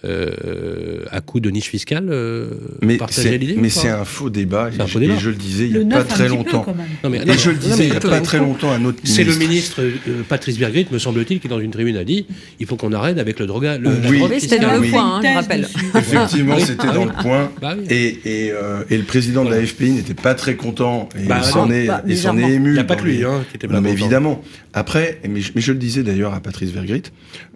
[0.06, 2.47] euh, à coup de niche fiscale, euh,
[2.82, 4.66] mais c'est, l'idée mais ou pas c'est un faux débat.
[4.66, 5.20] Un et, faux je- et débat.
[5.20, 6.66] je le disais il n'y a pas très longtemps.
[7.04, 9.24] Non, Et non, je le disais il n'y a pas très longtemps à notre C'est
[9.26, 9.82] le ministre.
[9.82, 12.26] ministre euh, Patrice Bergrit, me semble-t-il, qui dans une tribune a dit
[12.60, 13.78] il faut qu'on arrête avec le droga.
[13.78, 14.20] Le, la Oui.
[14.20, 14.62] drogue Oui, c'était fiscale.
[14.62, 14.89] dans le Oui.
[14.91, 15.68] point, hein, je rappelle.
[15.95, 17.52] Effectivement, c'était Ah dans le point.
[17.62, 17.86] Bah oui.
[17.89, 18.08] Et,
[18.45, 21.45] et, euh, et le président de la FPI n'était pas très content et Bah il
[21.45, 22.70] s'en est, bah, est ému.
[22.70, 24.41] Il n'y a pas que lui hein, qui était Non, mais évidemment.
[24.74, 27.04] Après, mais je, le disais d'ailleurs à Patrice Vergrit,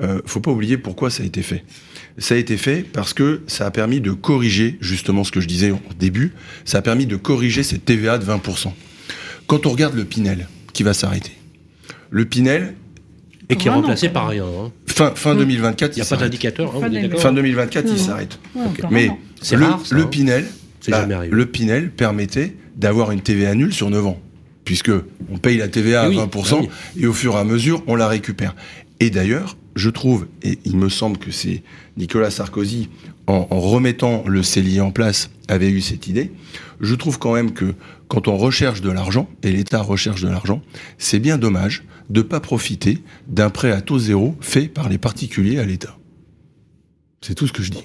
[0.01, 1.63] euh, faut pas oublier pourquoi ça a été fait.
[2.19, 5.47] Ça a été fait parce que ça a permis de corriger justement ce que je
[5.47, 6.33] disais au début.
[6.65, 8.71] Ça a permis de corriger cette TVA de 20%.
[9.47, 11.31] Quand on regarde le Pinel qui va s'arrêter,
[12.11, 12.75] le Pinel
[13.49, 14.45] Et qui est remplacé par rien.
[14.45, 14.71] hein.
[14.87, 16.25] fin fin 2024, Il n'y a pas s'arrête.
[16.25, 18.39] d'indicateur, hein, Fin vous êtes d'accord Fin 2024, il s'arrête.
[18.55, 19.09] Ouais, Mais
[19.51, 20.07] le, rare, ça, le hein.
[20.07, 20.45] Pinel,
[20.87, 21.35] bah, jamais arrivé.
[21.35, 24.21] le Pinel permettait d'avoir une TVA nulle sur 9 ans,
[24.65, 24.91] puisque
[25.31, 27.95] on paye la TVA à Oui, 20% bah et au fur et à mesure on
[27.95, 28.55] la récupère.
[28.99, 31.63] Et d'ailleurs, je trouve, et il me semble que c'est
[31.97, 32.89] Nicolas Sarkozy,
[33.27, 36.31] en, en, remettant le CELI en place, avait eu cette idée.
[36.81, 37.73] Je trouve quand même que
[38.07, 40.61] quand on recherche de l'argent, et l'État recherche de l'argent,
[40.97, 44.97] c'est bien dommage de ne pas profiter d'un prêt à taux zéro fait par les
[44.97, 45.97] particuliers à l'État.
[47.21, 47.83] C'est tout ce que je dis.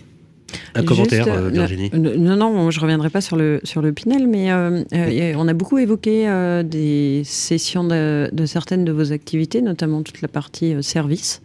[0.75, 4.27] Un commentaire, euh, Virginie Non, non, je ne reviendrai pas sur le, sur le Pinel,
[4.27, 9.13] mais euh, euh, on a beaucoup évoqué euh, des sessions de, de, certaines de vos
[9.13, 11.43] activités, notamment toute la partie euh, service.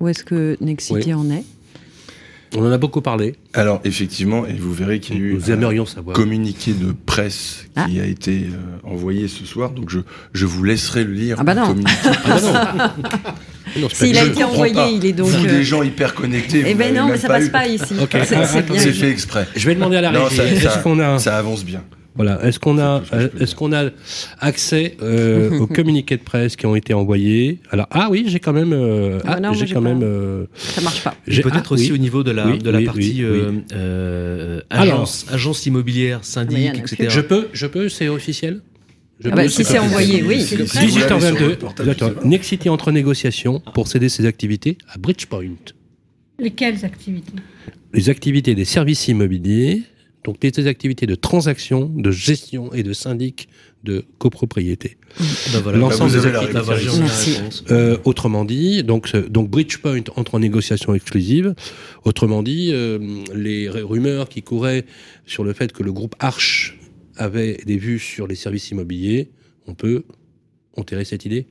[0.00, 1.14] Où est-ce que Nexity Oui.
[1.14, 1.44] en est?
[2.56, 3.34] On en a beaucoup parlé.
[3.52, 6.14] Alors effectivement, et vous verrez qu'il y a eu Nous aimerions savoir.
[6.14, 7.86] communiqué de presse Ah.
[7.88, 9.98] qui a été euh, envoyé ce soir, donc je,
[10.34, 11.36] je vous laisserai le lire.
[11.40, 11.66] Ah bah non.
[11.66, 11.92] communiqué.
[12.04, 12.94] Ah bah
[13.80, 13.88] non.
[13.92, 14.88] S'il a été envoyé, pas.
[14.88, 15.26] il est donc.
[15.30, 16.62] Vous euh, des gens hyper connectés.
[16.64, 17.50] Eh ben non, mais ça pas passe eu.
[17.50, 17.94] pas ici.
[18.00, 18.10] Ok.
[18.24, 19.48] C'est- Ah, fait exprès.
[19.56, 20.60] Je vais demander à la Non, régie.
[20.60, 21.82] ça, ça- qu'on a, ça avance bien.
[22.16, 23.02] Voilà, est-ce qu'on a,
[23.40, 23.90] est-ce qu'on a
[24.38, 27.58] accès euh, aux communiqués de presse qui ont été envoyés?
[27.70, 29.88] Alors ah oui, j'ai quand même, euh, Ah ah, non, moi, j'ai quand pas.
[29.88, 31.14] même, euh, Ça marche pas.
[31.26, 31.98] j'ai- Peut-être ah, aussi oui.
[31.98, 33.26] au niveau de la, Oui, de la oui, partie oui, oui.
[33.40, 34.94] euh, euh, Alors.
[34.94, 37.06] agence, agence immobilière, Ah, syndic, etc.
[37.08, 38.60] Je peux, je peux, c'est officiel?
[39.20, 40.40] Je Ah bah, si c'est envoyé, oui.
[40.42, 42.08] Si vous l'avez sur 18h22, le portable, d'accord.
[42.10, 42.26] je sais pas.
[42.28, 45.54] Nexity entre en négociation pour céder ses activités à Bridgepoint.
[46.38, 47.32] Lesquelles activités?
[47.92, 49.82] Les activités des services immobiliers,
[50.24, 53.48] donc les activités de transaction, de gestion et de syndic
[53.84, 54.96] de copropriété.
[55.62, 55.76] Voilà.
[55.78, 57.68] L'ensemble Bah, vous des activités.
[57.68, 57.74] La.
[57.76, 61.54] Euh, autrement dit, donc, donc Bridgepoint entre en négociation exclusive.
[62.04, 62.98] Autrement dit, euh,
[63.34, 64.86] les rumeurs qui couraient
[65.26, 66.78] sur le fait que le groupe Arch
[67.16, 69.28] avait des vues sur les services immobiliers,
[69.66, 70.04] on peut
[70.76, 71.46] enterrer cette idée?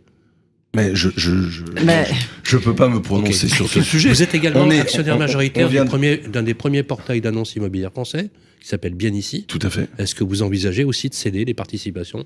[0.76, 2.08] Mais je je je, Mais-
[2.42, 4.10] je peux pas me prononcer sur ce sujet.
[4.10, 7.56] Vous êtes également On est- actionnaire on- on- majoritaire de- d'un des premiers portails d'annonces
[7.56, 8.32] immobilières français,
[8.64, 9.44] qui s'appelle Bien Ici.
[9.48, 9.90] Tout à fait.
[9.98, 12.24] Est-ce que vous envisagez aussi de céder les participations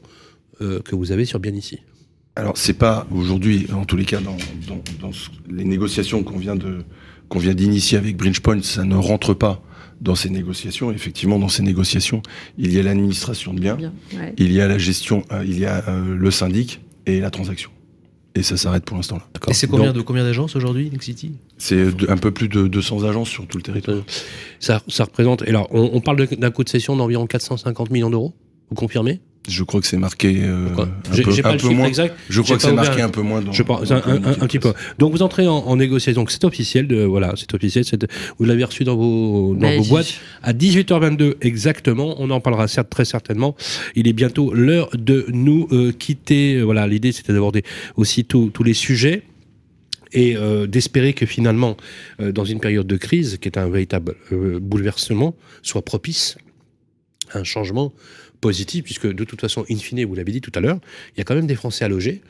[0.62, 1.80] euh, que vous avez sur Bien Ici?
[2.36, 6.38] Alors c'est pas aujourd'hui, en tous les cas, dans, dans, dans ce- les négociations qu'on
[6.38, 6.84] vient de
[7.28, 9.62] qu'on vient d'initier avec Bridgepoint, ça ne rentre pas
[10.00, 10.92] dans ces négociations.
[10.92, 12.22] Effectivement, dans ces négociations,
[12.58, 14.34] il y a l'administration de biens, Bien, ouais.
[14.38, 17.70] il y a la gestion, euh, il y a euh, le syndic et la transaction.
[18.36, 19.28] Et ça s'arrête pour l'instant là.
[19.34, 19.50] D'accord.
[19.52, 23.04] Et c'est combien Donc, de combien d'agences aujourd'hui, Nexity C'est un peu plus de 200
[23.04, 23.98] agences sur tout le territoire.
[24.60, 25.42] ça, ça représente.
[25.44, 28.34] et Alors, on, on parle d'un coût de cession d'environ 450 millions d'euros.
[28.70, 29.20] Vous confirmez?
[29.50, 31.88] Je crois que c'est marqué euh, un J'ai peu, pas un le peu chiffre moins.
[31.88, 32.16] exact.
[32.30, 33.54] Je crois que c'est marqué un peu moins dans.
[33.54, 34.02] Je pense dans un,
[34.46, 34.74] petit peu.
[35.00, 36.26] Donc vous entrez en, en négociation.
[36.28, 36.86] C'est officiel.
[36.86, 37.86] De, voilà, c'est officiel.
[37.86, 38.06] c'est-
[38.40, 42.16] Vous l'avez reçu dans vos dans Mais vos je- boîtes à 18h22 exactement.
[42.20, 43.56] On en parlera certes très certainement.
[43.96, 46.62] Il est bientôt l'heure de nous euh, quitter.
[46.62, 47.64] Voilà, l'idée c'était d'aborder
[47.96, 49.24] aussi tous les sujets
[50.14, 51.78] et euh, d'espérer que finalement,
[52.20, 56.38] euh, dans une période de crise, qui est un véritable euh, bouleversement, soit propice
[57.32, 57.94] à un changement
[58.42, 60.80] positif, puisque de toute façon, in fine, vous l'avez dit tout à l'heure,
[61.16, 62.22] il y a quand même des Français à loger.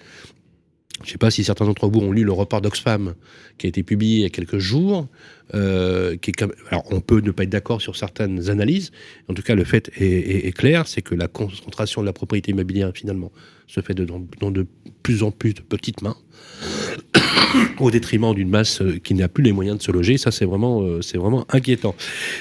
[1.01, 3.13] Je ne sais pas si certains d'entre vous ont lu le report d'Oxfam
[3.59, 5.07] qui a été publié il y a quelques jours.
[5.53, 8.91] Euh, qui est quand même- alors, on peut ne pas être d'accord sur certaines analyses.
[9.29, 12.13] En tout cas, le fait est, est- est clair, c'est que la concentration de la
[12.13, 13.31] propriété immobilière, finalement,
[13.67, 14.65] se fait de- dans, de
[15.03, 16.15] plus en plus de petites mains,
[17.79, 20.17] au détriment d'une masse euh, qui n'a plus les moyens de se loger.
[20.17, 21.95] Ça, c'est vraiment, euh, c'est vraiment inquiétant.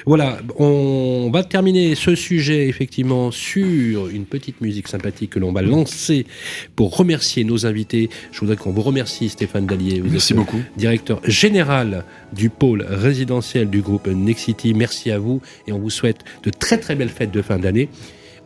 [0.04, 5.62] Voilà, on va terminer ce sujet effectivement sur une petite musique sympathique que l'on va
[5.62, 6.26] lancer
[6.74, 8.08] pour remercier nos invités.
[8.32, 10.00] Je voudrais qu'on vous remercie, Stéphane Dallier.
[10.00, 10.60] Vous Merci êtes, beaucoup.
[10.76, 14.74] directeur général du pôle résidentiel du groupe Nexity.
[14.74, 17.88] Merci à vous et on vous souhaite de très très belles fêtes de fin d'année.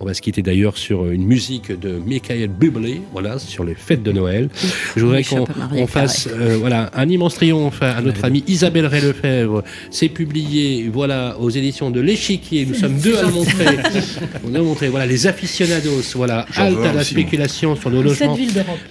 [0.02, 4.02] On va se quitter d'ailleurs sur une musique de Michael Bublé, voilà, sur les fêtes
[4.02, 4.48] de Noël.
[4.96, 9.02] Je voudrais qu'on on fasse euh, voilà, un immense triomphe à notre amie Isabelle Ray
[9.02, 9.62] Lefebvre.
[9.90, 12.64] C'est publié voilà, aux éditions de L'Échiquier.
[12.64, 13.66] Nous sommes deux à le montrer.
[14.50, 18.38] On a montré voilà, les aficionados, voilà, halte à la spéculation sur nos logements.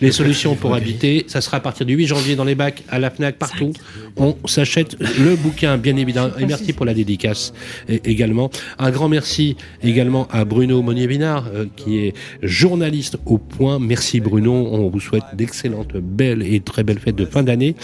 [0.01, 2.99] Les solutions pour habiter, ça sera à partir du 8 janvier dans les bacs, à
[2.99, 3.73] la FNAC, partout.
[4.15, 6.33] On s'achète le bouquin, bien évidemment.
[6.37, 7.51] Et merci pour la dédicace
[7.87, 8.51] et- également.
[8.77, 12.13] Un grand merci également à Bruno Monnier-Vinard, euh, qui est
[12.43, 13.79] journaliste au point.
[13.79, 14.51] Merci Bruno.
[14.53, 17.75] On vous souhaite d'excellentes, belles et très belles fêtes de fin d'année.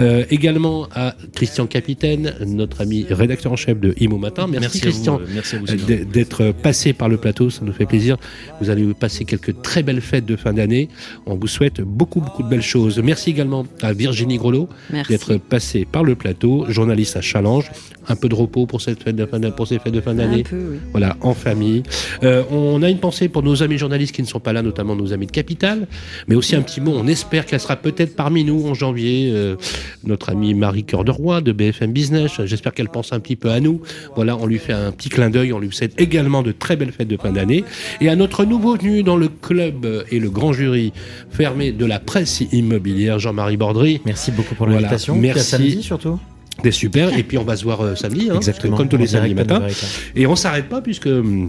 [0.00, 4.46] Euh, également à Christian Capitaine, notre ami rédacteur en chef de Imo Matin.
[4.46, 8.16] Merci, Christian euh, d'être passé par le plateau, ça nous fait plaisir.
[8.60, 10.88] Vous allez passer quelques très belles fêtes de fin d'année.
[11.26, 12.98] On vous souhaite beaucoup, beaucoup de belles choses.
[13.00, 15.12] Merci également à Virginie Grelot Merci.
[15.12, 17.70] d'être passée par le plateau, journaliste à Challenge.
[18.08, 20.10] Un peu de repos pour, cette fête de fin d'année- pour ces fêtes de fin
[20.12, 20.42] Un d'année.
[20.42, 20.78] peu, oui.
[20.90, 21.82] Voilà, en famille.
[22.24, 24.62] Euh, on On a une pensée pour nos amis journalistes qui ne sont pas là,
[24.62, 25.86] notamment nos amis de Capital,
[26.28, 26.92] mais aussi un petit mot.
[26.94, 29.30] On espère qu'elle sera peut-être parmi nous en janvier.
[29.32, 29.56] Euh,
[30.04, 32.40] notre amie Marie Cœur de de BFM Business.
[32.44, 33.82] J'espère qu'elle pense un petit peu à nous.
[34.16, 35.52] Voilà, on lui fait un petit clin d'œil.
[35.52, 37.64] On lui souhaite également de très belles fêtes de fin d'année.
[38.00, 40.92] Et à notre nouveau venu dans le club et le grand jury
[41.30, 44.00] fermé de la presse immobilière, Jean-Marie Bordry.
[44.04, 45.14] Merci beaucoup pour l'invitation.
[45.14, 45.50] Voilà, merci.
[45.50, 46.18] samedi surtout.
[46.62, 47.16] Des super.
[47.16, 48.76] Et puis on va se voir euh, samedi, hein, Exactement.
[48.76, 49.56] comme tous les samedis matins.
[49.56, 49.86] Américain.
[50.14, 51.48] Et on s'arrête pas puisque hum,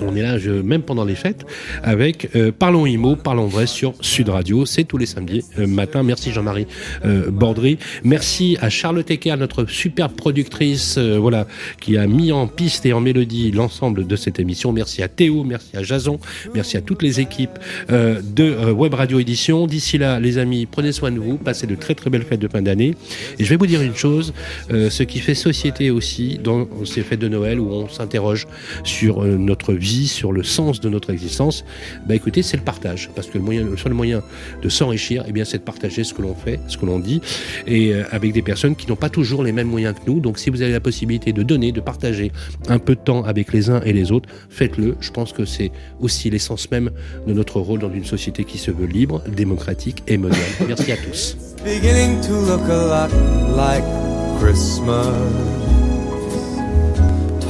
[0.00, 1.44] on est là, même pendant les fêtes,
[1.82, 4.66] avec euh, Parlons Imo, Parlons Vrai sur Sud Radio.
[4.66, 6.02] C'est tous les samedis euh, matin.
[6.02, 6.66] Merci Jean-Marie
[7.04, 7.78] euh, Bordry.
[8.04, 11.46] Merci à Charlotte Ecker, notre superbe productrice, voilà,
[11.80, 14.72] qui a mis en piste et en mélodie l'ensemble de cette émission.
[14.72, 16.18] Merci à Théo, merci à Jason,
[16.54, 17.58] merci à toutes les équipes
[17.88, 19.66] de Web Radio Édition.
[19.66, 22.48] D'ici là, les amis, prenez soin de vous, passez de très très belles fêtes de
[22.48, 22.94] fin d'année.
[23.38, 24.32] Et je vais vous dire une chose,
[24.70, 28.46] ce qui fait société aussi dans ces fêtes de Noël où on s'interroge
[28.84, 31.64] sur notre vie, sur le sens de notre existence,
[32.06, 33.10] bah écoutez, c'est le partage.
[33.14, 34.22] Parce que le, moyen, le seul moyen
[34.62, 37.20] de s'enrichir, eh c'est de partager ce que l'on fait, ce que l'on dit,
[37.66, 40.20] et euh, avec des personnes qui n'ont pas toujours les mêmes moyens que nous.
[40.20, 42.32] Donc si vous avez la possibilité de donner, de partager
[42.68, 44.96] un peu de temps avec les uns et les autres, faites-le.
[45.00, 45.70] Je pense que c'est
[46.00, 46.90] aussi l'essence même
[47.26, 50.42] de notre rôle dans une société qui se veut libre, démocratique et moderne.
[50.66, 51.36] Merci à tous.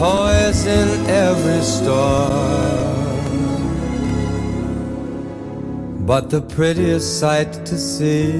[0.00, 2.28] In every store.
[6.06, 8.32] But the prettiest sight to see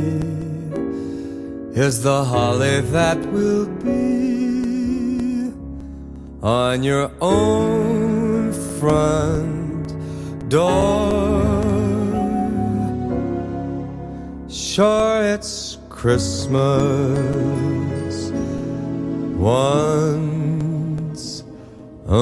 [1.74, 5.52] is the holly that will be
[6.42, 9.98] on your own front
[10.48, 11.62] door.
[14.48, 16.70] Sure, it's Christmas
[19.36, 20.57] once
[22.10, 22.14] Le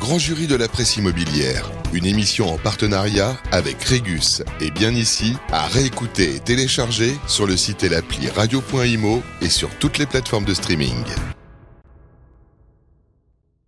[0.00, 5.36] grand jury de la presse immobilière, une émission en partenariat avec Régus et bien ici,
[5.52, 10.44] à réécouter et télécharger sur le site et l'appli radio.imo et sur toutes les plateformes
[10.44, 11.04] de streaming.